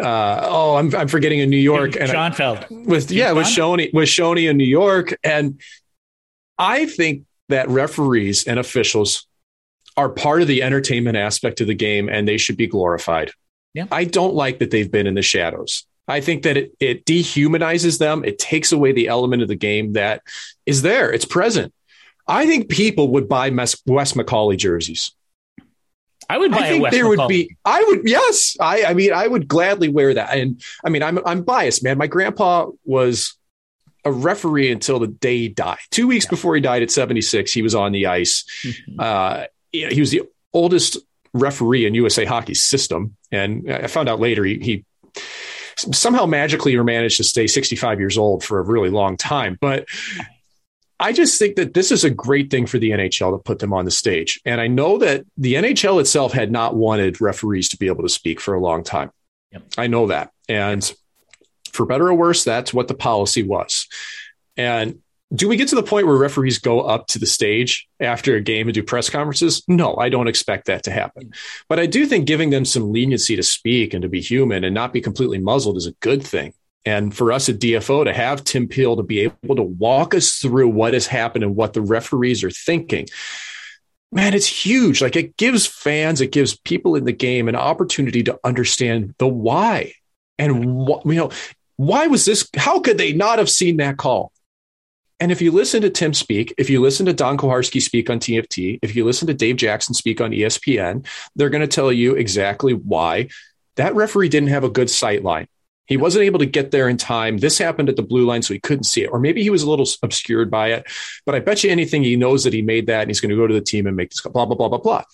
uh, 0.00 0.40
oh 0.42 0.76
I'm 0.76 0.94
I'm 0.94 1.08
forgetting 1.08 1.38
in 1.38 1.50
New 1.50 1.56
York 1.56 1.96
and 1.96 2.08
Schoenfeld 2.08 2.66
with 2.70 3.10
yeah 3.10 3.32
with 3.32 3.46
Shoney 3.46 3.92
with 3.92 4.08
Shoney 4.08 4.50
in 4.50 4.56
New 4.56 4.64
York 4.64 5.16
and 5.22 5.60
I 6.58 6.86
think 6.86 7.24
that 7.48 7.68
referees 7.68 8.44
and 8.44 8.58
officials 8.58 9.26
are 9.96 10.08
part 10.08 10.42
of 10.42 10.48
the 10.48 10.62
entertainment 10.62 11.16
aspect 11.16 11.60
of 11.60 11.66
the 11.66 11.74
game 11.74 12.08
and 12.08 12.26
they 12.26 12.38
should 12.38 12.56
be 12.56 12.66
glorified. 12.66 13.30
Yeah. 13.74 13.86
I 13.90 14.04
don't 14.04 14.34
like 14.34 14.58
that 14.58 14.70
they've 14.70 14.90
been 14.90 15.06
in 15.06 15.14
the 15.14 15.22
shadows. 15.22 15.86
I 16.08 16.20
think 16.20 16.42
that 16.42 16.56
it, 16.56 16.72
it 16.80 17.04
dehumanizes 17.04 17.98
them. 17.98 18.24
It 18.24 18.38
takes 18.38 18.72
away 18.72 18.92
the 18.92 19.08
element 19.08 19.42
of 19.42 19.48
the 19.48 19.56
game 19.56 19.92
that 19.92 20.22
is 20.66 20.82
there. 20.82 21.12
It's 21.12 21.24
present. 21.24 21.72
I 22.26 22.46
think 22.46 22.68
people 22.68 23.08
would 23.12 23.28
buy 23.28 23.50
Wes 23.50 23.76
McCauley 23.86 24.56
jerseys. 24.56 25.12
I 26.28 26.38
would 26.38 26.50
buy 26.50 26.58
I 26.58 26.68
think 26.68 26.90
there 26.90 27.08
would 27.08 27.28
be. 27.28 27.56
I 27.64 27.82
would. 27.88 28.08
Yes. 28.08 28.56
I. 28.60 28.84
I 28.84 28.94
mean, 28.94 29.12
I 29.12 29.26
would 29.26 29.48
gladly 29.48 29.88
wear 29.88 30.14
that. 30.14 30.36
And 30.36 30.62
I 30.84 30.88
mean, 30.88 31.02
I'm. 31.02 31.18
I'm 31.26 31.42
biased, 31.42 31.82
man. 31.82 31.98
My 31.98 32.06
grandpa 32.06 32.70
was 32.84 33.34
a 34.04 34.12
referee 34.12 34.70
until 34.72 34.98
the 34.98 35.06
day 35.06 35.38
he 35.38 35.48
died. 35.48 35.78
Two 35.90 36.08
weeks 36.08 36.24
yeah. 36.26 36.30
before 36.30 36.54
he 36.54 36.60
died 36.60 36.82
at 36.82 36.90
76, 36.90 37.52
he 37.52 37.62
was 37.62 37.74
on 37.74 37.92
the 37.92 38.06
ice. 38.06 38.44
Mm-hmm. 38.64 39.00
Uh, 39.00 39.44
he 39.70 40.00
was 40.00 40.10
the 40.10 40.22
oldest 40.52 40.98
referee 41.32 41.86
in 41.86 41.94
USA 41.94 42.24
Hockey's 42.24 42.62
system, 42.62 43.16
and 43.30 43.70
I 43.70 43.86
found 43.86 44.08
out 44.08 44.20
later 44.20 44.44
he, 44.44 44.58
he 44.58 44.84
somehow 45.76 46.26
magically 46.26 46.76
managed 46.76 47.16
to 47.18 47.24
stay 47.24 47.46
65 47.46 48.00
years 48.00 48.18
old 48.18 48.44
for 48.44 48.58
a 48.58 48.62
really 48.62 48.90
long 48.90 49.16
time. 49.16 49.56
But 49.60 49.86
I 51.02 51.12
just 51.12 51.36
think 51.36 51.56
that 51.56 51.74
this 51.74 51.90
is 51.90 52.04
a 52.04 52.10
great 52.10 52.48
thing 52.48 52.64
for 52.64 52.78
the 52.78 52.90
NHL 52.90 53.32
to 53.32 53.42
put 53.42 53.58
them 53.58 53.72
on 53.72 53.84
the 53.84 53.90
stage. 53.90 54.40
And 54.44 54.60
I 54.60 54.68
know 54.68 54.98
that 54.98 55.24
the 55.36 55.54
NHL 55.54 56.00
itself 56.00 56.32
had 56.32 56.52
not 56.52 56.76
wanted 56.76 57.20
referees 57.20 57.68
to 57.70 57.76
be 57.76 57.88
able 57.88 58.04
to 58.04 58.08
speak 58.08 58.40
for 58.40 58.54
a 58.54 58.60
long 58.60 58.84
time. 58.84 59.10
Yep. 59.50 59.64
I 59.76 59.88
know 59.88 60.06
that. 60.06 60.30
And 60.48 60.94
for 61.72 61.86
better 61.86 62.06
or 62.06 62.14
worse, 62.14 62.44
that's 62.44 62.72
what 62.72 62.86
the 62.86 62.94
policy 62.94 63.42
was. 63.42 63.88
And 64.56 65.00
do 65.34 65.48
we 65.48 65.56
get 65.56 65.68
to 65.68 65.74
the 65.74 65.82
point 65.82 66.06
where 66.06 66.16
referees 66.16 66.60
go 66.60 66.82
up 66.82 67.08
to 67.08 67.18
the 67.18 67.26
stage 67.26 67.88
after 67.98 68.36
a 68.36 68.40
game 68.40 68.68
and 68.68 68.74
do 68.74 68.84
press 68.84 69.10
conferences? 69.10 69.64
No, 69.66 69.96
I 69.96 70.08
don't 70.08 70.28
expect 70.28 70.66
that 70.66 70.84
to 70.84 70.92
happen. 70.92 71.32
But 71.68 71.80
I 71.80 71.86
do 71.86 72.06
think 72.06 72.26
giving 72.26 72.50
them 72.50 72.64
some 72.64 72.92
leniency 72.92 73.34
to 73.34 73.42
speak 73.42 73.92
and 73.92 74.02
to 74.02 74.08
be 74.08 74.20
human 74.20 74.62
and 74.62 74.72
not 74.72 74.92
be 74.92 75.00
completely 75.00 75.38
muzzled 75.38 75.78
is 75.78 75.86
a 75.86 75.92
good 76.00 76.22
thing. 76.22 76.54
And 76.84 77.14
for 77.14 77.32
us 77.32 77.48
at 77.48 77.58
DFO 77.58 78.04
to 78.04 78.12
have 78.12 78.44
Tim 78.44 78.66
Peel 78.66 78.96
to 78.96 79.02
be 79.02 79.20
able 79.20 79.56
to 79.56 79.62
walk 79.62 80.14
us 80.14 80.38
through 80.38 80.68
what 80.68 80.94
has 80.94 81.06
happened 81.06 81.44
and 81.44 81.54
what 81.54 81.74
the 81.74 81.80
referees 81.80 82.42
are 82.42 82.50
thinking, 82.50 83.06
man, 84.10 84.34
it's 84.34 84.46
huge. 84.46 85.00
Like 85.00 85.16
it 85.16 85.36
gives 85.36 85.66
fans, 85.66 86.20
it 86.20 86.32
gives 86.32 86.56
people 86.56 86.96
in 86.96 87.04
the 87.04 87.12
game 87.12 87.48
an 87.48 87.56
opportunity 87.56 88.22
to 88.24 88.38
understand 88.44 89.14
the 89.18 89.28
why 89.28 89.92
and 90.38 90.74
what, 90.74 91.06
you 91.06 91.14
know, 91.14 91.30
why 91.76 92.06
was 92.08 92.24
this? 92.24 92.48
How 92.56 92.80
could 92.80 92.98
they 92.98 93.12
not 93.12 93.38
have 93.38 93.50
seen 93.50 93.78
that 93.78 93.96
call? 93.96 94.32
And 95.18 95.30
if 95.30 95.40
you 95.40 95.52
listen 95.52 95.82
to 95.82 95.90
Tim 95.90 96.14
speak, 96.14 96.52
if 96.58 96.68
you 96.68 96.80
listen 96.80 97.06
to 97.06 97.12
Don 97.12 97.38
Koharski 97.38 97.80
speak 97.80 98.10
on 98.10 98.18
TNT, 98.18 98.80
if 98.82 98.96
you 98.96 99.04
listen 99.04 99.28
to 99.28 99.34
Dave 99.34 99.56
Jackson 99.56 99.94
speak 99.94 100.20
on 100.20 100.32
ESPN, 100.32 101.06
they're 101.36 101.48
going 101.48 101.60
to 101.60 101.68
tell 101.68 101.92
you 101.92 102.14
exactly 102.14 102.74
why 102.74 103.28
that 103.76 103.94
referee 103.94 104.28
didn't 104.28 104.48
have 104.48 104.64
a 104.64 104.68
good 104.68 104.90
sight 104.90 105.22
line. 105.22 105.46
He 105.92 105.98
wasn't 105.98 106.24
able 106.24 106.38
to 106.38 106.46
get 106.46 106.70
there 106.70 106.88
in 106.88 106.96
time. 106.96 107.36
This 107.36 107.58
happened 107.58 107.90
at 107.90 107.96
the 107.96 108.02
blue 108.02 108.24
line, 108.24 108.40
so 108.40 108.54
he 108.54 108.60
couldn't 108.60 108.84
see 108.84 109.04
it. 109.04 109.08
Or 109.08 109.18
maybe 109.18 109.42
he 109.42 109.50
was 109.50 109.62
a 109.62 109.68
little 109.68 109.86
obscured 110.02 110.50
by 110.50 110.68
it. 110.68 110.86
But 111.26 111.34
I 111.34 111.40
bet 111.40 111.62
you 111.62 111.70
anything 111.70 112.02
he 112.02 112.16
knows 112.16 112.44
that 112.44 112.54
he 112.54 112.62
made 112.62 112.86
that 112.86 113.02
and 113.02 113.10
he's 113.10 113.20
going 113.20 113.28
to 113.28 113.36
go 113.36 113.46
to 113.46 113.52
the 113.52 113.60
team 113.60 113.86
and 113.86 113.94
make 113.94 114.08
this 114.08 114.22
blah, 114.22 114.46
blah, 114.46 114.56
blah, 114.56 114.70
blah, 114.70 114.78
blah. 114.78 115.04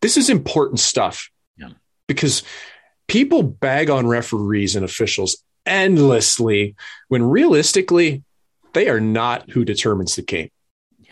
This 0.00 0.16
is 0.16 0.30
important 0.30 0.78
stuff 0.78 1.32
yeah. 1.56 1.70
because 2.06 2.44
people 3.08 3.42
bag 3.42 3.90
on 3.90 4.06
referees 4.06 4.76
and 4.76 4.84
officials 4.84 5.42
endlessly 5.66 6.76
when 7.08 7.24
realistically, 7.24 8.22
they 8.72 8.88
are 8.88 9.00
not 9.00 9.50
who 9.50 9.64
determines 9.64 10.14
the 10.14 10.22
game. 10.22 10.50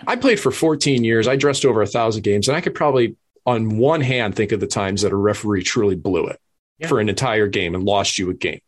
I 0.07 0.15
played 0.15 0.39
for 0.39 0.53
14 0.53 1.03
years. 1.03 1.27
I 1.27 1.35
dressed 1.35 1.65
over 1.65 1.83
a 1.83 1.89
thousand 1.89 2.23
games, 2.23 2.47
and 2.47 2.57
I 2.57 2.61
could 2.61 2.77
probably, 2.77 3.17
on 3.45 3.79
one 3.79 4.01
hand, 4.01 4.37
think 4.37 4.53
of 4.53 4.61
the 4.61 4.69
times 4.69 5.03
that 5.03 5.11
a 5.11 5.17
referee 5.17 5.65
truly 5.65 5.97
blew 5.97 6.29
it 6.29 6.41
yeah. 6.79 6.87
for 6.89 7.01
an 7.01 7.09
entire 7.09 7.47
game 7.47 7.75
and 7.75 7.85
lost 7.85 8.19
you 8.19 8.31
a 8.31 8.35
game. 8.35 8.61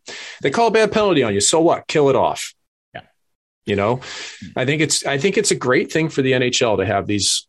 They 0.42 0.50
call 0.50 0.68
a 0.68 0.70
bad 0.70 0.92
penalty 0.92 1.22
on 1.22 1.34
you. 1.34 1.40
So 1.40 1.60
what? 1.60 1.86
Kill 1.86 2.08
it 2.08 2.16
off. 2.16 2.54
Yeah. 2.94 3.02
You 3.66 3.76
know, 3.76 4.00
I 4.56 4.64
think 4.64 4.82
it's 4.82 5.04
I 5.04 5.18
think 5.18 5.38
it's 5.38 5.50
a 5.50 5.56
great 5.56 5.92
thing 5.92 6.08
for 6.08 6.22
the 6.22 6.32
NHL 6.32 6.78
to 6.78 6.86
have 6.86 7.06
these 7.06 7.46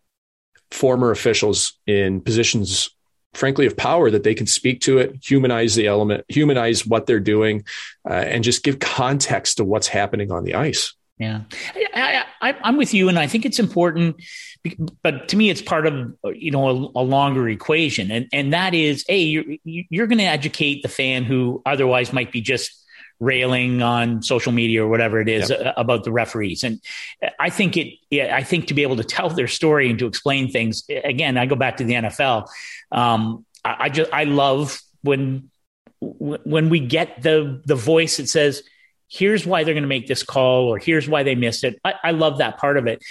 former 0.72 1.12
officials 1.12 1.78
in 1.86 2.22
positions 2.22 2.90
frankly 3.34 3.66
of 3.66 3.78
power 3.78 4.12
that 4.12 4.24
they 4.24 4.34
can 4.34 4.48
speak 4.48 4.82
to 4.82 4.98
it 4.98 5.16
humanize 5.24 5.76
the 5.76 5.88
element 5.88 6.24
humanize 6.28 6.86
what 6.86 7.06
they're 7.06 7.20
doing 7.20 7.64
uh, 8.10 8.14
and 8.14 8.44
just 8.44 8.64
give 8.64 8.80
context 8.80 9.58
to 9.58 9.64
what's 9.64 9.88
happening 9.88 10.32
on 10.32 10.44
the 10.44 10.56
ice 10.56 10.94
yeah, 11.22 12.26
I, 12.42 12.56
am 12.64 12.78
with 12.78 12.94
you, 12.94 13.10
and 13.10 13.20
I 13.20 13.28
think 13.28 13.46
it's 13.46 13.60
important. 13.60 14.22
But 15.04 15.28
to 15.30 15.38
me, 15.38 15.50
it's 15.50 15.62
part 15.62 15.86
of 15.88 16.14
you 16.36 16.52
know 16.52 16.92
a, 16.96 17.02
a 17.02 17.04
longer 17.04 17.48
equation, 17.50 18.12
and 18.12 18.28
and 18.34 18.54
that 18.54 18.74
is, 18.74 19.06
a 19.10 19.18
you're 19.18 19.46
you're 19.64 20.08
going 20.08 20.20
to 20.20 20.26
educate 20.26 20.82
the 20.84 20.90
fan 20.90 21.24
who 21.24 21.62
otherwise 21.66 22.12
might 22.12 22.32
be 22.32 22.42
just 22.42 22.82
railing 23.22 23.84
on 23.84 24.22
social 24.24 24.52
media 24.52 24.84
or 24.84 24.90
whatever 24.90 25.22
it 25.22 25.30
is 25.30 25.52
yep. 25.52 25.76
about 25.78 26.04
the 26.04 26.12
referees. 26.12 26.64
And 26.64 26.82
I 27.40 27.52
think 27.52 27.78
it, 27.78 27.94
I 28.12 28.42
think 28.44 28.68
to 28.68 28.74
be 28.74 28.82
able 28.82 28.98
to 28.98 29.04
tell 29.04 29.30
their 29.30 29.48
story 29.48 29.90
and 29.92 30.00
to 30.00 30.08
explain 30.08 30.52
things 30.52 30.84
again, 30.90 31.38
I 31.38 31.46
go 31.46 31.56
back 31.56 31.78
to 31.78 31.84
the 31.84 31.94
NFL. 31.94 32.48
Um, 32.92 33.46
I, 33.64 33.76
I 33.80 33.90
just, 33.90 34.12
I 34.12 34.24
love 34.24 34.82
when, 35.04 35.52
when 36.00 36.70
we 36.70 36.80
get 36.80 37.22
the, 37.22 37.62
the 37.64 37.76
voice 37.76 38.18
that 38.18 38.28
says, 38.28 38.64
here's 39.12 39.46
why 39.46 39.64
they're 39.64 39.74
going 39.74 39.84
to 39.84 39.90
make 39.90 40.08
this 40.08 40.24
call 40.24 40.66
or 40.68 40.80
here's 40.80 41.08
why 41.08 41.22
they 41.22 41.36
missed 41.36 41.66
it. 41.66 41.80
I, 41.84 41.96
I 42.04 42.12
love 42.12 42.38
that 42.38 42.58
part 42.58 42.78
of 42.78 42.88
it. 42.88 43.04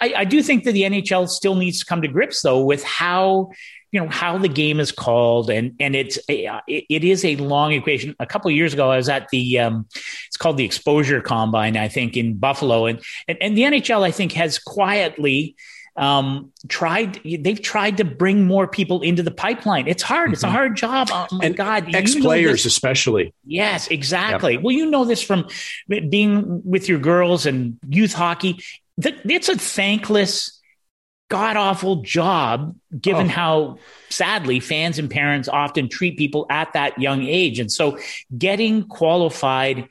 I, 0.00 0.12
I, 0.18 0.24
do 0.24 0.42
think 0.42 0.64
that 0.64 0.72
the 0.72 0.82
NHL 0.82 1.28
still 1.28 1.54
needs 1.54 1.80
to 1.80 1.86
come 1.86 2.02
to 2.02 2.08
grips 2.08 2.42
though 2.42 2.62
with 2.62 2.84
how 2.84 3.50
you 3.90 4.00
know 4.00 4.08
how 4.08 4.36
the 4.36 4.48
game 4.48 4.78
is 4.80 4.92
called 4.92 5.48
and 5.48 5.74
and 5.80 5.96
it's 5.96 6.18
a, 6.28 6.60
it 6.68 7.04
is 7.04 7.24
a 7.24 7.36
long 7.36 7.72
equation. 7.72 8.14
A 8.20 8.26
couple 8.26 8.50
years 8.50 8.74
ago, 8.74 8.90
I 8.90 8.98
was 8.98 9.08
at 9.08 9.28
the 9.30 9.58
um, 9.60 9.86
it's 10.26 10.36
called 10.36 10.58
the 10.58 10.64
Exposure 10.64 11.22
Combine, 11.22 11.76
I 11.76 11.88
think 11.88 12.16
in 12.16 12.36
Buffalo, 12.36 12.86
and 12.86 13.00
and, 13.26 13.38
and 13.40 13.56
the 13.56 13.62
NHL 13.62 14.02
I 14.02 14.10
think 14.10 14.32
has 14.32 14.58
quietly 14.58 15.56
um, 15.96 16.52
tried 16.68 17.20
they've 17.24 17.60
tried 17.60 17.96
to 17.98 18.04
bring 18.04 18.44
more 18.44 18.68
people 18.68 19.02
into 19.02 19.22
the 19.22 19.30
pipeline. 19.30 19.88
It's 19.88 20.02
hard. 20.02 20.26
Mm-hmm. 20.26 20.32
It's 20.34 20.42
a 20.42 20.46
mm-hmm. 20.46 20.54
hard 20.54 20.76
job. 20.76 21.08
Oh 21.10 21.26
my 21.32 21.46
and 21.46 21.56
God. 21.56 21.94
Ex 21.94 22.14
players 22.14 22.66
especially. 22.66 23.32
Yes, 23.44 23.88
exactly. 23.88 24.54
Yep. 24.54 24.62
Well, 24.62 24.72
you 24.72 24.90
know 24.90 25.04
this 25.04 25.22
from 25.22 25.48
being 25.88 26.62
with 26.64 26.88
your 26.88 26.98
girls 26.98 27.46
and 27.46 27.78
youth 27.88 28.12
hockey. 28.12 28.62
It's 28.98 29.48
a 29.48 29.56
thankless, 29.56 30.60
god 31.28 31.56
awful 31.56 31.96
job 31.96 32.76
given 32.98 33.26
oh. 33.26 33.30
how 33.30 33.78
sadly 34.10 34.60
fans 34.60 34.98
and 34.98 35.10
parents 35.10 35.48
often 35.48 35.88
treat 35.88 36.16
people 36.16 36.46
at 36.50 36.72
that 36.74 36.98
young 37.00 37.22
age. 37.22 37.58
And 37.58 37.72
so 37.72 37.98
getting 38.36 38.86
qualified 38.86 39.88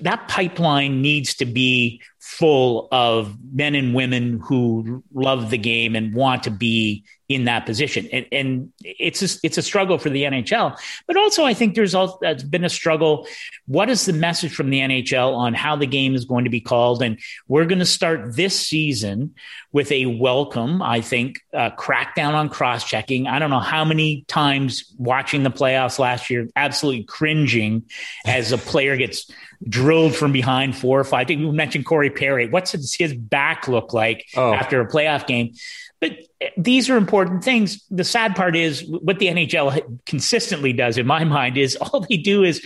that 0.00 0.28
pipeline 0.28 1.02
needs 1.02 1.34
to 1.36 1.44
be 1.44 2.00
full 2.20 2.88
of 2.90 3.36
men 3.52 3.74
and 3.74 3.94
women 3.94 4.40
who 4.42 5.02
love 5.12 5.50
the 5.50 5.58
game 5.58 5.94
and 5.94 6.14
want 6.14 6.42
to 6.44 6.50
be 6.50 7.04
in 7.28 7.44
that 7.44 7.66
position. 7.66 8.08
And, 8.10 8.26
and 8.32 8.72
it's 8.82 9.22
a, 9.22 9.38
it's 9.42 9.58
a 9.58 9.62
struggle 9.62 9.98
for 9.98 10.08
the 10.08 10.22
NHL, 10.22 10.78
but 11.06 11.16
also 11.16 11.44
I 11.44 11.52
think 11.52 11.74
there's 11.74 11.94
also 11.94 12.18
has 12.22 12.42
been 12.42 12.64
a 12.64 12.70
struggle. 12.70 13.26
What 13.66 13.90
is 13.90 14.06
the 14.06 14.14
message 14.14 14.54
from 14.54 14.70
the 14.70 14.80
NHL 14.80 15.34
on 15.34 15.52
how 15.52 15.76
the 15.76 15.86
game 15.86 16.14
is 16.14 16.24
going 16.24 16.44
to 16.44 16.50
be 16.50 16.60
called? 16.60 17.02
And 17.02 17.20
we're 17.46 17.66
going 17.66 17.80
to 17.80 17.86
start 17.86 18.34
this 18.34 18.58
season 18.58 19.34
with 19.72 19.92
a 19.92 20.06
welcome, 20.06 20.80
I 20.80 21.02
think, 21.02 21.40
uh, 21.52 21.70
crackdown 21.70 22.32
on 22.32 22.48
cross 22.48 22.84
checking. 22.84 23.26
I 23.26 23.38
don't 23.38 23.50
know 23.50 23.60
how 23.60 23.84
many 23.84 24.24
times 24.26 24.84
watching 24.96 25.42
the 25.42 25.50
playoffs 25.50 25.98
last 25.98 26.30
year, 26.30 26.48
absolutely 26.56 27.04
cringing 27.04 27.84
as 28.24 28.52
a 28.52 28.58
player 28.58 28.96
gets 28.96 29.30
drilled 29.68 30.14
from 30.14 30.32
behind 30.32 30.76
four 30.76 31.00
or 31.00 31.04
five. 31.04 31.20
I 31.20 31.24
think 31.24 31.40
you 31.40 31.52
mentioned 31.52 31.84
Corey 31.84 32.07
Perry. 32.10 32.48
What's 32.48 32.72
his 32.72 33.14
back 33.14 33.68
look 33.68 33.92
like 33.92 34.26
oh. 34.36 34.52
after 34.52 34.80
a 34.80 34.88
playoff 34.88 35.26
game? 35.26 35.54
But 36.00 36.12
eh, 36.40 36.50
these 36.56 36.90
are 36.90 36.96
important 36.96 37.44
things. 37.44 37.84
The 37.90 38.04
sad 38.04 38.36
part 38.36 38.56
is 38.56 38.84
what 38.86 39.18
the 39.18 39.26
NHL 39.26 40.00
consistently 40.06 40.72
does, 40.72 40.98
in 40.98 41.06
my 41.06 41.24
mind, 41.24 41.56
is 41.56 41.76
all 41.80 42.00
they 42.00 42.16
do 42.16 42.44
is 42.44 42.64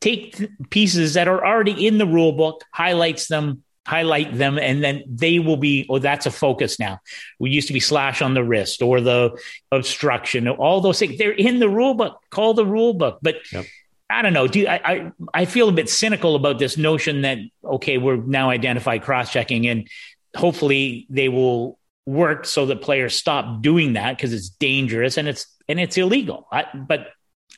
take 0.00 0.48
pieces 0.70 1.14
that 1.14 1.28
are 1.28 1.44
already 1.44 1.86
in 1.86 1.98
the 1.98 2.06
rule 2.06 2.32
book, 2.32 2.64
highlights 2.72 3.28
them, 3.28 3.62
highlight 3.86 4.36
them, 4.36 4.58
and 4.58 4.82
then 4.82 5.02
they 5.06 5.38
will 5.38 5.56
be, 5.56 5.86
oh, 5.88 5.98
that's 5.98 6.26
a 6.26 6.30
focus 6.30 6.78
now. 6.78 7.00
We 7.38 7.50
used 7.50 7.68
to 7.68 7.72
be 7.72 7.80
slash 7.80 8.22
on 8.22 8.34
the 8.34 8.44
wrist 8.44 8.82
or 8.82 9.00
the 9.00 9.38
obstruction, 9.70 10.48
all 10.48 10.80
those 10.80 10.98
things. 10.98 11.18
They're 11.18 11.32
in 11.32 11.58
the 11.58 11.68
rule 11.68 11.94
book. 11.94 12.20
Call 12.30 12.54
the 12.54 12.66
rule 12.66 12.94
book. 12.94 13.18
But 13.22 13.36
yep. 13.52 13.66
I 14.12 14.22
don't 14.22 14.32
know. 14.32 14.46
Do 14.46 14.66
I, 14.66 14.80
I, 14.84 15.12
I 15.34 15.44
feel 15.44 15.68
a 15.68 15.72
bit 15.72 15.88
cynical 15.88 16.36
about 16.36 16.58
this 16.58 16.76
notion 16.76 17.22
that 17.22 17.38
okay, 17.64 17.98
we're 17.98 18.16
now 18.16 18.50
identified 18.50 19.02
cross 19.02 19.32
checking, 19.32 19.66
and 19.66 19.88
hopefully 20.36 21.06
they 21.10 21.28
will 21.28 21.78
work 22.06 22.44
so 22.44 22.66
that 22.66 22.82
players 22.82 23.14
stop 23.14 23.62
doing 23.62 23.92
that 23.94 24.16
because 24.16 24.32
it's 24.32 24.48
dangerous 24.48 25.16
and 25.16 25.28
it's 25.28 25.46
and 25.68 25.80
it's 25.80 25.96
illegal. 25.96 26.46
I, 26.52 26.66
but 26.74 27.08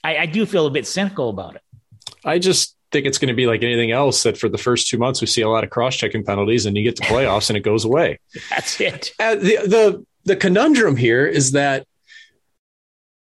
I, 0.03 0.19
I 0.19 0.27
do 0.27 0.47
feel 0.47 0.67
a 0.67 0.71
bit 0.71 0.87
cynical 0.87 1.31
about 1.31 1.57
it. 1.57 1.63
I 2.25 2.39
just 2.39 2.77
think 2.93 3.07
it's 3.07 3.19
going 3.19 3.29
to 3.29 3.35
be 3.35 3.47
like 3.47 3.63
anything 3.63 3.91
else 3.91 4.23
that 4.23 4.39
for 4.39 4.49
the 4.49 4.59
first 4.59 4.89
two 4.89 4.99
months 4.99 5.21
we 5.21 5.27
see 5.27 5.41
a 5.41 5.49
lot 5.49 5.65
of 5.65 5.71
cross 5.71 5.97
checking 5.97 6.25
penalties 6.25 6.67
and 6.67 6.77
you 6.77 6.85
get 6.85 6.97
to 6.97 7.03
playoffs 7.03 7.51
and 7.51 7.57
it 7.57 7.61
goes 7.63 7.85
away. 7.85 8.21
That's 8.51 8.81
it. 8.81 9.13
Uh, 9.19 9.35
the 9.35 9.57
the 9.67 10.07
the 10.25 10.37
conundrum 10.37 10.97
here 10.97 11.27
is 11.27 11.53
that 11.53 11.87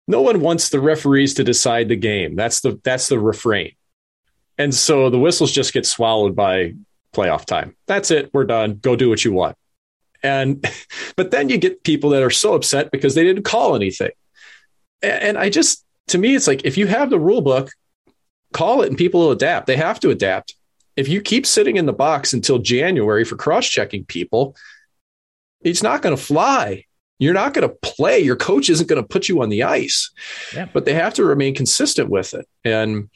no 0.07 0.21
one 0.21 0.39
wants 0.39 0.69
the 0.69 0.79
referees 0.79 1.33
to 1.35 1.43
decide 1.43 1.89
the 1.89 1.95
game. 1.95 2.35
That's 2.35 2.61
the 2.61 2.79
that's 2.83 3.09
the 3.09 3.19
refrain. 3.19 3.73
And 4.57 4.73
so 4.73 5.09
the 5.09 5.19
whistles 5.19 5.51
just 5.51 5.73
get 5.73 5.85
swallowed 5.85 6.35
by 6.35 6.73
playoff 7.13 7.45
time. 7.45 7.75
That's 7.85 8.09
it. 8.11 8.29
We're 8.33 8.45
done. 8.45 8.79
Go 8.81 8.95
do 8.95 9.09
what 9.09 9.23
you 9.23 9.33
want. 9.33 9.55
And 10.23 10.65
but 11.15 11.31
then 11.31 11.49
you 11.49 11.57
get 11.57 11.83
people 11.83 12.11
that 12.11 12.23
are 12.23 12.29
so 12.29 12.53
upset 12.53 12.91
because 12.91 13.15
they 13.15 13.23
didn't 13.23 13.43
call 13.43 13.75
anything. 13.75 14.11
And 15.01 15.37
I 15.37 15.49
just 15.49 15.85
to 16.07 16.17
me 16.17 16.35
it's 16.35 16.47
like 16.47 16.65
if 16.65 16.77
you 16.77 16.87
have 16.87 17.09
the 17.09 17.19
rule 17.19 17.41
book, 17.41 17.69
call 18.53 18.81
it 18.81 18.89
and 18.89 18.97
people 18.97 19.21
will 19.21 19.31
adapt. 19.31 19.67
They 19.67 19.77
have 19.77 19.99
to 20.01 20.09
adapt. 20.09 20.55
If 20.95 21.07
you 21.07 21.21
keep 21.21 21.45
sitting 21.45 21.75
in 21.75 21.85
the 21.85 21.93
box 21.93 22.33
until 22.33 22.57
January 22.57 23.23
for 23.23 23.35
cross-checking 23.35 24.05
people, 24.05 24.55
it's 25.61 25.83
not 25.83 26.01
going 26.01 26.15
to 26.15 26.21
fly. 26.21 26.85
You're 27.19 27.33
not 27.33 27.53
going 27.53 27.67
to 27.67 27.75
play. 27.81 28.19
Your 28.19 28.35
coach 28.35 28.69
isn't 28.69 28.87
going 28.87 29.01
to 29.01 29.07
put 29.07 29.27
you 29.27 29.41
on 29.41 29.49
the 29.49 29.63
ice, 29.63 30.11
yeah. 30.53 30.67
but 30.71 30.85
they 30.85 30.93
have 30.93 31.15
to 31.15 31.25
remain 31.25 31.55
consistent 31.55 32.09
with 32.09 32.33
it. 32.33 32.47
And 32.63 33.09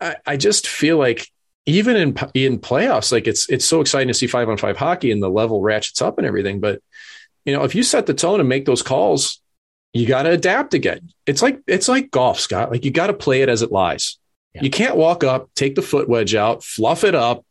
I, 0.00 0.16
I 0.26 0.36
just 0.36 0.66
feel 0.66 0.96
like 0.96 1.28
even 1.66 1.96
in 1.96 2.16
in 2.34 2.58
playoffs, 2.58 3.12
like 3.12 3.26
it's 3.26 3.48
it's 3.50 3.64
so 3.64 3.80
exciting 3.80 4.08
to 4.08 4.14
see 4.14 4.26
five 4.26 4.48
on 4.48 4.56
five 4.56 4.76
hockey 4.76 5.10
and 5.10 5.22
the 5.22 5.28
level 5.28 5.60
ratchets 5.60 6.00
up 6.00 6.18
and 6.18 6.26
everything. 6.26 6.60
But 6.60 6.80
you 7.44 7.52
know, 7.52 7.64
if 7.64 7.74
you 7.74 7.82
set 7.82 8.06
the 8.06 8.14
tone 8.14 8.40
and 8.40 8.48
make 8.48 8.64
those 8.64 8.82
calls, 8.82 9.40
you 9.92 10.06
got 10.06 10.22
to 10.22 10.30
adapt 10.30 10.74
again. 10.74 11.10
It's 11.26 11.42
like 11.42 11.60
it's 11.66 11.88
like 11.88 12.10
golf, 12.10 12.40
Scott. 12.40 12.70
Like 12.70 12.84
you 12.84 12.90
got 12.90 13.08
to 13.08 13.14
play 13.14 13.42
it 13.42 13.48
as 13.48 13.62
it 13.62 13.72
lies. 13.72 14.18
Yeah. 14.54 14.62
You 14.62 14.70
can't 14.70 14.96
walk 14.96 15.22
up, 15.22 15.50
take 15.54 15.74
the 15.74 15.82
foot 15.82 16.08
wedge 16.08 16.34
out, 16.34 16.64
fluff 16.64 17.04
it 17.04 17.14
up, 17.14 17.44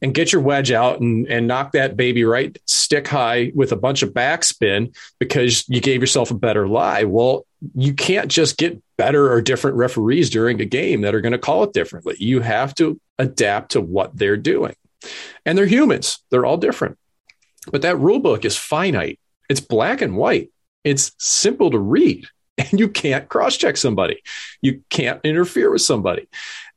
and 0.00 0.14
get 0.14 0.32
your 0.32 0.42
wedge 0.42 0.70
out 0.70 1.00
and, 1.00 1.26
and 1.26 1.46
knock 1.48 1.72
that 1.72 1.96
baby 1.96 2.24
right 2.24 2.56
stick 2.66 3.08
high 3.08 3.52
with 3.54 3.72
a 3.72 3.76
bunch 3.76 4.02
of 4.02 4.10
backspin 4.10 4.94
because 5.18 5.68
you 5.68 5.80
gave 5.80 6.00
yourself 6.00 6.30
a 6.30 6.34
better 6.34 6.68
lie. 6.68 7.04
Well, 7.04 7.46
you 7.74 7.92
can't 7.94 8.30
just 8.30 8.56
get 8.56 8.80
better 8.96 9.32
or 9.32 9.42
different 9.42 9.76
referees 9.76 10.30
during 10.30 10.60
a 10.60 10.64
game 10.64 11.02
that 11.02 11.14
are 11.14 11.20
going 11.20 11.32
to 11.32 11.38
call 11.38 11.64
it 11.64 11.72
differently. 11.72 12.16
You 12.18 12.40
have 12.40 12.74
to 12.76 13.00
adapt 13.18 13.72
to 13.72 13.80
what 13.80 14.16
they're 14.16 14.36
doing. 14.36 14.74
And 15.44 15.56
they're 15.56 15.66
humans, 15.66 16.20
they're 16.30 16.46
all 16.46 16.56
different. 16.56 16.98
But 17.70 17.82
that 17.82 17.98
rule 17.98 18.20
book 18.20 18.44
is 18.44 18.56
finite, 18.56 19.20
it's 19.48 19.60
black 19.60 20.00
and 20.00 20.16
white, 20.16 20.50
it's 20.84 21.12
simple 21.18 21.70
to 21.70 21.78
read. 21.78 22.26
And 22.58 22.80
you 22.80 22.88
can't 22.88 23.28
cross 23.28 23.56
check 23.56 23.76
somebody. 23.76 24.20
You 24.62 24.82
can't 24.90 25.20
interfere 25.22 25.70
with 25.70 25.80
somebody. 25.80 26.26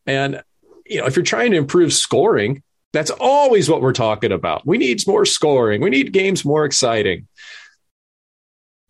And 0.05 0.43
you 0.86 0.99
know, 0.99 1.07
if 1.07 1.15
you're 1.15 1.26
trying 1.26 1.49
to 1.51 1.57
improve 1.57 1.91
scoring, 1.91 2.61
that's 2.94 3.12
always 3.12 3.70
what 3.70 3.82
we're 3.82 3.94
talking 3.94 4.32
about. 4.32 4.66
We 4.66 4.78
need 4.78 5.06
more 5.08 5.26
scoring. 5.26 5.82
We 5.82 5.89
need 5.89 6.12
games 6.12 6.44
more 6.44 6.66
exciting. 6.66 7.28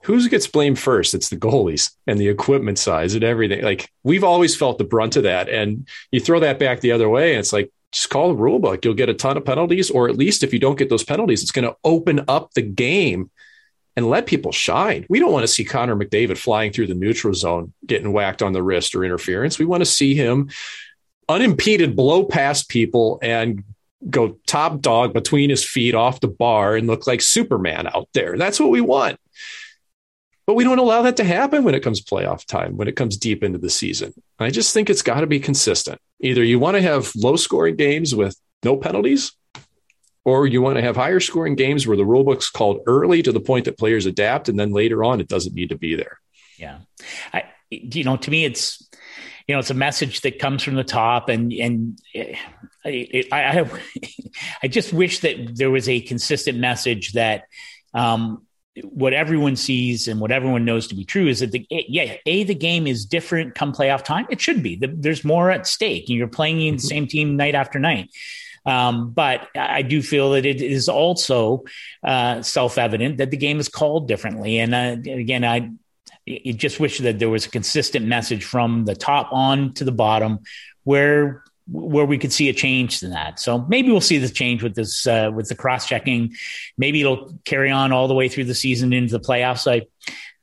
Who 0.03 0.27
gets 0.27 0.47
blamed 0.47 0.79
first? 0.79 1.13
It's 1.13 1.29
the 1.29 1.37
goalies 1.37 1.91
and 2.07 2.19
the 2.19 2.27
equipment 2.27 2.79
size 2.79 3.13
and 3.13 3.23
everything. 3.23 3.63
Like 3.63 3.89
we've 4.03 4.23
always 4.23 4.55
felt 4.55 4.79
the 4.79 4.83
brunt 4.83 5.15
of 5.15 5.23
that. 5.23 5.47
And 5.47 5.87
you 6.11 6.19
throw 6.19 6.39
that 6.39 6.57
back 6.57 6.79
the 6.79 6.91
other 6.91 7.07
way, 7.07 7.31
and 7.33 7.39
it's 7.39 7.53
like, 7.53 7.71
just 7.91 8.09
call 8.09 8.29
the 8.29 8.35
rule 8.35 8.57
book. 8.57 8.83
You'll 8.83 8.93
get 8.93 9.09
a 9.09 9.13
ton 9.13 9.37
of 9.37 9.45
penalties, 9.45 9.91
or 9.91 10.07
at 10.09 10.15
least 10.15 10.43
if 10.43 10.53
you 10.53 10.59
don't 10.59 10.77
get 10.77 10.89
those 10.89 11.03
penalties, 11.03 11.43
it's 11.43 11.51
going 11.51 11.67
to 11.67 11.75
open 11.83 12.23
up 12.27 12.53
the 12.53 12.61
game 12.61 13.29
and 13.97 14.09
let 14.09 14.25
people 14.25 14.53
shine. 14.53 15.05
We 15.09 15.19
don't 15.19 15.33
want 15.33 15.43
to 15.43 15.47
see 15.49 15.65
Connor 15.65 15.97
McDavid 15.97 16.37
flying 16.37 16.71
through 16.71 16.87
the 16.87 16.95
neutral 16.95 17.33
zone, 17.33 17.73
getting 17.85 18.13
whacked 18.13 18.41
on 18.41 18.53
the 18.53 18.63
wrist 18.63 18.95
or 18.95 19.03
interference. 19.03 19.59
We 19.59 19.65
want 19.65 19.81
to 19.81 19.85
see 19.85 20.15
him 20.15 20.49
unimpeded 21.27 21.95
blow 21.95 22.23
past 22.23 22.69
people 22.69 23.19
and 23.21 23.65
go 24.09 24.37
top 24.47 24.81
dog 24.81 25.13
between 25.13 25.49
his 25.49 25.63
feet 25.63 25.95
off 25.95 26.19
the 26.19 26.27
bar 26.27 26.75
and 26.75 26.87
look 26.87 27.07
like 27.07 27.21
Superman 27.21 27.87
out 27.87 28.09
there. 28.13 28.37
That's 28.37 28.59
what 28.59 28.71
we 28.71 28.81
want. 28.81 29.19
But 30.47 30.55
we 30.55 30.63
don't 30.63 30.79
allow 30.79 31.03
that 31.03 31.17
to 31.17 31.23
happen 31.23 31.63
when 31.63 31.75
it 31.75 31.83
comes 31.83 32.01
playoff 32.01 32.45
time, 32.45 32.75
when 32.75 32.87
it 32.87 32.95
comes 32.95 33.15
deep 33.15 33.43
into 33.43 33.59
the 33.59 33.69
season. 33.69 34.13
I 34.39 34.49
just 34.49 34.73
think 34.73 34.89
it's 34.89 35.03
got 35.03 35.21
to 35.21 35.27
be 35.27 35.39
consistent. 35.39 36.01
Either 36.19 36.43
you 36.43 36.59
want 36.59 36.75
to 36.75 36.81
have 36.81 37.11
low 37.15 37.35
scoring 37.35 37.75
games 37.75 38.15
with 38.15 38.35
no 38.63 38.75
penalties, 38.75 39.33
or 40.25 40.47
you 40.47 40.61
want 40.61 40.77
to 40.77 40.81
have 40.81 40.95
higher 40.95 41.19
scoring 41.19 41.55
games 41.55 41.87
where 41.87 41.97
the 41.97 42.05
rule 42.05 42.23
book's 42.23 42.49
called 42.49 42.81
early 42.85 43.21
to 43.21 43.31
the 43.31 43.39
point 43.39 43.65
that 43.65 43.77
players 43.77 44.05
adapt, 44.05 44.49
and 44.49 44.59
then 44.59 44.71
later 44.71 45.03
on 45.03 45.19
it 45.19 45.27
doesn't 45.27 45.55
need 45.55 45.69
to 45.69 45.77
be 45.77 45.95
there. 45.95 46.19
Yeah. 46.57 46.79
I, 47.33 47.45
you 47.69 48.03
know, 48.03 48.17
to 48.17 48.31
me, 48.31 48.45
it's 48.45 48.87
you 49.47 49.55
know, 49.55 49.59
it's 49.59 49.69
a 49.69 49.75
message 49.75 50.21
that 50.21 50.39
comes 50.39 50.63
from 50.63 50.75
the 50.75 50.83
top, 50.83 51.29
and 51.29 51.51
and 51.53 51.99
it, 52.13 52.37
it, 52.85 53.27
I 53.31 53.61
I, 53.61 53.69
I 54.63 54.67
just 54.67 54.93
wish 54.93 55.19
that 55.19 55.55
there 55.55 55.71
was 55.71 55.87
a 55.89 56.01
consistent 56.01 56.57
message 56.57 57.13
that 57.13 57.45
um, 57.93 58.45
what 58.83 59.13
everyone 59.13 59.55
sees 59.55 60.07
and 60.07 60.19
what 60.19 60.31
everyone 60.31 60.63
knows 60.63 60.87
to 60.87 60.95
be 60.95 61.03
true 61.03 61.27
is 61.27 61.41
that 61.41 61.51
the 61.51 61.65
yeah 61.69 62.15
a 62.25 62.43
the 62.43 62.55
game 62.55 62.87
is 62.87 63.05
different 63.05 63.55
come 63.55 63.73
playoff 63.73 64.03
time. 64.03 64.25
It 64.29 64.39
should 64.39 64.63
be. 64.63 64.75
The, 64.75 64.87
there's 64.87 65.25
more 65.25 65.51
at 65.51 65.67
stake. 65.67 66.05
And 66.07 66.17
you're 66.17 66.27
playing 66.27 66.61
in 66.61 66.75
the 66.75 66.79
mm-hmm. 66.79 66.87
same 66.87 67.07
team 67.07 67.35
night 67.35 67.55
after 67.55 67.79
night. 67.79 68.09
Um, 68.65 69.11
but 69.11 69.47
I 69.55 69.81
do 69.81 70.01
feel 70.03 70.31
that 70.31 70.45
it 70.45 70.61
is 70.61 70.87
also 70.87 71.63
uh, 72.03 72.43
self 72.43 72.77
evident 72.77 73.17
that 73.17 73.31
the 73.31 73.37
game 73.37 73.59
is 73.59 73.69
called 73.69 74.07
differently. 74.07 74.59
And 74.59 74.75
uh, 74.75 74.97
again, 75.11 75.43
I 75.43 75.71
you 76.25 76.53
just 76.53 76.79
wish 76.79 76.99
that 76.99 77.19
there 77.19 77.29
was 77.29 77.45
a 77.45 77.49
consistent 77.49 78.05
message 78.05 78.43
from 78.43 78.85
the 78.85 78.95
top 78.95 79.29
on 79.31 79.73
to 79.73 79.83
the 79.83 79.91
bottom 79.91 80.39
where 80.83 81.43
where 81.67 82.05
we 82.05 82.17
could 82.17 82.33
see 82.33 82.49
a 82.49 82.53
change 82.53 83.01
in 83.01 83.11
that. 83.11 83.39
So 83.39 83.59
maybe 83.69 83.91
we'll 83.91 84.01
see 84.01 84.17
the 84.17 84.29
change 84.29 84.61
with 84.63 84.75
this 84.75 85.07
uh, 85.07 85.31
with 85.33 85.47
the 85.47 85.55
cross 85.55 85.87
checking. 85.87 86.33
Maybe 86.77 87.01
it'll 87.01 87.33
carry 87.45 87.71
on 87.71 87.91
all 87.91 88.07
the 88.07 88.13
way 88.13 88.27
through 88.29 88.45
the 88.45 88.55
season 88.55 88.93
into 88.93 89.17
the 89.17 89.23
playoffs. 89.23 89.71
I 89.71 89.87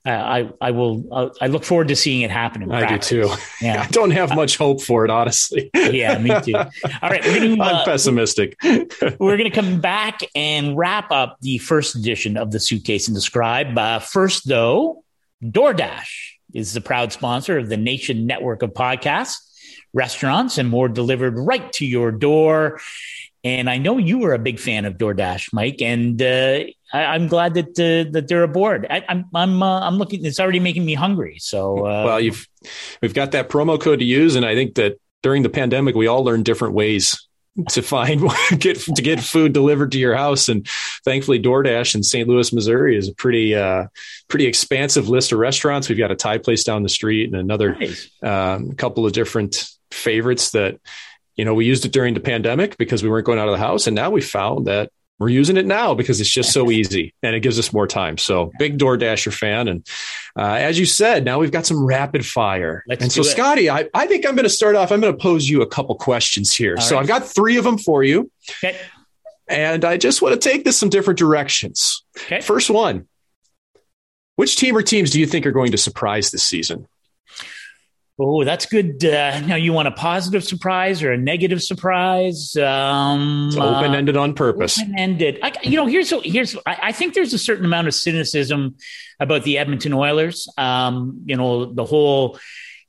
I 0.08 0.50
I 0.60 0.70
will 0.70 1.04
uh, 1.12 1.28
I 1.40 1.48
look 1.48 1.64
forward 1.64 1.88
to 1.88 1.96
seeing 1.96 2.22
it 2.22 2.30
happen. 2.30 2.62
In 2.62 2.72
I 2.72 2.80
practice. 2.80 3.08
do 3.08 3.22
too. 3.22 3.34
Yeah, 3.60 3.82
I 3.86 3.90
don't 3.90 4.12
have 4.12 4.34
much 4.34 4.56
hope 4.56 4.80
for 4.80 5.04
it, 5.04 5.10
honestly. 5.10 5.70
yeah, 5.74 6.16
me 6.18 6.30
too. 6.40 6.54
All 6.54 6.68
right, 7.02 7.24
we're 7.24 7.40
gonna, 7.40 7.62
I'm 7.62 7.76
uh, 7.76 7.84
pessimistic. 7.84 8.56
we're 8.62 9.36
going 9.36 9.44
to 9.44 9.50
come 9.50 9.80
back 9.80 10.20
and 10.34 10.76
wrap 10.76 11.10
up 11.10 11.38
the 11.40 11.58
first 11.58 11.96
edition 11.96 12.36
of 12.36 12.52
the 12.52 12.60
Suitcase 12.60 13.08
and 13.08 13.16
the 13.16 13.20
Scribe. 13.20 13.76
Uh, 13.76 13.98
first, 13.98 14.46
though, 14.48 15.04
DoorDash 15.42 16.32
is 16.54 16.72
the 16.72 16.80
proud 16.80 17.12
sponsor 17.12 17.58
of 17.58 17.68
the 17.68 17.76
Nation 17.76 18.26
Network 18.26 18.62
of 18.62 18.72
podcasts, 18.72 19.36
restaurants, 19.92 20.58
and 20.58 20.68
more 20.68 20.88
delivered 20.88 21.38
right 21.38 21.70
to 21.74 21.86
your 21.86 22.10
door. 22.10 22.80
And 23.44 23.70
I 23.70 23.78
know 23.78 23.98
you 23.98 24.18
were 24.18 24.34
a 24.34 24.38
big 24.38 24.58
fan 24.58 24.84
of 24.84 24.94
DoorDash, 24.94 25.52
Mike, 25.52 25.80
and 25.80 26.20
uh, 26.20 26.64
I, 26.92 27.14
am 27.14 27.28
glad 27.28 27.54
that 27.54 27.68
uh, 27.78 28.10
that 28.12 28.26
they're 28.26 28.42
aboard. 28.42 28.86
I, 28.90 29.04
I'm 29.08 29.26
I'm 29.32 29.62
uh, 29.62 29.80
I'm 29.80 29.96
looking. 29.96 30.24
It's 30.24 30.40
already 30.40 30.58
making 30.58 30.84
me 30.84 30.94
hungry. 30.94 31.38
So 31.38 31.86
uh, 31.86 32.04
well, 32.04 32.20
you've 32.20 32.48
we've 33.00 33.14
got 33.14 33.32
that 33.32 33.48
promo 33.48 33.80
code 33.80 34.00
to 34.00 34.04
use, 34.04 34.34
and 34.34 34.44
I 34.44 34.56
think 34.56 34.74
that 34.74 34.98
during 35.22 35.42
the 35.44 35.48
pandemic, 35.48 35.94
we 35.94 36.08
all 36.08 36.24
learned 36.24 36.46
different 36.46 36.74
ways 36.74 37.27
to 37.70 37.82
find 37.82 38.22
get 38.58 38.80
to 38.80 39.02
get 39.02 39.20
food 39.20 39.52
delivered 39.52 39.92
to 39.92 39.98
your 39.98 40.14
house. 40.14 40.48
And 40.48 40.66
thankfully, 41.04 41.40
DoorDash 41.40 41.94
in 41.94 42.02
St. 42.02 42.28
Louis, 42.28 42.52
Missouri, 42.52 42.96
is 42.96 43.08
a 43.08 43.14
pretty 43.14 43.54
uh, 43.54 43.86
pretty 44.28 44.46
expansive 44.46 45.08
list 45.08 45.32
of 45.32 45.38
restaurants. 45.38 45.88
We've 45.88 45.98
got 45.98 46.10
a 46.10 46.16
Thai 46.16 46.38
place 46.38 46.64
down 46.64 46.82
the 46.82 46.88
street 46.88 47.30
and 47.30 47.36
another 47.36 47.74
nice. 47.74 48.10
um, 48.22 48.72
couple 48.72 49.06
of 49.06 49.12
different 49.12 49.68
favorites 49.90 50.50
that 50.50 50.78
you 51.36 51.44
know 51.44 51.54
we 51.54 51.66
used 51.66 51.84
it 51.84 51.92
during 51.92 52.14
the 52.14 52.20
pandemic 52.20 52.76
because 52.78 53.02
we 53.02 53.08
weren't 53.08 53.26
going 53.26 53.38
out 53.38 53.48
of 53.48 53.52
the 53.52 53.64
house, 53.64 53.86
and 53.86 53.96
now 53.96 54.10
we 54.10 54.20
found 54.20 54.66
that 54.66 54.90
we're 55.18 55.28
using 55.28 55.56
it 55.56 55.66
now 55.66 55.94
because 55.94 56.20
it's 56.20 56.30
just 56.30 56.52
so 56.52 56.70
easy 56.70 57.12
and 57.22 57.34
it 57.34 57.40
gives 57.40 57.58
us 57.58 57.72
more 57.72 57.86
time. 57.86 58.18
So 58.18 58.52
big 58.58 58.78
DoorDasher 58.78 59.32
fan. 59.32 59.66
And 59.66 59.86
uh, 60.38 60.42
as 60.42 60.78
you 60.78 60.86
said, 60.86 61.24
now 61.24 61.40
we've 61.40 61.50
got 61.50 61.66
some 61.66 61.84
rapid 61.84 62.24
fire. 62.24 62.84
Let's 62.86 63.02
and 63.02 63.10
so. 63.10 63.22
Scotty, 63.22 63.68
I, 63.68 63.88
I 63.94 64.06
think 64.06 64.24
I'm 64.24 64.36
going 64.36 64.44
to 64.44 64.50
start 64.50 64.76
off. 64.76 64.92
I'm 64.92 65.00
going 65.00 65.12
to 65.12 65.20
pose 65.20 65.48
you 65.48 65.62
a 65.62 65.66
couple 65.66 65.94
questions 65.96 66.54
here. 66.54 66.76
All 66.76 66.82
so 66.82 66.94
right. 66.94 67.02
I've 67.02 67.08
got 67.08 67.26
three 67.26 67.56
of 67.56 67.64
them 67.64 67.78
for 67.78 68.04
you. 68.04 68.30
Okay. 68.62 68.78
And 69.48 69.84
I 69.84 69.96
just 69.96 70.22
want 70.22 70.40
to 70.40 70.48
take 70.48 70.64
this 70.64 70.78
some 70.78 70.88
different 70.88 71.18
directions. 71.18 72.04
Okay. 72.16 72.40
First 72.40 72.70
one 72.70 73.08
Which 74.36 74.56
team 74.56 74.76
or 74.76 74.82
teams 74.82 75.10
do 75.10 75.18
you 75.18 75.26
think 75.26 75.46
are 75.46 75.52
going 75.52 75.72
to 75.72 75.78
surprise 75.78 76.30
this 76.30 76.44
season? 76.44 76.86
Oh, 78.20 78.42
that's 78.42 78.66
good. 78.66 79.04
Uh, 79.04 79.40
now, 79.40 79.54
you 79.54 79.72
want 79.72 79.86
a 79.86 79.92
positive 79.92 80.42
surprise 80.42 81.04
or 81.04 81.12
a 81.12 81.16
negative 81.16 81.62
surprise? 81.62 82.56
Um, 82.56 83.50
open 83.56 83.94
ended 83.94 84.16
uh, 84.16 84.22
on 84.22 84.34
purpose. 84.34 84.80
Open 84.80 84.98
ended. 84.98 85.38
You 85.62 85.76
know, 85.76 85.86
here's 85.86 86.10
here's. 86.24 86.56
I, 86.66 86.78
I, 86.82 86.92
think 86.92 87.14
there's 87.14 87.32
a 87.32 87.38
certain 87.38 87.64
amount 87.64 87.86
of 87.86 87.94
cynicism 87.94 88.74
about 89.20 89.44
the 89.44 89.58
Edmonton 89.58 89.92
Oilers. 89.92 90.48
Um, 90.58 91.22
you 91.26 91.36
know, 91.36 91.72
the 91.72 91.84
whole 91.84 92.40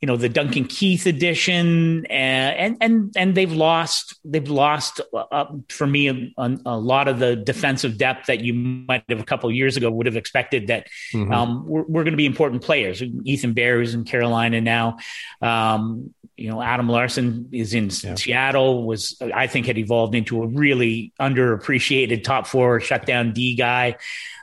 you 0.01 0.07
know 0.07 0.15
the 0.15 0.29
Duncan 0.29 0.65
Keith 0.65 1.05
edition, 1.05 2.05
and 2.05 2.77
and 2.79 3.13
and 3.17 3.35
they've 3.35 3.51
lost 3.51 4.17
they've 4.23 4.49
lost 4.49 5.01
uh, 5.13 5.45
for 5.67 5.85
me 5.85 6.07
a, 6.07 6.57
a, 6.65 6.77
lot 6.77 7.09
of 7.09 7.19
the 7.19 7.35
defensive 7.35 7.97
depth 7.97 8.27
that 8.27 8.39
you 8.39 8.53
might 8.53 9.03
have 9.09 9.19
a 9.19 9.25
couple 9.25 9.51
years 9.51 9.75
ago 9.75 9.91
would 9.91 10.05
have 10.05 10.15
expected 10.15 10.67
that 10.67 10.87
mm-hmm. 11.13 11.31
um, 11.33 11.67
we're, 11.67 11.83
we're 11.83 12.03
going 12.03 12.13
to 12.13 12.17
be 12.17 12.25
important 12.25 12.61
players. 12.63 13.03
Ethan 13.25 13.53
Bear 13.53 13.81
is 13.81 13.93
in 13.93 14.05
Carolina 14.05 14.61
now. 14.61 14.97
Um, 15.41 16.13
you 16.37 16.49
know, 16.49 16.61
Adam 16.61 16.87
Larsson 16.87 17.49
is 17.51 17.73
in 17.73 17.89
yeah. 18.01 18.15
Seattle. 18.15 18.87
Was 18.87 19.21
I 19.21 19.47
think 19.47 19.65
had 19.65 19.77
evolved 19.77 20.15
into 20.15 20.41
a 20.41 20.47
really 20.47 21.11
underappreciated 21.19 22.23
top 22.23 22.47
four 22.47 22.79
shutdown 22.79 23.33
D 23.33 23.55
guy. 23.55 23.97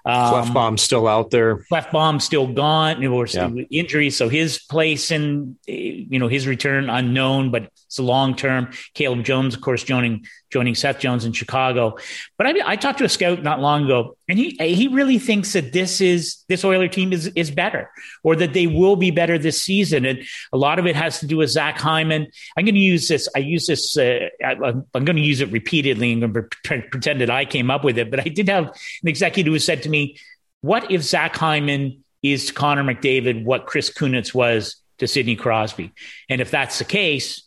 Um, 0.07 0.53
bomb 0.55 0.79
still 0.79 1.09
out 1.09 1.31
there. 1.31 1.65
bomb 1.91 2.21
still 2.21 2.47
gone. 2.47 3.01
Know, 3.01 3.25
yeah. 3.57 3.65
injury, 3.71 4.11
so 4.11 4.29
his 4.29 4.59
place 4.59 5.11
and 5.11 5.57
you 5.67 6.19
know 6.19 6.29
his 6.29 6.47
return 6.47 6.89
unknown, 6.89 7.51
but 7.51 7.71
it's 7.97 8.01
a 8.01 8.03
long 8.03 8.37
term. 8.37 8.69
Caleb 8.93 9.25
Jones, 9.25 9.55
of 9.55 9.63
course, 9.63 9.83
joining 9.83 10.27
joining 10.51 10.75
Seth 10.75 10.99
Jones 10.99 11.25
in 11.25 11.33
Chicago. 11.33 11.97
But 12.37 12.47
I, 12.47 12.73
I 12.73 12.77
talked 12.77 12.99
to 12.99 13.05
a 13.05 13.09
scout 13.09 13.43
not 13.43 13.61
long 13.61 13.85
ago, 13.87 14.19
and 14.29 14.39
he 14.39 14.51
he 14.61 14.89
really 14.89 15.19
thinks 15.19 15.55
that 15.55 15.73
this 15.73 16.03
is 16.03 16.45
this 16.49 16.63
Oiler 16.63 16.89
team 16.89 17.15
is 17.15 17.29
is 17.29 17.51
better, 17.51 17.91
or 18.23 18.37
that 18.37 18.53
they 18.53 18.67
will 18.67 18.97
be 18.97 19.11
better 19.11 19.39
this 19.39 19.63
season. 19.63 20.05
And 20.05 20.23
a 20.53 20.59
lot 20.59 20.79
of 20.79 20.87
it 20.87 20.95
has 20.95 21.21
to 21.21 21.27
do 21.27 21.39
with 21.39 21.49
Zach 21.49 21.79
Hyman. 21.79 22.27
I'm 22.55 22.67
going 22.67 22.75
to 22.75 22.81
use 22.81 23.09
this. 23.09 23.31
I 23.35 23.39
use 23.39 23.67
this. 23.67 23.97
Uh, 23.97 24.29
I, 24.45 24.53
am 24.53 24.85
going 24.93 25.17
to 25.17 25.23
use 25.23 25.41
it 25.41 25.51
repeatedly 25.51 26.13
and 26.13 26.35
pretend 26.65 27.23
that 27.23 27.31
I 27.31 27.47
came 27.47 27.71
up 27.71 27.83
with 27.83 27.97
it. 27.97 28.11
But 28.11 28.21
I 28.21 28.29
did 28.29 28.51
have 28.51 28.65
an 28.67 29.09
executive 29.09 29.55
who 29.55 29.59
said 29.59 29.85
to 29.85 29.89
me, 29.89 30.19
"What 30.61 30.91
if 30.91 31.01
Zach 31.03 31.35
Hyman 31.35 32.05
is 32.23 32.47
to 32.47 32.53
Connor 32.53 32.85
McDavid 32.85 33.45
what 33.45 33.65
Chris 33.65 33.89
Kunitz 33.89 34.35
was?" 34.35 34.77
To 34.99 35.07
Sidney 35.07 35.37
Crosby. 35.37 35.93
And 36.31 36.41
if 36.41 36.51
that's 36.51 36.79
the 36.79 36.87
case, 36.87 37.46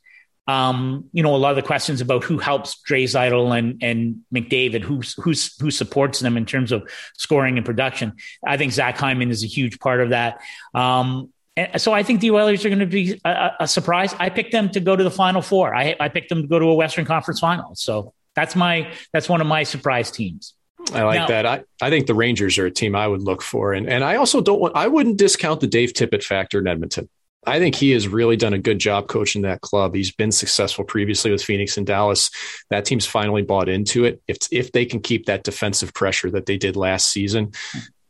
um, 0.50 1.06
you 1.14 1.22
know, 1.22 1.36
a 1.36 1.38
lot 1.38 1.52
of 1.52 1.58
the 1.58 1.62
questions 1.62 2.02
about 2.02 2.24
who 2.24 2.40
helps 2.40 2.82
Draisaitl 2.82 3.56
and 3.56 3.84
and 3.84 4.22
McDavid, 4.34 4.82
who 4.82 5.02
who's 5.22 5.56
who 5.62 5.70
supports 5.70 6.22
them 6.22 6.38
in 6.38 6.48
terms 6.48 6.72
of 6.72 6.90
scoring 7.16 7.58
and 7.58 7.66
production. 7.66 8.14
I 8.46 8.58
think 8.58 8.72
Zach 8.72 8.98
Hyman 8.98 9.30
is 9.30 9.44
a 9.44 9.48
huge 9.48 9.80
part 9.80 10.02
of 10.02 10.10
that. 10.10 10.42
Um, 10.74 11.32
and 11.56 11.80
so 11.80 11.94
I 11.94 12.02
think 12.02 12.22
the 12.22 12.32
Oilers 12.32 12.66
are 12.66 12.70
going 12.70 12.80
to 12.80 12.88
be 12.88 13.22
a, 13.24 13.52
a, 13.60 13.68
surprise. 13.68 14.16
I 14.18 14.30
picked 14.30 14.52
them 14.52 14.70
to 14.70 14.80
go 14.80 14.96
to 14.96 15.04
the 15.04 15.12
Final 15.12 15.44
Four. 15.44 15.76
I, 15.76 15.96
I 16.00 16.10
picked 16.10 16.30
them 16.30 16.42
to 16.42 16.48
go 16.48 16.58
to 16.58 16.66
a 16.66 16.74
Western 16.74 17.06
Conference 17.06 17.40
Final. 17.40 17.76
So 17.76 18.14
that's 18.34 18.56
my 18.56 18.92
that's 19.14 19.30
one 19.30 19.42
of 19.42 19.48
my 19.48 19.62
surprise 19.62 20.10
teams. 20.10 20.56
I 20.94 21.04
like 21.04 21.20
now, 21.20 21.28
that. 21.28 21.46
I, 21.46 21.64
I 21.80 21.92
think 21.92 22.08
the 22.08 22.16
Rangers 22.16 22.58
are 22.58 22.66
a 22.66 22.72
team 22.72 22.96
I 22.96 23.08
would 23.08 23.22
look 23.22 23.44
for, 23.44 23.74
and 23.74 23.88
and 23.88 24.04
I 24.04 24.16
also 24.16 24.42
don't 24.42 24.60
want 24.60 24.76
I 24.76 24.88
wouldn't 24.88 25.18
discount 25.18 25.60
the 25.60 25.68
Dave 25.68 25.94
Tippett 25.94 26.24
factor 26.24 26.58
in 26.58 26.66
Edmonton. 26.66 27.08
I 27.46 27.60
think 27.60 27.76
he 27.76 27.92
has 27.92 28.08
really 28.08 28.36
done 28.36 28.54
a 28.54 28.60
good 28.60 28.80
job 28.80 29.08
coaching 29.08 29.44
that 29.44 29.62
club. 29.62 29.96
He's 29.96 30.12
been 30.12 30.32
successful 30.32 30.84
previously 30.84 31.32
with 31.32 31.44
Phoenix 31.44 31.78
and 31.78 31.88
Dallas. 31.88 32.30
That 32.70 32.86
team's 32.86 33.06
finally 33.06 33.44
bought 33.44 33.70
into 33.70 34.04
it. 34.04 34.22
If 34.28 34.38
if 34.52 34.72
they 34.72 34.86
can 34.86 35.00
keep 35.00 35.26
that 35.26 35.44
defensive 35.44 35.94
pressure 35.94 36.30
that 36.32 36.46
they 36.46 36.58
did 36.58 36.76
last 36.76 37.10
season, 37.12 37.54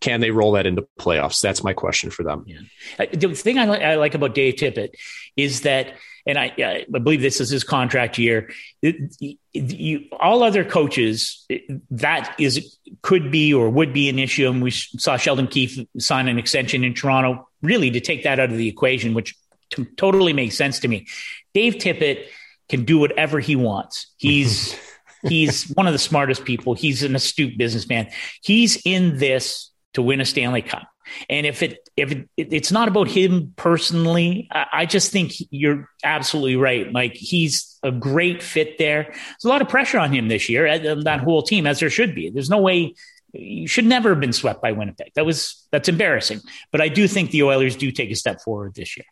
can 0.01 0.19
they 0.21 0.31
roll 0.31 0.53
that 0.53 0.65
into 0.65 0.87
playoffs? 0.99 1.41
That's 1.41 1.63
my 1.63 1.73
question 1.73 2.09
for 2.09 2.23
them. 2.23 2.43
Yeah. 2.47 2.59
Uh, 2.97 3.05
the 3.11 3.35
thing 3.35 3.59
I, 3.59 3.65
like, 3.65 3.81
I 3.81 3.95
like 3.95 4.15
about 4.15 4.33
Dave 4.33 4.55
Tippett 4.55 4.89
is 5.35 5.61
that, 5.61 5.93
and 6.25 6.37
I, 6.37 6.53
I 6.57 6.85
believe 6.91 7.21
this 7.21 7.39
is 7.41 7.49
his 7.49 7.63
contract 7.63 8.17
year. 8.17 8.51
It, 8.81 9.15
you, 9.53 10.05
all 10.19 10.43
other 10.43 10.63
coaches, 10.63 11.45
that 11.91 12.35
is 12.39 12.77
could 13.01 13.31
be 13.31 13.53
or 13.53 13.69
would 13.69 13.93
be 13.93 14.09
an 14.09 14.19
issue. 14.19 14.49
And 14.49 14.61
we 14.61 14.71
saw 14.71 15.17
Sheldon 15.17 15.47
Keefe 15.47 15.85
sign 15.97 16.27
an 16.27 16.37
extension 16.37 16.83
in 16.83 16.93
Toronto 16.93 17.47
really 17.61 17.91
to 17.91 17.99
take 17.99 18.23
that 18.23 18.39
out 18.39 18.49
of 18.49 18.57
the 18.57 18.67
equation, 18.67 19.13
which 19.13 19.35
t- 19.71 19.85
totally 19.97 20.33
makes 20.33 20.55
sense 20.55 20.79
to 20.79 20.87
me. 20.87 21.07
Dave 21.53 21.75
Tippett 21.75 22.25
can 22.67 22.85
do 22.85 22.99
whatever 22.99 23.39
he 23.39 23.55
wants. 23.55 24.13
He's 24.17 24.77
he's 25.23 25.65
one 25.69 25.87
of 25.87 25.93
the 25.93 25.99
smartest 25.99 26.45
people. 26.45 26.73
He's 26.73 27.03
an 27.03 27.15
astute 27.15 27.57
businessman. 27.57 28.09
He's 28.41 28.81
in 28.85 29.17
this 29.17 29.68
to 29.93 30.01
win 30.01 30.21
a 30.21 30.25
Stanley 30.25 30.61
Cup. 30.61 30.87
And 31.29 31.45
if 31.45 31.63
it 31.63 31.89
if 31.97 32.11
it, 32.11 32.29
it's 32.37 32.71
not 32.71 32.87
about 32.87 33.07
him 33.07 33.53
personally, 33.55 34.47
I, 34.51 34.85
just 34.85 35.11
think 35.11 35.33
you're 35.49 35.89
absolutely 36.03 36.55
right. 36.55 36.91
Like 36.91 37.13
he's 37.15 37.79
a 37.81 37.91
great 37.91 38.43
fit 38.43 38.77
there. 38.77 39.03
There's 39.03 39.45
a 39.45 39.49
lot 39.49 39.61
of 39.61 39.69
pressure 39.69 39.97
on 39.97 40.13
him 40.13 40.27
this 40.27 40.49
year, 40.49 40.67
uh, 40.67 40.95
that 41.03 41.21
whole 41.21 41.41
team, 41.41 41.65
as 41.65 41.79
there 41.79 41.89
should 41.89 42.13
be. 42.13 42.29
There's 42.29 42.49
no 42.49 42.59
way 42.59 42.93
you 43.33 43.67
should 43.67 43.85
never 43.85 44.09
have 44.09 44.19
been 44.19 44.33
swept 44.33 44.61
by 44.61 44.71
Winnipeg. 44.71 45.11
That 45.15 45.25
was 45.25 45.67
that's 45.71 45.89
embarrassing. 45.89 46.41
But 46.71 46.81
I 46.81 46.89
do 46.89 47.07
think 47.07 47.31
the 47.31 47.43
Oilers 47.43 47.75
do 47.75 47.91
take 47.91 48.11
a 48.11 48.15
step 48.15 48.41
forward 48.41 48.75
this 48.75 48.97
year. 48.97 49.05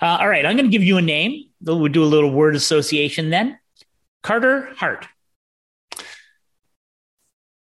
Uh, 0.00 0.18
all 0.20 0.28
right, 0.28 0.44
I'm 0.44 0.56
going 0.56 0.70
to 0.70 0.72
give 0.72 0.84
you 0.84 0.96
a 0.96 1.02
name. 1.02 1.44
We'll 1.60 1.88
do 1.88 2.04
a 2.04 2.06
little 2.06 2.30
word 2.30 2.56
association 2.56 3.30
then. 3.30 3.58
Carter 4.22 4.70
Hart. 4.76 5.06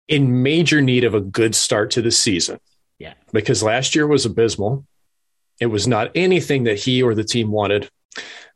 In 0.07 0.41
major 0.41 0.81
need 0.81 1.03
of 1.03 1.13
a 1.13 1.21
good 1.21 1.55
start 1.55 1.91
to 1.91 2.01
the 2.01 2.11
season. 2.11 2.59
Yeah. 2.99 3.13
Because 3.33 3.61
last 3.61 3.95
year 3.95 4.07
was 4.07 4.25
abysmal. 4.25 4.85
It 5.59 5.67
was 5.67 5.87
not 5.87 6.11
anything 6.15 6.63
that 6.65 6.79
he 6.79 7.01
or 7.03 7.13
the 7.13 7.23
team 7.23 7.51
wanted, 7.51 7.89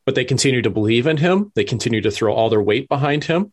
but 0.06 0.16
they 0.16 0.24
continue 0.24 0.62
to 0.62 0.70
believe 0.70 1.08
in 1.08 1.18
him. 1.18 1.52
They 1.56 1.64
continue 1.64 2.02
to 2.02 2.12
throw 2.12 2.34
all 2.34 2.50
their 2.50 2.62
weight 2.62 2.88
behind 2.88 3.24
him. 3.24 3.52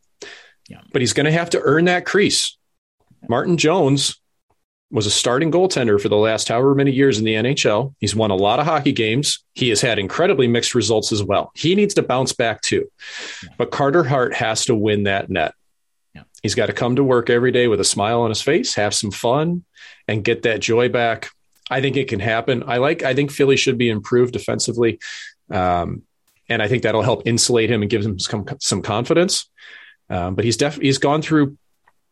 Yeah. 0.69 0.83
But 0.93 1.03
he's 1.03 1.15
going 1.15 1.27
to 1.27 1.33
have 1.33 1.51
to 1.51 1.61
earn 1.61 1.87
that 1.87 2.05
crease. 2.05 2.57
Martin 3.29 3.57
Jones 3.57 4.21
was 4.91 5.07
a 5.07 5.11
starting 5.11 5.53
goaltender 5.53 6.01
for 6.01 6.09
the 6.09 6.17
last 6.17 6.49
however 6.49 6.75
many 6.75 6.93
years 6.93 7.19
in 7.19 7.25
the 7.25 7.35
NHL. 7.35 7.95
He's 7.99 8.17
won 8.17 8.31
a 8.31 8.37
lot 8.37 8.59
of 8.59 8.67
hockey 8.67 8.93
games. 8.93 9.45
He 9.55 9.69
has 9.69 9.81
had 9.81 9.99
incredibly 9.99 10.47
mixed 10.47 10.75
results 10.75 11.13
as 11.13 11.23
well. 11.23 11.51
He 11.55 11.75
needs 11.75 11.95
to 11.95 12.03
bounce 12.03 12.33
back 12.33 12.63
too. 12.63 12.91
But 13.59 13.71
Carter 13.71 14.05
Hart 14.05 14.35
has 14.35 14.65
to 14.67 14.75
win 14.75 15.05
that 15.05 15.29
net. 15.29 15.55
He's 16.43 16.55
got 16.55 16.67
to 16.67 16.73
come 16.73 16.97
to 16.97 17.05
work 17.05 17.31
every 17.31 17.51
day 17.51 17.69
with 17.69 17.81
a 17.81 17.85
smile 17.85 18.21
on 18.23 18.31
his 18.31 18.43
face, 18.43 18.75
have 18.75 18.95
some 18.95 19.11
fun, 19.11 19.65
and 20.07 20.25
get 20.25 20.43
that 20.43 20.61
joy 20.61 20.89
back. 20.89 21.31
I 21.71 21.81
think 21.81 21.97
it 21.97 22.09
can 22.09 22.21
happen. 22.21 22.65
I 22.67 22.79
like. 22.79 23.03
I 23.03 23.15
think 23.15 23.31
Philly 23.31 23.57
should 23.57 23.77
be 23.77 23.91
improved 23.91 24.33
defensively, 24.33 24.99
um, 25.51 26.03
and 26.49 26.63
I 26.63 26.69
think 26.69 26.85
that'll 26.85 27.03
help 27.03 27.27
insulate 27.27 27.71
him 27.71 27.83
and 27.83 27.91
give 27.91 28.05
him 28.05 28.19
some 28.19 28.47
some 28.61 28.83
confidence. 28.83 29.51
Um, 30.09 30.35
but 30.35 30.45
he's 30.45 30.57
definitely 30.57 30.87
he's 30.87 30.99
gone 30.99 31.21
through 31.21 31.59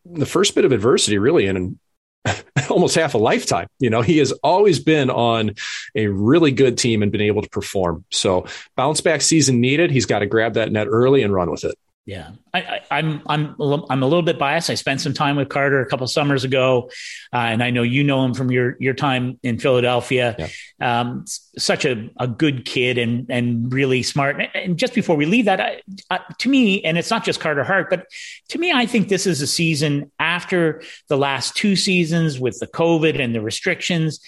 the 0.05 0.25
first 0.25 0.55
bit 0.55 0.65
of 0.65 0.71
adversity 0.71 1.17
really 1.17 1.47
in 1.47 1.79
almost 2.69 2.95
half 2.95 3.13
a 3.13 3.17
lifetime. 3.17 3.67
You 3.79 3.89
know, 3.89 4.01
he 4.01 4.17
has 4.19 4.31
always 4.43 4.79
been 4.79 5.09
on 5.09 5.55
a 5.95 6.07
really 6.07 6.51
good 6.51 6.77
team 6.77 7.01
and 7.01 7.11
been 7.11 7.21
able 7.21 7.41
to 7.41 7.49
perform. 7.49 8.05
So 8.11 8.45
bounce 8.75 9.01
back 9.01 9.21
season 9.21 9.61
needed. 9.61 9.91
He's 9.91 10.05
got 10.05 10.19
to 10.19 10.25
grab 10.25 10.53
that 10.53 10.71
net 10.71 10.87
early 10.87 11.23
and 11.23 11.33
run 11.33 11.49
with 11.49 11.63
it. 11.63 11.77
Yeah, 12.07 12.29
I, 12.53 12.79
am 12.89 13.21
I'm, 13.27 13.55
I'm 13.59 13.83
I'm 13.89 14.01
a 14.01 14.05
little 14.05 14.21
bit 14.21 14.39
biased. 14.39 14.69
I 14.69 14.75
spent 14.75 15.01
some 15.01 15.13
time 15.13 15.35
with 15.35 15.49
Carter 15.49 15.81
a 15.81 15.85
couple 15.85 16.07
summers 16.07 16.45
ago, 16.45 16.89
uh, 17.33 17.37
and 17.37 17.61
I 17.61 17.69
know 17.69 17.83
you 17.83 18.01
know 18.01 18.23
him 18.23 18.33
from 18.33 18.49
your 18.49 18.77
your 18.79 18.93
time 18.93 19.37
in 19.43 19.59
Philadelphia. 19.59 20.33
Yeah. 20.39 21.01
Um, 21.01 21.25
such 21.57 21.83
a, 21.83 22.09
a 22.17 22.25
good 22.25 22.63
kid 22.63 22.97
and 22.97 23.25
and 23.29 23.73
really 23.73 24.03
smart. 24.03 24.41
And 24.55 24.79
just 24.79 24.93
before 24.93 25.17
we 25.17 25.25
leave 25.25 25.45
that, 25.45 25.59
I, 25.59 25.81
uh, 26.09 26.19
to 26.39 26.47
me, 26.47 26.81
and 26.85 26.97
it's 26.97 27.09
not 27.09 27.25
just 27.25 27.41
Carter 27.41 27.65
Hart, 27.65 27.89
but 27.89 28.05
to 28.49 28.57
me, 28.57 28.71
I 28.71 28.85
think 28.85 29.09
this 29.09 29.27
is 29.27 29.41
a 29.41 29.47
season 29.47 30.09
after 30.17 30.81
the 31.09 31.17
last 31.17 31.57
two 31.57 31.75
seasons 31.75 32.39
with 32.39 32.57
the 32.59 32.67
COVID 32.67 33.21
and 33.21 33.35
the 33.35 33.41
restrictions. 33.41 34.21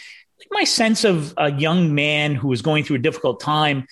My 0.51 0.65
sense 0.65 1.05
of 1.05 1.33
a 1.37 1.49
young 1.49 1.95
man 1.95 2.35
who 2.35 2.49
was 2.49 2.61
going 2.61 2.83
through 2.83 2.97
a 2.97 2.99
difficult 2.99 3.39
time 3.39 3.87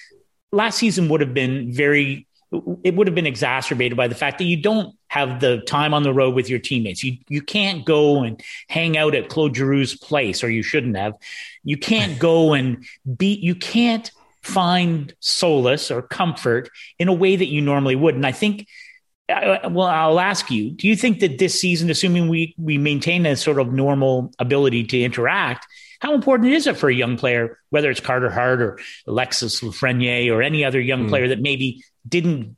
last 0.51 0.77
season 0.77 1.07
would 1.07 1.21
have 1.21 1.33
been 1.33 1.71
very 1.71 2.27
it 2.51 2.95
would 2.95 3.07
have 3.07 3.15
been 3.15 3.27
exacerbated 3.27 3.97
by 3.97 4.07
the 4.07 4.15
fact 4.15 4.37
that 4.37 4.45
you 4.45 4.57
don't 4.57 4.95
have 5.07 5.39
the 5.41 5.59
time 5.61 5.93
on 5.93 6.03
the 6.03 6.13
road 6.13 6.33
with 6.33 6.49
your 6.49 6.59
teammates. 6.59 7.03
You 7.03 7.17
you 7.27 7.41
can't 7.41 7.85
go 7.85 8.23
and 8.23 8.41
hang 8.69 8.97
out 8.97 9.15
at 9.15 9.29
Claude 9.29 9.55
Giroux's 9.55 9.95
place, 9.95 10.43
or 10.43 10.49
you 10.49 10.63
shouldn't 10.63 10.95
have. 10.95 11.13
You 11.63 11.77
can't 11.77 12.17
go 12.19 12.53
and 12.53 12.85
be. 13.17 13.33
You 13.33 13.55
can't 13.55 14.09
find 14.43 15.13
solace 15.19 15.91
or 15.91 16.01
comfort 16.01 16.69
in 16.99 17.09
a 17.09 17.13
way 17.13 17.35
that 17.35 17.47
you 17.47 17.61
normally 17.61 17.95
would. 17.95 18.15
And 18.15 18.25
I 18.25 18.31
think. 18.31 18.67
Well, 19.29 19.81
I'll 19.81 20.21
ask 20.21 20.49
you: 20.49 20.71
Do 20.71 20.87
you 20.87 20.95
think 20.95 21.19
that 21.19 21.37
this 21.37 21.59
season, 21.59 21.89
assuming 21.89 22.29
we 22.29 22.55
we 22.57 22.77
maintain 22.77 23.25
a 23.25 23.35
sort 23.35 23.59
of 23.59 23.73
normal 23.73 24.31
ability 24.39 24.85
to 24.85 25.01
interact, 25.01 25.67
how 25.99 26.13
important 26.13 26.53
is 26.53 26.65
it 26.65 26.77
for 26.77 26.89
a 26.89 26.93
young 26.93 27.17
player, 27.17 27.59
whether 27.69 27.89
it's 27.89 27.99
Carter 27.99 28.29
Hart 28.29 28.61
or 28.61 28.79
Alexis 29.05 29.59
Lafreniere 29.61 30.31
or 30.31 30.41
any 30.41 30.63
other 30.63 30.79
young 30.79 31.05
mm. 31.05 31.09
player 31.09 31.27
that 31.27 31.41
maybe 31.41 31.83
didn't 32.07 32.57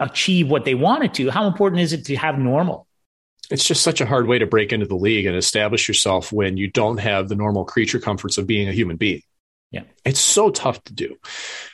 achieve 0.00 0.48
what 0.48 0.64
they 0.64 0.74
wanted 0.74 1.14
to, 1.14 1.30
how 1.30 1.46
important 1.46 1.82
is 1.82 1.92
it 1.92 2.06
to 2.06 2.16
have 2.16 2.38
normal? 2.38 2.86
It's 3.50 3.64
just 3.64 3.82
such 3.82 4.00
a 4.00 4.06
hard 4.06 4.26
way 4.26 4.38
to 4.38 4.46
break 4.46 4.72
into 4.72 4.86
the 4.86 4.94
league 4.94 5.26
and 5.26 5.36
establish 5.36 5.88
yourself 5.88 6.32
when 6.32 6.56
you 6.56 6.70
don't 6.70 6.98
have 6.98 7.28
the 7.28 7.34
normal 7.34 7.64
creature 7.64 7.98
comforts 7.98 8.38
of 8.38 8.46
being 8.46 8.68
a 8.68 8.72
human 8.72 8.96
being. 8.96 9.22
Yeah. 9.70 9.84
It's 10.04 10.20
so 10.20 10.50
tough 10.50 10.82
to 10.84 10.92
do. 10.92 11.16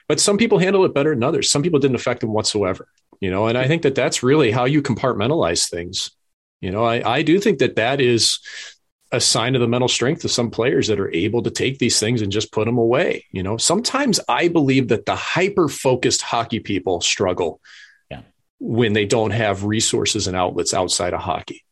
But 0.09 0.21
some 0.21 0.39
people 0.39 0.59
handle 0.59 0.85
it 0.85 0.95
better 0.95 1.11
than 1.11 1.23
others. 1.23 1.51
Some 1.51 1.63
people 1.63 1.81
didn't 1.81 1.97
affect 1.97 2.21
them 2.21 2.33
whatsoever, 2.33 2.89
you 3.21 3.31
know, 3.31 3.47
and 3.47 3.59
I 3.59 3.67
think 3.67 3.83
that 3.83 3.95
that's 3.95 4.23
really 4.23 4.51
how 4.51 4.65
you 4.65 4.83
compartmentalize 4.83 5.69
things. 5.69 6.11
You 6.61 6.71
know, 6.71 6.85
I, 6.85 7.17
I 7.19 7.23
do 7.23 7.39
think 7.39 7.59
that 7.59 7.77
that 7.77 8.01
is 8.01 8.39
a 9.15 9.21
sign 9.21 9.55
of 9.55 9.61
the 9.61 9.69
mental 9.69 9.89
strength 9.89 10.25
of 10.25 10.31
some 10.31 10.51
players 10.51 10.89
that 10.89 11.01
are 11.01 11.13
able 11.13 11.43
to 11.43 11.51
take 11.51 11.79
these 11.79 11.99
things 11.99 12.21
and 12.21 12.33
just 12.33 12.53
put 12.53 12.67
them 12.67 12.79
away. 12.79 13.25
You 13.31 13.43
know, 13.43 13.57
sometimes 13.57 14.21
I 14.29 14.49
believe 14.49 14.89
that 14.89 15.07
the 15.07 15.17
hyper 15.17 15.69
focused 15.69 16.23
hockey 16.23 16.61
people 16.61 17.01
struggle 17.01 17.61
yeah. 18.11 18.23
when 18.59 18.93
they 18.93 19.07
don't 19.07 19.31
have 19.31 19.65
resources 19.65 20.27
and 20.27 20.37
outlets 20.37 20.75
outside 20.75 21.15
of 21.15 21.21
hockey. 21.21 21.65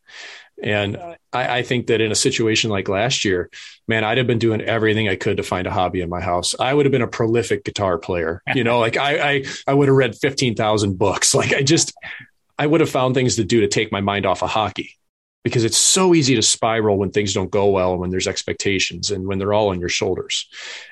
And 0.62 0.96
I, 1.32 1.58
I, 1.58 1.62
think 1.62 1.88
that 1.88 2.00
in 2.00 2.12
a 2.12 2.14
situation 2.14 2.70
like 2.70 2.88
last 2.88 3.24
year, 3.24 3.50
man, 3.88 4.04
I'd 4.04 4.18
have 4.18 4.28
been 4.28 4.38
doing 4.38 4.60
everything 4.60 5.08
I 5.08 5.16
could 5.16 5.38
to 5.38 5.42
find 5.42 5.66
a 5.66 5.72
hobby 5.72 6.02
in 6.02 6.08
my 6.08 6.20
house. 6.20 6.54
I 6.60 6.72
would 6.72 6.86
have 6.86 6.92
been 6.92 7.02
a 7.02 7.08
prolific 7.08 7.64
guitar 7.64 7.98
player. 7.98 8.42
You 8.54 8.62
know, 8.62 8.78
like 8.78 8.96
I, 8.96 9.30
I, 9.30 9.44
I 9.66 9.74
would 9.74 9.88
have 9.88 9.96
read 9.96 10.14
15,000 10.14 10.96
books. 10.96 11.34
Like 11.42 11.52
I 11.52 11.62
just, 11.62 11.92
I 12.56 12.66
would 12.66 12.80
have 12.80 12.90
found 12.90 13.16
things 13.16 13.36
to 13.36 13.44
do 13.44 13.62
to 13.62 13.68
take 13.68 13.90
my 13.90 14.00
mind 14.00 14.24
off 14.24 14.44
of 14.44 14.50
hockey 14.50 14.96
because 15.44 15.64
it's 15.64 15.78
so 15.78 16.14
easy 16.14 16.34
to 16.34 16.42
spiral 16.42 16.98
when 16.98 17.10
things 17.10 17.34
don't 17.34 17.50
go 17.50 17.66
well 17.66 17.92
and 17.92 18.00
when 18.00 18.10
there's 18.10 18.28
expectations 18.28 19.10
and 19.10 19.26
when 19.26 19.38
they're 19.38 19.52
all 19.52 19.70
on 19.70 19.80
your 19.80 19.88
shoulders. 19.88 20.48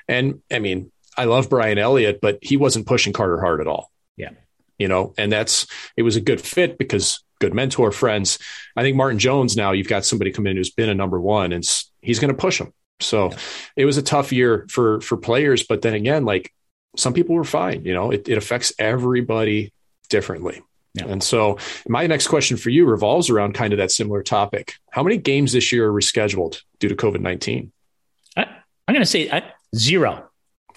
And 0.07 0.41
I 0.51 0.59
mean, 0.59 0.91
I 1.17 1.25
love 1.25 1.49
Brian 1.49 1.77
Elliott, 1.77 2.19
but 2.21 2.39
he 2.41 2.57
wasn't 2.57 2.87
pushing 2.87 3.13
Carter 3.13 3.39
Hart 3.39 3.61
at 3.61 3.67
all. 3.67 3.91
Yeah. 4.17 4.31
You 4.77 4.87
know, 4.87 5.13
and 5.17 5.31
that's, 5.31 5.67
it 5.95 6.03
was 6.03 6.15
a 6.15 6.21
good 6.21 6.41
fit 6.41 6.77
because 6.77 7.23
good 7.39 7.53
mentor 7.53 7.91
friends. 7.91 8.39
I 8.75 8.81
think 8.81 8.97
Martin 8.97 9.19
Jones 9.19 9.55
now 9.55 9.71
you've 9.71 9.87
got 9.87 10.05
somebody 10.05 10.31
come 10.31 10.47
in 10.47 10.57
who's 10.57 10.69
been 10.69 10.89
a 10.89 10.95
number 10.95 11.19
one 11.19 11.53
and 11.53 11.63
he's 12.01 12.19
going 12.19 12.33
to 12.33 12.39
push 12.39 12.59
him. 12.59 12.73
So 12.99 13.31
yeah. 13.31 13.37
it 13.77 13.85
was 13.85 13.97
a 13.97 14.03
tough 14.03 14.31
year 14.31 14.67
for 14.69 15.01
for 15.01 15.17
players, 15.17 15.63
but 15.63 15.81
then 15.81 15.95
again, 15.95 16.23
like 16.23 16.53
some 16.95 17.13
people 17.13 17.35
were 17.35 17.43
fine. 17.43 17.83
You 17.83 17.93
know, 17.93 18.11
it, 18.11 18.29
it 18.29 18.37
affects 18.37 18.73
everybody 18.77 19.73
differently. 20.09 20.61
Yeah. 20.93 21.05
And 21.05 21.23
so 21.23 21.57
my 21.87 22.05
next 22.07 22.27
question 22.27 22.57
for 22.57 22.69
you 22.69 22.85
revolves 22.85 23.29
around 23.29 23.53
kind 23.53 23.71
of 23.71 23.77
that 23.77 23.91
similar 23.91 24.23
topic. 24.23 24.73
How 24.89 25.03
many 25.03 25.17
games 25.17 25.53
this 25.53 25.71
year 25.71 25.87
are 25.87 25.93
rescheduled 25.93 26.61
due 26.79 26.89
to 26.89 26.95
COVID 26.95 27.21
nineteen? 27.21 27.71
I'm 28.91 28.95
going 28.95 29.03
to 29.03 29.09
say 29.09 29.29
uh, 29.29 29.39
zero. 29.73 30.29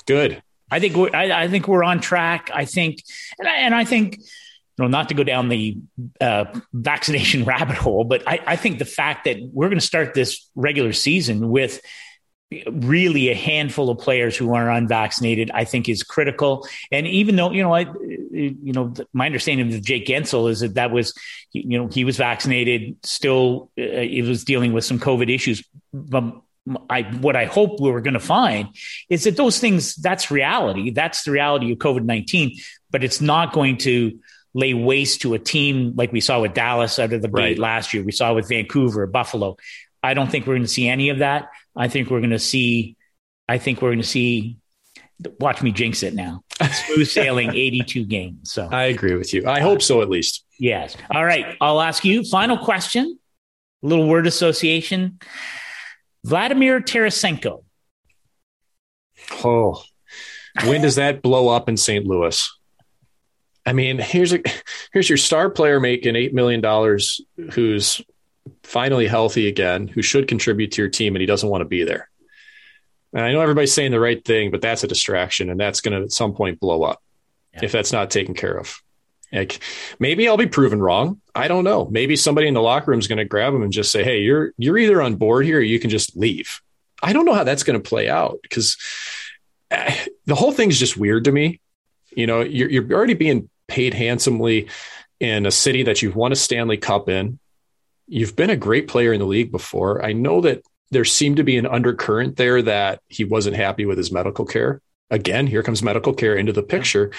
Good. 0.06 0.40
I 0.70 0.78
think 0.78 0.94
we're, 0.94 1.10
I, 1.12 1.42
I, 1.44 1.48
think 1.48 1.66
we're 1.66 1.82
on 1.82 2.00
track. 2.00 2.48
I 2.54 2.64
think, 2.64 3.02
and 3.40 3.48
I, 3.48 3.56
and 3.56 3.74
I 3.74 3.84
think 3.84 4.18
you 4.18 4.24
know, 4.78 4.86
not 4.86 5.08
to 5.08 5.14
go 5.14 5.24
down 5.24 5.48
the 5.48 5.78
uh, 6.20 6.44
vaccination 6.72 7.44
rabbit 7.46 7.76
hole, 7.76 8.04
but 8.04 8.22
I, 8.26 8.40
I 8.46 8.56
think 8.56 8.78
the 8.78 8.84
fact 8.84 9.24
that 9.24 9.38
we're 9.52 9.68
going 9.68 9.80
to 9.80 9.86
start 9.86 10.14
this 10.14 10.48
regular 10.54 10.92
season 10.92 11.48
with 11.48 11.80
really 12.70 13.30
a 13.30 13.34
handful 13.34 13.90
of 13.90 13.98
players 13.98 14.36
who 14.36 14.54
are 14.54 14.70
unvaccinated, 14.70 15.50
I 15.52 15.64
think 15.64 15.88
is 15.88 16.02
critical. 16.02 16.66
And 16.92 17.06
even 17.06 17.36
though, 17.36 17.50
you 17.50 17.62
know, 17.62 17.74
I, 17.74 17.86
you 18.30 18.72
know, 18.72 18.92
my 19.12 19.26
understanding 19.26 19.72
of 19.72 19.82
Jake 19.82 20.06
Guentzel 20.06 20.50
is 20.50 20.60
that 20.60 20.74
that 20.74 20.90
was, 20.90 21.14
you 21.52 21.78
know, 21.78 21.88
he 21.88 22.04
was 22.04 22.16
vaccinated, 22.16 22.96
still, 23.04 23.70
uh, 23.78 24.00
he 24.00 24.22
was 24.22 24.44
dealing 24.44 24.72
with 24.72 24.84
some 24.84 24.98
COVID 24.98 25.32
issues. 25.32 25.64
But 25.92 26.24
I, 26.88 27.02
what 27.02 27.36
I 27.36 27.44
hope 27.44 27.80
we're 27.80 28.00
going 28.00 28.14
to 28.14 28.20
find 28.20 28.68
is 29.08 29.24
that 29.24 29.36
those 29.36 29.58
things, 29.58 29.94
that's 29.96 30.30
reality. 30.30 30.90
That's 30.90 31.24
the 31.24 31.30
reality 31.30 31.72
of 31.72 31.78
COVID 31.78 32.04
19, 32.04 32.58
but 32.90 33.04
it's 33.04 33.20
not 33.20 33.52
going 33.52 33.78
to 33.78 34.18
lay 34.54 34.72
waste 34.72 35.22
to 35.22 35.34
a 35.34 35.38
team 35.38 35.94
like 35.96 36.12
we 36.12 36.20
saw 36.20 36.40
with 36.40 36.54
Dallas 36.54 36.98
out 36.98 37.12
of 37.12 37.20
the 37.20 37.28
right. 37.28 37.58
last 37.58 37.92
year. 37.92 38.02
We 38.04 38.12
saw 38.12 38.32
with 38.32 38.48
Vancouver, 38.48 39.06
Buffalo. 39.06 39.56
I 40.04 40.12
don't 40.12 40.30
think 40.30 40.46
we're 40.46 40.54
going 40.54 40.62
to 40.62 40.68
see 40.68 40.86
any 40.86 41.08
of 41.08 41.20
that. 41.20 41.48
I 41.74 41.88
think 41.88 42.10
we're 42.10 42.20
going 42.20 42.30
to 42.30 42.38
see. 42.38 42.96
I 43.48 43.56
think 43.56 43.80
we're 43.80 43.88
going 43.88 44.02
to 44.02 44.06
see. 44.06 44.58
Watch 45.40 45.62
me 45.62 45.72
jinx 45.72 46.02
it 46.02 46.12
now. 46.14 46.42
Smooth 46.60 47.08
sailing, 47.08 47.50
eighty-two 47.54 48.04
games. 48.04 48.52
So 48.52 48.68
I 48.70 48.84
agree 48.84 49.14
with 49.14 49.32
you. 49.32 49.46
I 49.46 49.60
hope 49.60 49.80
so, 49.80 50.02
at 50.02 50.10
least. 50.10 50.44
Yes. 50.58 50.94
All 51.10 51.24
right. 51.24 51.56
I'll 51.60 51.80
ask 51.80 52.04
you 52.04 52.22
final 52.24 52.58
question. 52.58 53.18
A 53.82 53.86
little 53.86 54.06
word 54.06 54.26
association. 54.26 55.18
Vladimir 56.24 56.80
Tarasenko. 56.80 57.64
Oh, 59.42 59.82
when 60.64 60.82
does 60.82 60.96
that 60.96 61.22
blow 61.22 61.48
up 61.48 61.68
in 61.68 61.76
St. 61.78 62.04
Louis? 62.04 62.50
I 63.64 63.72
mean, 63.72 63.98
here's 63.98 64.34
a 64.34 64.42
here's 64.92 65.08
your 65.08 65.16
star 65.16 65.48
player 65.48 65.80
making 65.80 66.14
eight 66.16 66.34
million 66.34 66.60
dollars, 66.60 67.22
who's 67.52 68.02
finally 68.62 69.06
healthy 69.06 69.48
again, 69.48 69.88
who 69.88 70.02
should 70.02 70.28
contribute 70.28 70.72
to 70.72 70.82
your 70.82 70.90
team, 70.90 71.14
and 71.14 71.20
he 71.20 71.26
doesn't 71.26 71.48
want 71.48 71.62
to 71.62 71.68
be 71.68 71.84
there. 71.84 72.08
And 73.12 73.24
I 73.24 73.32
know 73.32 73.40
everybody's 73.40 73.72
saying 73.72 73.92
the 73.92 74.00
right 74.00 74.22
thing, 74.24 74.50
but 74.50 74.60
that's 74.60 74.84
a 74.84 74.88
distraction, 74.88 75.50
and 75.50 75.58
that's 75.58 75.80
going 75.80 75.98
to 75.98 76.04
at 76.04 76.12
some 76.12 76.34
point 76.34 76.60
blow 76.60 76.82
up 76.82 77.00
yeah. 77.54 77.60
if 77.62 77.72
that's 77.72 77.92
not 77.92 78.10
taken 78.10 78.34
care 78.34 78.58
of. 78.58 78.80
Like 79.32 79.60
maybe 79.98 80.28
I'll 80.28 80.36
be 80.36 80.46
proven 80.46 80.80
wrong. 80.80 81.20
I 81.34 81.48
don't 81.48 81.64
know. 81.64 81.86
Maybe 81.86 82.16
somebody 82.16 82.46
in 82.46 82.54
the 82.54 82.62
locker 82.62 82.90
room 82.90 83.00
is 83.00 83.08
going 83.08 83.18
to 83.18 83.24
grab 83.24 83.54
him 83.54 83.62
and 83.62 83.72
just 83.72 83.90
say, 83.90 84.04
"Hey, 84.04 84.20
you're 84.20 84.52
you're 84.58 84.78
either 84.78 85.02
on 85.02 85.16
board 85.16 85.44
here, 85.44 85.58
or 85.58 85.62
you 85.62 85.80
can 85.80 85.90
just 85.90 86.16
leave." 86.16 86.60
I 87.02 87.12
don't 87.12 87.24
know 87.24 87.34
how 87.34 87.44
that's 87.44 87.64
going 87.64 87.80
to 87.80 87.88
play 87.88 88.08
out 88.08 88.38
because 88.42 88.76
eh, 89.70 90.06
the 90.26 90.34
whole 90.34 90.52
thing's 90.52 90.78
just 90.78 90.96
weird 90.96 91.24
to 91.24 91.32
me. 91.32 91.60
You 92.10 92.26
know, 92.26 92.40
you're, 92.40 92.70
you're 92.70 92.92
already 92.92 93.14
being 93.14 93.50
paid 93.66 93.92
handsomely 93.92 94.68
in 95.20 95.46
a 95.46 95.50
city 95.50 95.82
that 95.84 96.00
you've 96.00 96.16
won 96.16 96.32
a 96.32 96.36
Stanley 96.36 96.76
Cup 96.76 97.08
in. 97.08 97.38
You've 98.06 98.36
been 98.36 98.50
a 98.50 98.56
great 98.56 98.88
player 98.88 99.12
in 99.12 99.20
the 99.20 99.26
league 99.26 99.50
before. 99.50 100.04
I 100.04 100.12
know 100.12 100.40
that 100.42 100.62
there 100.90 101.04
seemed 101.04 101.38
to 101.38 101.44
be 101.44 101.56
an 101.56 101.66
undercurrent 101.66 102.36
there 102.36 102.62
that 102.62 103.00
he 103.08 103.24
wasn't 103.24 103.56
happy 103.56 103.86
with 103.86 103.98
his 103.98 104.12
medical 104.12 104.44
care. 104.44 104.80
Again, 105.10 105.46
here 105.46 105.62
comes 105.62 105.82
medical 105.82 106.14
care 106.14 106.34
into 106.34 106.52
the 106.52 106.62
picture. 106.62 107.12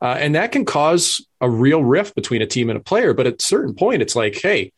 Uh, 0.00 0.16
and 0.18 0.34
that 0.34 0.52
can 0.52 0.64
cause 0.64 1.24
a 1.40 1.48
real 1.48 1.82
rift 1.82 2.14
between 2.14 2.42
a 2.42 2.46
team 2.46 2.70
and 2.70 2.78
a 2.78 2.82
player. 2.82 3.14
But 3.14 3.26
at 3.26 3.40
a 3.40 3.42
certain 3.42 3.74
point, 3.74 4.02
it's 4.02 4.16
like, 4.16 4.36
hey, 4.40 4.72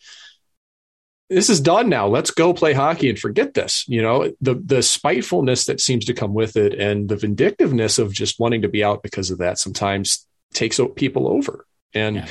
this 1.28 1.48
is 1.48 1.60
done 1.60 1.88
now. 1.88 2.08
Let's 2.08 2.30
go 2.30 2.52
play 2.52 2.72
hockey 2.72 3.08
and 3.08 3.18
forget 3.18 3.54
this. 3.54 3.84
You 3.88 4.02
know, 4.02 4.32
the 4.40 4.54
the 4.54 4.82
spitefulness 4.82 5.64
that 5.64 5.80
seems 5.80 6.04
to 6.06 6.14
come 6.14 6.34
with 6.34 6.56
it 6.56 6.74
and 6.74 7.08
the 7.08 7.16
vindictiveness 7.16 7.98
of 7.98 8.12
just 8.12 8.38
wanting 8.38 8.62
to 8.62 8.68
be 8.68 8.84
out 8.84 9.02
because 9.02 9.30
of 9.30 9.38
that 9.38 9.58
sometimes 9.58 10.26
takes 10.52 10.78
people 10.94 11.28
over. 11.28 11.66
And, 11.94 12.16
yeah. 12.16 12.28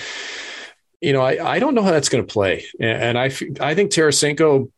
You 1.02 1.14
know, 1.14 1.22
I, 1.22 1.56
I 1.56 1.60
don't 1.60 1.74
know 1.74 1.82
how 1.82 1.91
that's 1.91 2.10
going 2.10 2.26
to 2.26 2.32
play. 2.32 2.66
And, 2.80 3.18
I, 3.18 3.26
I 3.60 3.76
think 3.76 3.91
Tarasenko 3.91 4.72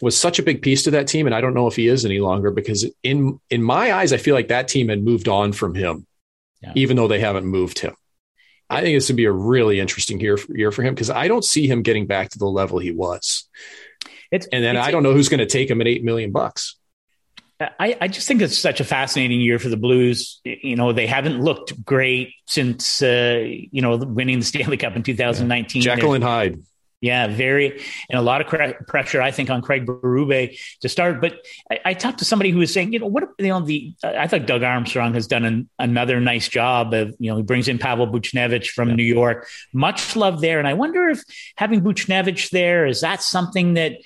was 0.00 0.16
such 0.16 0.38
a 0.38 0.42
big 0.42 0.62
piece 0.62 0.84
to 0.84 0.92
that 0.92 1.08
team. 1.08 1.26
And 1.26 1.34
I 1.34 1.40
don't 1.40 1.52
know 1.52 1.66
if 1.66 1.76
he 1.76 1.88
is 1.88 2.04
any 2.04 2.20
longer 2.20 2.50
because 2.50 2.88
in, 3.02 3.40
in 3.50 3.62
my 3.62 3.92
eyes, 3.92 4.12
I 4.12 4.16
feel 4.16 4.34
like 4.34 4.48
that 4.48 4.68
team 4.68 4.88
had 4.88 5.02
moved 5.02 5.28
on 5.28 5.52
from 5.52 5.74
him, 5.74 6.06
yeah. 6.62 6.72
even 6.76 6.96
though 6.96 7.08
they 7.08 7.20
haven't 7.20 7.44
moved 7.44 7.80
him. 7.80 7.94
I 8.70 8.82
think 8.82 8.96
this 8.96 9.08
would 9.08 9.16
be 9.16 9.24
a 9.24 9.32
really 9.32 9.80
interesting 9.80 10.20
year 10.20 10.36
for, 10.36 10.56
year 10.56 10.70
for 10.70 10.84
him 10.84 10.94
because 10.94 11.10
I 11.10 11.26
don't 11.26 11.44
see 11.44 11.66
him 11.66 11.82
getting 11.82 12.06
back 12.06 12.30
to 12.30 12.38
the 12.38 12.46
level 12.46 12.78
he 12.78 12.92
was. 12.92 13.48
It's, 14.30 14.46
and 14.46 14.62
then 14.62 14.76
I 14.76 14.92
don't 14.92 15.02
know 15.02 15.12
who's 15.12 15.28
going 15.28 15.40
to 15.40 15.46
take 15.46 15.68
him 15.68 15.80
at 15.80 15.88
eight 15.88 16.04
million 16.04 16.30
bucks. 16.30 16.78
I, 17.60 17.96
I, 18.00 18.08
just 18.08 18.26
think 18.26 18.40
it's 18.40 18.58
such 18.58 18.80
a 18.80 18.84
fascinating 18.84 19.40
year 19.40 19.58
for 19.58 19.68
the 19.68 19.76
Blues. 19.76 20.40
You 20.44 20.76
know, 20.76 20.92
they 20.92 21.06
haven't 21.06 21.42
looked 21.42 21.84
great 21.84 22.32
since 22.46 23.02
uh, 23.02 23.44
you 23.44 23.82
know 23.82 23.96
winning 23.96 24.38
the 24.38 24.44
Stanley 24.44 24.78
Cup 24.78 24.96
in 24.96 25.02
2019. 25.02 25.82
Yeah. 25.82 25.92
And 25.92 26.24
Hyde. 26.24 26.62
Yeah, 27.02 27.28
very, 27.28 27.80
and 28.10 28.18
a 28.18 28.20
lot 28.20 28.42
of 28.42 28.46
cre- 28.46 28.84
pressure, 28.86 29.22
I 29.22 29.30
think, 29.30 29.48
on 29.48 29.62
Craig 29.62 29.86
Berube 29.86 30.58
to 30.82 30.88
start. 30.88 31.22
But 31.22 31.38
I, 31.70 31.80
I, 31.86 31.94
talked 31.94 32.18
to 32.18 32.26
somebody 32.26 32.50
who 32.50 32.58
was 32.58 32.74
saying, 32.74 32.92
you 32.92 32.98
know, 32.98 33.06
what 33.06 33.24
you 33.38 33.48
know, 33.48 33.60
the 33.60 33.94
I 34.04 34.26
thought 34.26 34.44
Doug 34.44 34.62
Armstrong 34.62 35.14
has 35.14 35.26
done 35.26 35.46
an, 35.46 35.70
another 35.78 36.20
nice 36.20 36.46
job 36.46 36.92
of, 36.92 37.14
you 37.18 37.30
know, 37.30 37.38
he 37.38 37.42
brings 37.42 37.68
in 37.68 37.78
Pavel 37.78 38.06
Buchnevich 38.06 38.68
from 38.68 38.90
yeah. 38.90 38.96
New 38.96 39.04
York, 39.04 39.48
much 39.72 40.14
love 40.14 40.42
there, 40.42 40.58
and 40.58 40.68
I 40.68 40.74
wonder 40.74 41.08
if 41.08 41.22
having 41.56 41.80
Buchnevich 41.80 42.50
there 42.50 42.86
is 42.86 43.00
that 43.00 43.22
something 43.22 43.74
that 43.74 43.96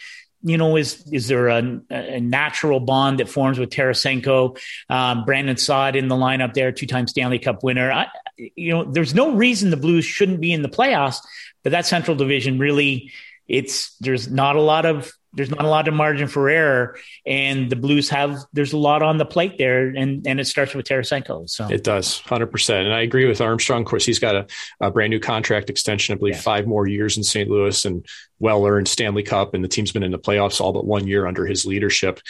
you 0.44 0.58
know, 0.58 0.76
is 0.76 1.02
is 1.10 1.26
there 1.26 1.48
a, 1.48 1.80
a 1.90 2.20
natural 2.20 2.78
bond 2.78 3.18
that 3.18 3.30
forms 3.30 3.58
with 3.58 3.70
Tarasenko? 3.70 4.58
Um, 4.90 5.24
Brandon 5.24 5.56
Saad 5.56 5.96
in 5.96 6.08
the 6.08 6.14
lineup 6.14 6.52
there, 6.52 6.70
two 6.70 6.86
time 6.86 7.06
Stanley 7.06 7.38
Cup 7.38 7.64
winner. 7.64 7.90
I, 7.90 8.08
you 8.36 8.72
know, 8.72 8.84
there's 8.84 9.14
no 9.14 9.34
reason 9.34 9.70
the 9.70 9.78
Blues 9.78 10.04
shouldn't 10.04 10.42
be 10.42 10.52
in 10.52 10.60
the 10.60 10.68
playoffs, 10.68 11.16
but 11.62 11.72
that 11.72 11.86
Central 11.86 12.14
Division 12.14 12.58
really, 12.58 13.10
it's 13.48 13.96
there's 13.98 14.30
not 14.30 14.56
a 14.56 14.60
lot 14.60 14.86
of 14.86 15.12
there's 15.34 15.50
not 15.50 15.64
a 15.64 15.68
lot 15.68 15.88
of 15.88 15.94
margin 15.94 16.28
for 16.28 16.48
error, 16.48 16.96
and 17.26 17.68
the 17.68 17.76
Blues 17.76 18.08
have 18.10 18.38
there's 18.52 18.72
a 18.72 18.78
lot 18.78 19.02
on 19.02 19.18
the 19.18 19.24
plate 19.24 19.58
there, 19.58 19.88
and 19.88 20.26
and 20.26 20.40
it 20.40 20.46
starts 20.46 20.74
with 20.74 20.86
Tarasenko. 20.86 21.50
So 21.50 21.68
it 21.68 21.82
does, 21.82 22.20
hundred 22.20 22.48
percent, 22.48 22.86
and 22.86 22.94
I 22.94 23.00
agree 23.00 23.26
with 23.26 23.40
Armstrong. 23.40 23.82
Of 23.82 23.88
course, 23.88 24.06
he's 24.06 24.18
got 24.18 24.36
a, 24.36 24.46
a 24.80 24.90
brand 24.90 25.10
new 25.10 25.20
contract 25.20 25.70
extension, 25.70 26.14
I 26.14 26.18
believe, 26.18 26.36
yeah. 26.36 26.40
five 26.40 26.66
more 26.66 26.86
years 26.86 27.16
in 27.16 27.24
St. 27.24 27.50
Louis, 27.50 27.84
and 27.84 28.06
well 28.38 28.64
earned 28.64 28.88
Stanley 28.88 29.24
Cup, 29.24 29.54
and 29.54 29.64
the 29.64 29.68
team's 29.68 29.92
been 29.92 30.04
in 30.04 30.12
the 30.12 30.18
playoffs 30.18 30.60
all 30.60 30.72
but 30.72 30.86
one 30.86 31.06
year 31.06 31.26
under 31.26 31.46
his 31.46 31.66
leadership. 31.66 32.20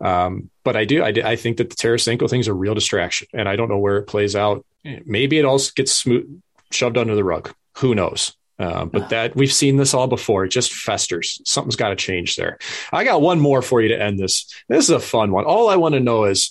Um, 0.00 0.50
but 0.64 0.76
I 0.76 0.84
do, 0.84 1.02
I, 1.02 1.12
I 1.24 1.36
think 1.36 1.58
that 1.58 1.70
the 1.70 1.76
Tarasenko 1.76 2.28
thing's 2.28 2.48
a 2.48 2.54
real 2.54 2.74
distraction, 2.74 3.28
and 3.32 3.48
I 3.48 3.56
don't 3.56 3.68
know 3.68 3.78
where 3.78 3.98
it 3.98 4.06
plays 4.06 4.34
out. 4.34 4.64
Maybe 5.04 5.38
it 5.38 5.44
all 5.44 5.60
gets 5.76 5.92
smooth, 5.92 6.40
shoved 6.70 6.98
under 6.98 7.14
the 7.14 7.24
rug. 7.24 7.52
Who 7.78 7.94
knows? 7.94 8.34
Uh, 8.58 8.84
but 8.84 9.10
that 9.10 9.36
we've 9.36 9.52
seen 9.52 9.76
this 9.76 9.94
all 9.94 10.08
before. 10.08 10.44
It 10.44 10.48
just 10.48 10.72
festers. 10.72 11.40
Something's 11.44 11.76
got 11.76 11.90
to 11.90 11.96
change 11.96 12.34
there. 12.34 12.58
I 12.92 13.04
got 13.04 13.22
one 13.22 13.38
more 13.38 13.62
for 13.62 13.80
you 13.80 13.88
to 13.88 14.02
end 14.02 14.18
this. 14.18 14.52
This 14.68 14.84
is 14.84 14.90
a 14.90 14.98
fun 14.98 15.30
one. 15.30 15.44
All 15.44 15.68
I 15.68 15.76
want 15.76 15.94
to 15.94 16.00
know 16.00 16.24
is 16.24 16.50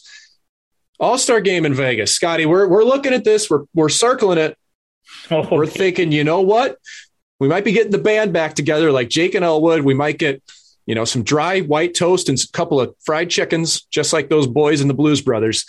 All 0.99 1.17
Star 1.17 1.41
game 1.41 1.65
in 1.65 1.73
Vegas, 1.73 2.13
Scotty. 2.13 2.45
We're 2.45 2.67
we're 2.67 2.85
looking 2.85 3.13
at 3.13 3.25
this. 3.25 3.49
We're 3.49 3.65
we're 3.73 3.89
circling 3.89 4.37
it. 4.37 4.57
Oh, 5.31 5.47
we're 5.51 5.65
thinking, 5.65 6.11
you 6.11 6.23
know 6.23 6.41
what? 6.41 6.77
We 7.39 7.47
might 7.47 7.63
be 7.65 7.71
getting 7.71 7.91
the 7.91 7.97
band 7.97 8.33
back 8.33 8.55
together, 8.55 8.91
like 8.91 9.09
Jake 9.09 9.35
and 9.35 9.45
Elwood. 9.45 9.81
We 9.81 9.93
might 9.93 10.17
get, 10.17 10.41
you 10.85 10.95
know, 10.95 11.05
some 11.05 11.23
dry 11.23 11.61
white 11.61 11.93
toast 11.93 12.29
and 12.29 12.37
a 12.39 12.51
couple 12.51 12.79
of 12.79 12.95
fried 13.05 13.29
chickens, 13.29 13.83
just 13.85 14.11
like 14.13 14.29
those 14.29 14.47
boys 14.47 14.81
in 14.81 14.87
the 14.87 14.93
Blues 14.93 15.21
Brothers. 15.21 15.65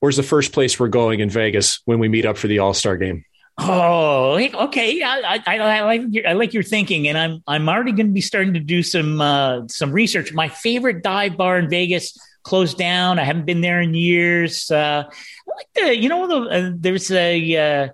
Where's 0.00 0.16
the 0.16 0.22
first 0.22 0.52
place 0.52 0.78
we're 0.78 0.88
going 0.88 1.20
in 1.20 1.30
Vegas 1.30 1.80
when 1.84 1.98
we 1.98 2.08
meet 2.08 2.26
up 2.26 2.36
for 2.36 2.48
the 2.48 2.58
All 2.60 2.74
Star 2.74 2.96
game? 2.96 3.24
Oh, 3.58 4.38
okay. 4.66 5.02
I, 5.02 5.40
I, 5.46 5.58
I, 5.58 5.82
like 5.82 6.02
your, 6.08 6.28
I 6.28 6.32
like 6.32 6.54
your 6.54 6.62
thinking, 6.62 7.06
and 7.08 7.18
I'm 7.18 7.42
I'm 7.46 7.68
already 7.68 7.92
going 7.92 8.06
to 8.06 8.12
be 8.12 8.22
starting 8.22 8.54
to 8.54 8.60
do 8.60 8.82
some 8.82 9.20
uh, 9.20 9.68
some 9.68 9.92
research. 9.92 10.32
My 10.32 10.48
favorite 10.48 11.02
dive 11.02 11.36
bar 11.36 11.58
in 11.58 11.68
Vegas 11.68 12.16
closed 12.42 12.78
down. 12.78 13.18
I 13.18 13.24
haven't 13.24 13.46
been 13.46 13.60
there 13.60 13.80
in 13.80 13.94
years. 13.94 14.70
Uh, 14.70 15.04
I 15.06 15.56
like 15.56 15.68
the 15.74 15.96
you 15.96 16.08
know 16.08 16.26
the, 16.26 16.50
uh, 16.50 16.72
there's 16.74 17.10
a 17.10 17.90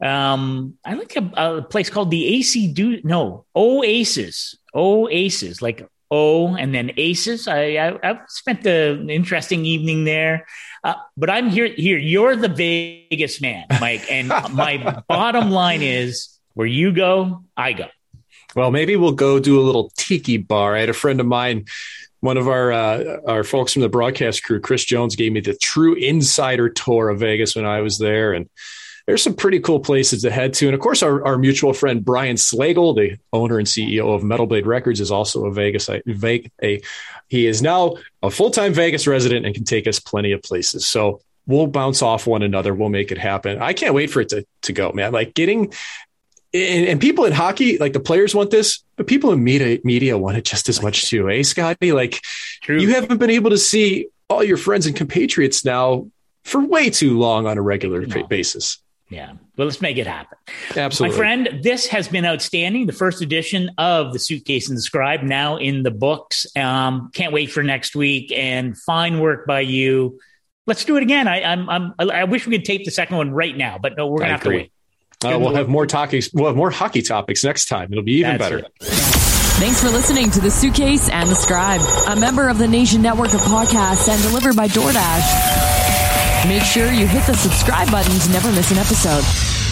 uh, 0.00 0.06
um, 0.06 0.74
I 0.84 0.94
like 0.94 1.14
a, 1.16 1.30
a, 1.36 1.62
place 1.62 1.90
called 1.90 2.10
the 2.10 2.36
AC 2.36 2.72
Do 2.72 3.00
no 3.02 3.44
Oasis 3.54 4.56
Oasis 4.74 5.62
like 5.62 5.86
O 6.10 6.54
and 6.56 6.74
then 6.74 6.92
Aces. 6.96 7.48
I, 7.48 7.76
I 7.76 7.98
have 8.02 8.22
spent 8.28 8.64
an 8.66 9.10
interesting 9.10 9.64
evening 9.64 10.04
there. 10.04 10.46
Uh, 10.84 10.94
but 11.16 11.30
I'm 11.30 11.48
here. 11.50 11.66
Here, 11.66 11.98
you're 11.98 12.36
the 12.36 12.48
Vegas 12.48 13.40
man, 13.40 13.66
Mike. 13.80 14.10
And 14.10 14.28
my 14.52 15.02
bottom 15.08 15.50
line 15.50 15.82
is, 15.82 16.36
where 16.56 16.66
you 16.66 16.90
go, 16.90 17.44
I 17.54 17.74
go. 17.74 17.86
Well, 18.56 18.70
maybe 18.70 18.96
we'll 18.96 19.12
go 19.12 19.38
do 19.38 19.60
a 19.60 19.62
little 19.62 19.92
tiki 19.98 20.38
bar. 20.38 20.74
I 20.74 20.80
had 20.80 20.88
a 20.88 20.94
friend 20.94 21.20
of 21.20 21.26
mine, 21.26 21.66
one 22.20 22.38
of 22.38 22.48
our 22.48 22.72
uh, 22.72 23.18
our 23.26 23.44
folks 23.44 23.74
from 23.74 23.82
the 23.82 23.90
broadcast 23.90 24.42
crew, 24.42 24.58
Chris 24.58 24.82
Jones, 24.84 25.16
gave 25.16 25.32
me 25.32 25.40
the 25.40 25.54
true 25.54 25.94
insider 25.94 26.70
tour 26.70 27.10
of 27.10 27.20
Vegas 27.20 27.54
when 27.54 27.66
I 27.66 27.82
was 27.82 27.98
there, 27.98 28.32
and 28.32 28.48
there's 29.06 29.22
some 29.22 29.34
pretty 29.34 29.60
cool 29.60 29.78
places 29.78 30.22
to 30.22 30.30
head 30.30 30.52
to. 30.54 30.66
And 30.66 30.74
of 30.74 30.80
course, 30.80 31.02
our, 31.02 31.24
our 31.24 31.38
mutual 31.38 31.72
friend 31.72 32.04
Brian 32.04 32.36
Slagel, 32.36 32.94
the 32.94 33.18
owner 33.32 33.58
and 33.58 33.66
CEO 33.66 34.14
of 34.14 34.24
Metal 34.24 34.46
Blade 34.46 34.66
Records, 34.66 35.00
is 35.00 35.10
also 35.10 35.46
a 35.46 35.52
Vegas 35.52 35.88
a, 35.88 36.02
a 36.62 36.80
he 37.28 37.46
is 37.46 37.62
now 37.62 37.96
a 38.22 38.30
full 38.30 38.50
time 38.50 38.74
Vegas 38.74 39.06
resident 39.06 39.46
and 39.46 39.54
can 39.54 39.64
take 39.64 39.86
us 39.86 40.00
plenty 40.00 40.32
of 40.32 40.42
places. 40.42 40.86
So 40.86 41.20
we'll 41.46 41.68
bounce 41.68 42.02
off 42.02 42.26
one 42.26 42.42
another. 42.42 42.74
We'll 42.74 42.88
make 42.88 43.12
it 43.12 43.18
happen. 43.18 43.62
I 43.62 43.72
can't 43.72 43.94
wait 43.94 44.10
for 44.10 44.20
it 44.20 44.28
to 44.30 44.44
to 44.62 44.72
go, 44.72 44.92
man. 44.92 45.12
Like 45.12 45.34
getting 45.34 45.72
and, 46.52 46.86
and, 46.86 47.00
people 47.00 47.26
in 47.26 47.32
hockey, 47.32 47.76
like 47.76 47.92
the 47.92 48.00
players 48.00 48.34
want 48.34 48.50
this, 48.50 48.82
but 48.96 49.06
people 49.06 49.32
in 49.32 49.44
media 49.44 49.78
media 49.84 50.16
want 50.16 50.36
it 50.36 50.44
just 50.44 50.68
as 50.68 50.82
much 50.82 51.08
too, 51.08 51.28
eh, 51.30 51.42
Scotty? 51.42 51.92
Like 51.92 52.22
True. 52.62 52.80
you 52.80 52.94
haven't 52.94 53.18
been 53.18 53.30
able 53.30 53.50
to 53.50 53.58
see 53.58 54.08
all 54.28 54.42
your 54.42 54.56
friends 54.56 54.86
and 54.86 54.96
compatriots 54.96 55.64
now 55.64 56.08
for 56.44 56.64
way 56.64 56.90
too 56.90 57.18
long 57.18 57.46
on 57.46 57.58
a 57.58 57.62
regular 57.62 58.06
no. 58.06 58.24
basis. 58.24 58.80
Yeah. 59.08 59.32
Well, 59.56 59.68
let's 59.68 59.80
make 59.80 59.98
it 59.98 60.06
happen. 60.06 60.36
Absolutely. 60.76 61.16
My 61.16 61.18
friend, 61.18 61.60
this 61.62 61.86
has 61.86 62.08
been 62.08 62.24
outstanding. 62.24 62.86
The 62.86 62.92
first 62.92 63.22
edition 63.22 63.70
of 63.78 64.12
The 64.12 64.18
Suitcase 64.18 64.68
and 64.68 64.76
the 64.76 64.82
Scribe 64.82 65.22
now 65.22 65.56
in 65.56 65.84
the 65.84 65.92
books. 65.92 66.46
Um, 66.56 67.10
can't 67.14 67.32
wait 67.32 67.52
for 67.52 67.62
next 67.62 67.94
week 67.94 68.32
and 68.34 68.76
fine 68.76 69.20
work 69.20 69.46
by 69.46 69.60
you. 69.60 70.18
Let's 70.66 70.84
do 70.84 70.96
it 70.96 71.04
again. 71.04 71.28
I, 71.28 71.42
I'm, 71.42 71.70
I'm, 71.70 71.94
I 72.00 72.24
wish 72.24 72.46
we 72.46 72.56
could 72.56 72.64
tape 72.64 72.84
the 72.84 72.90
second 72.90 73.16
one 73.16 73.30
right 73.30 73.56
now, 73.56 73.78
but 73.80 73.96
no, 73.96 74.08
we're 74.08 74.18
going 74.18 74.28
to 74.28 74.34
have 74.34 74.42
to 74.42 74.48
wait. 74.48 74.72
Uh, 75.24 75.38
we'll 75.38 75.54
have 75.54 75.68
more 75.68 75.86
topics. 75.86 76.28
We'll 76.34 76.46
have 76.46 76.56
more 76.56 76.70
hockey 76.70 77.02
topics 77.02 77.44
next 77.44 77.66
time. 77.66 77.92
It'll 77.92 78.02
be 78.04 78.14
even 78.14 78.36
That's 78.36 78.42
better. 78.42 78.58
It. 78.58 78.72
Thanks 78.80 79.80
for 79.80 79.88
listening 79.88 80.30
to 80.32 80.40
The 80.40 80.50
Suitcase 80.50 81.08
and 81.08 81.30
the 81.30 81.34
Scribe, 81.34 81.80
a 82.08 82.16
member 82.16 82.48
of 82.48 82.58
the 82.58 82.68
Nation 82.68 83.00
Network 83.00 83.32
of 83.32 83.40
Podcasts 83.40 84.08
and 84.08 84.20
delivered 84.22 84.56
by 84.56 84.68
DoorDash. 84.68 85.75
Make 86.46 86.62
sure 86.62 86.92
you 86.92 87.08
hit 87.08 87.26
the 87.26 87.34
subscribe 87.34 87.90
button 87.90 88.20
to 88.20 88.30
never 88.30 88.52
miss 88.52 88.70
an 88.70 88.78
episode. 88.78 89.65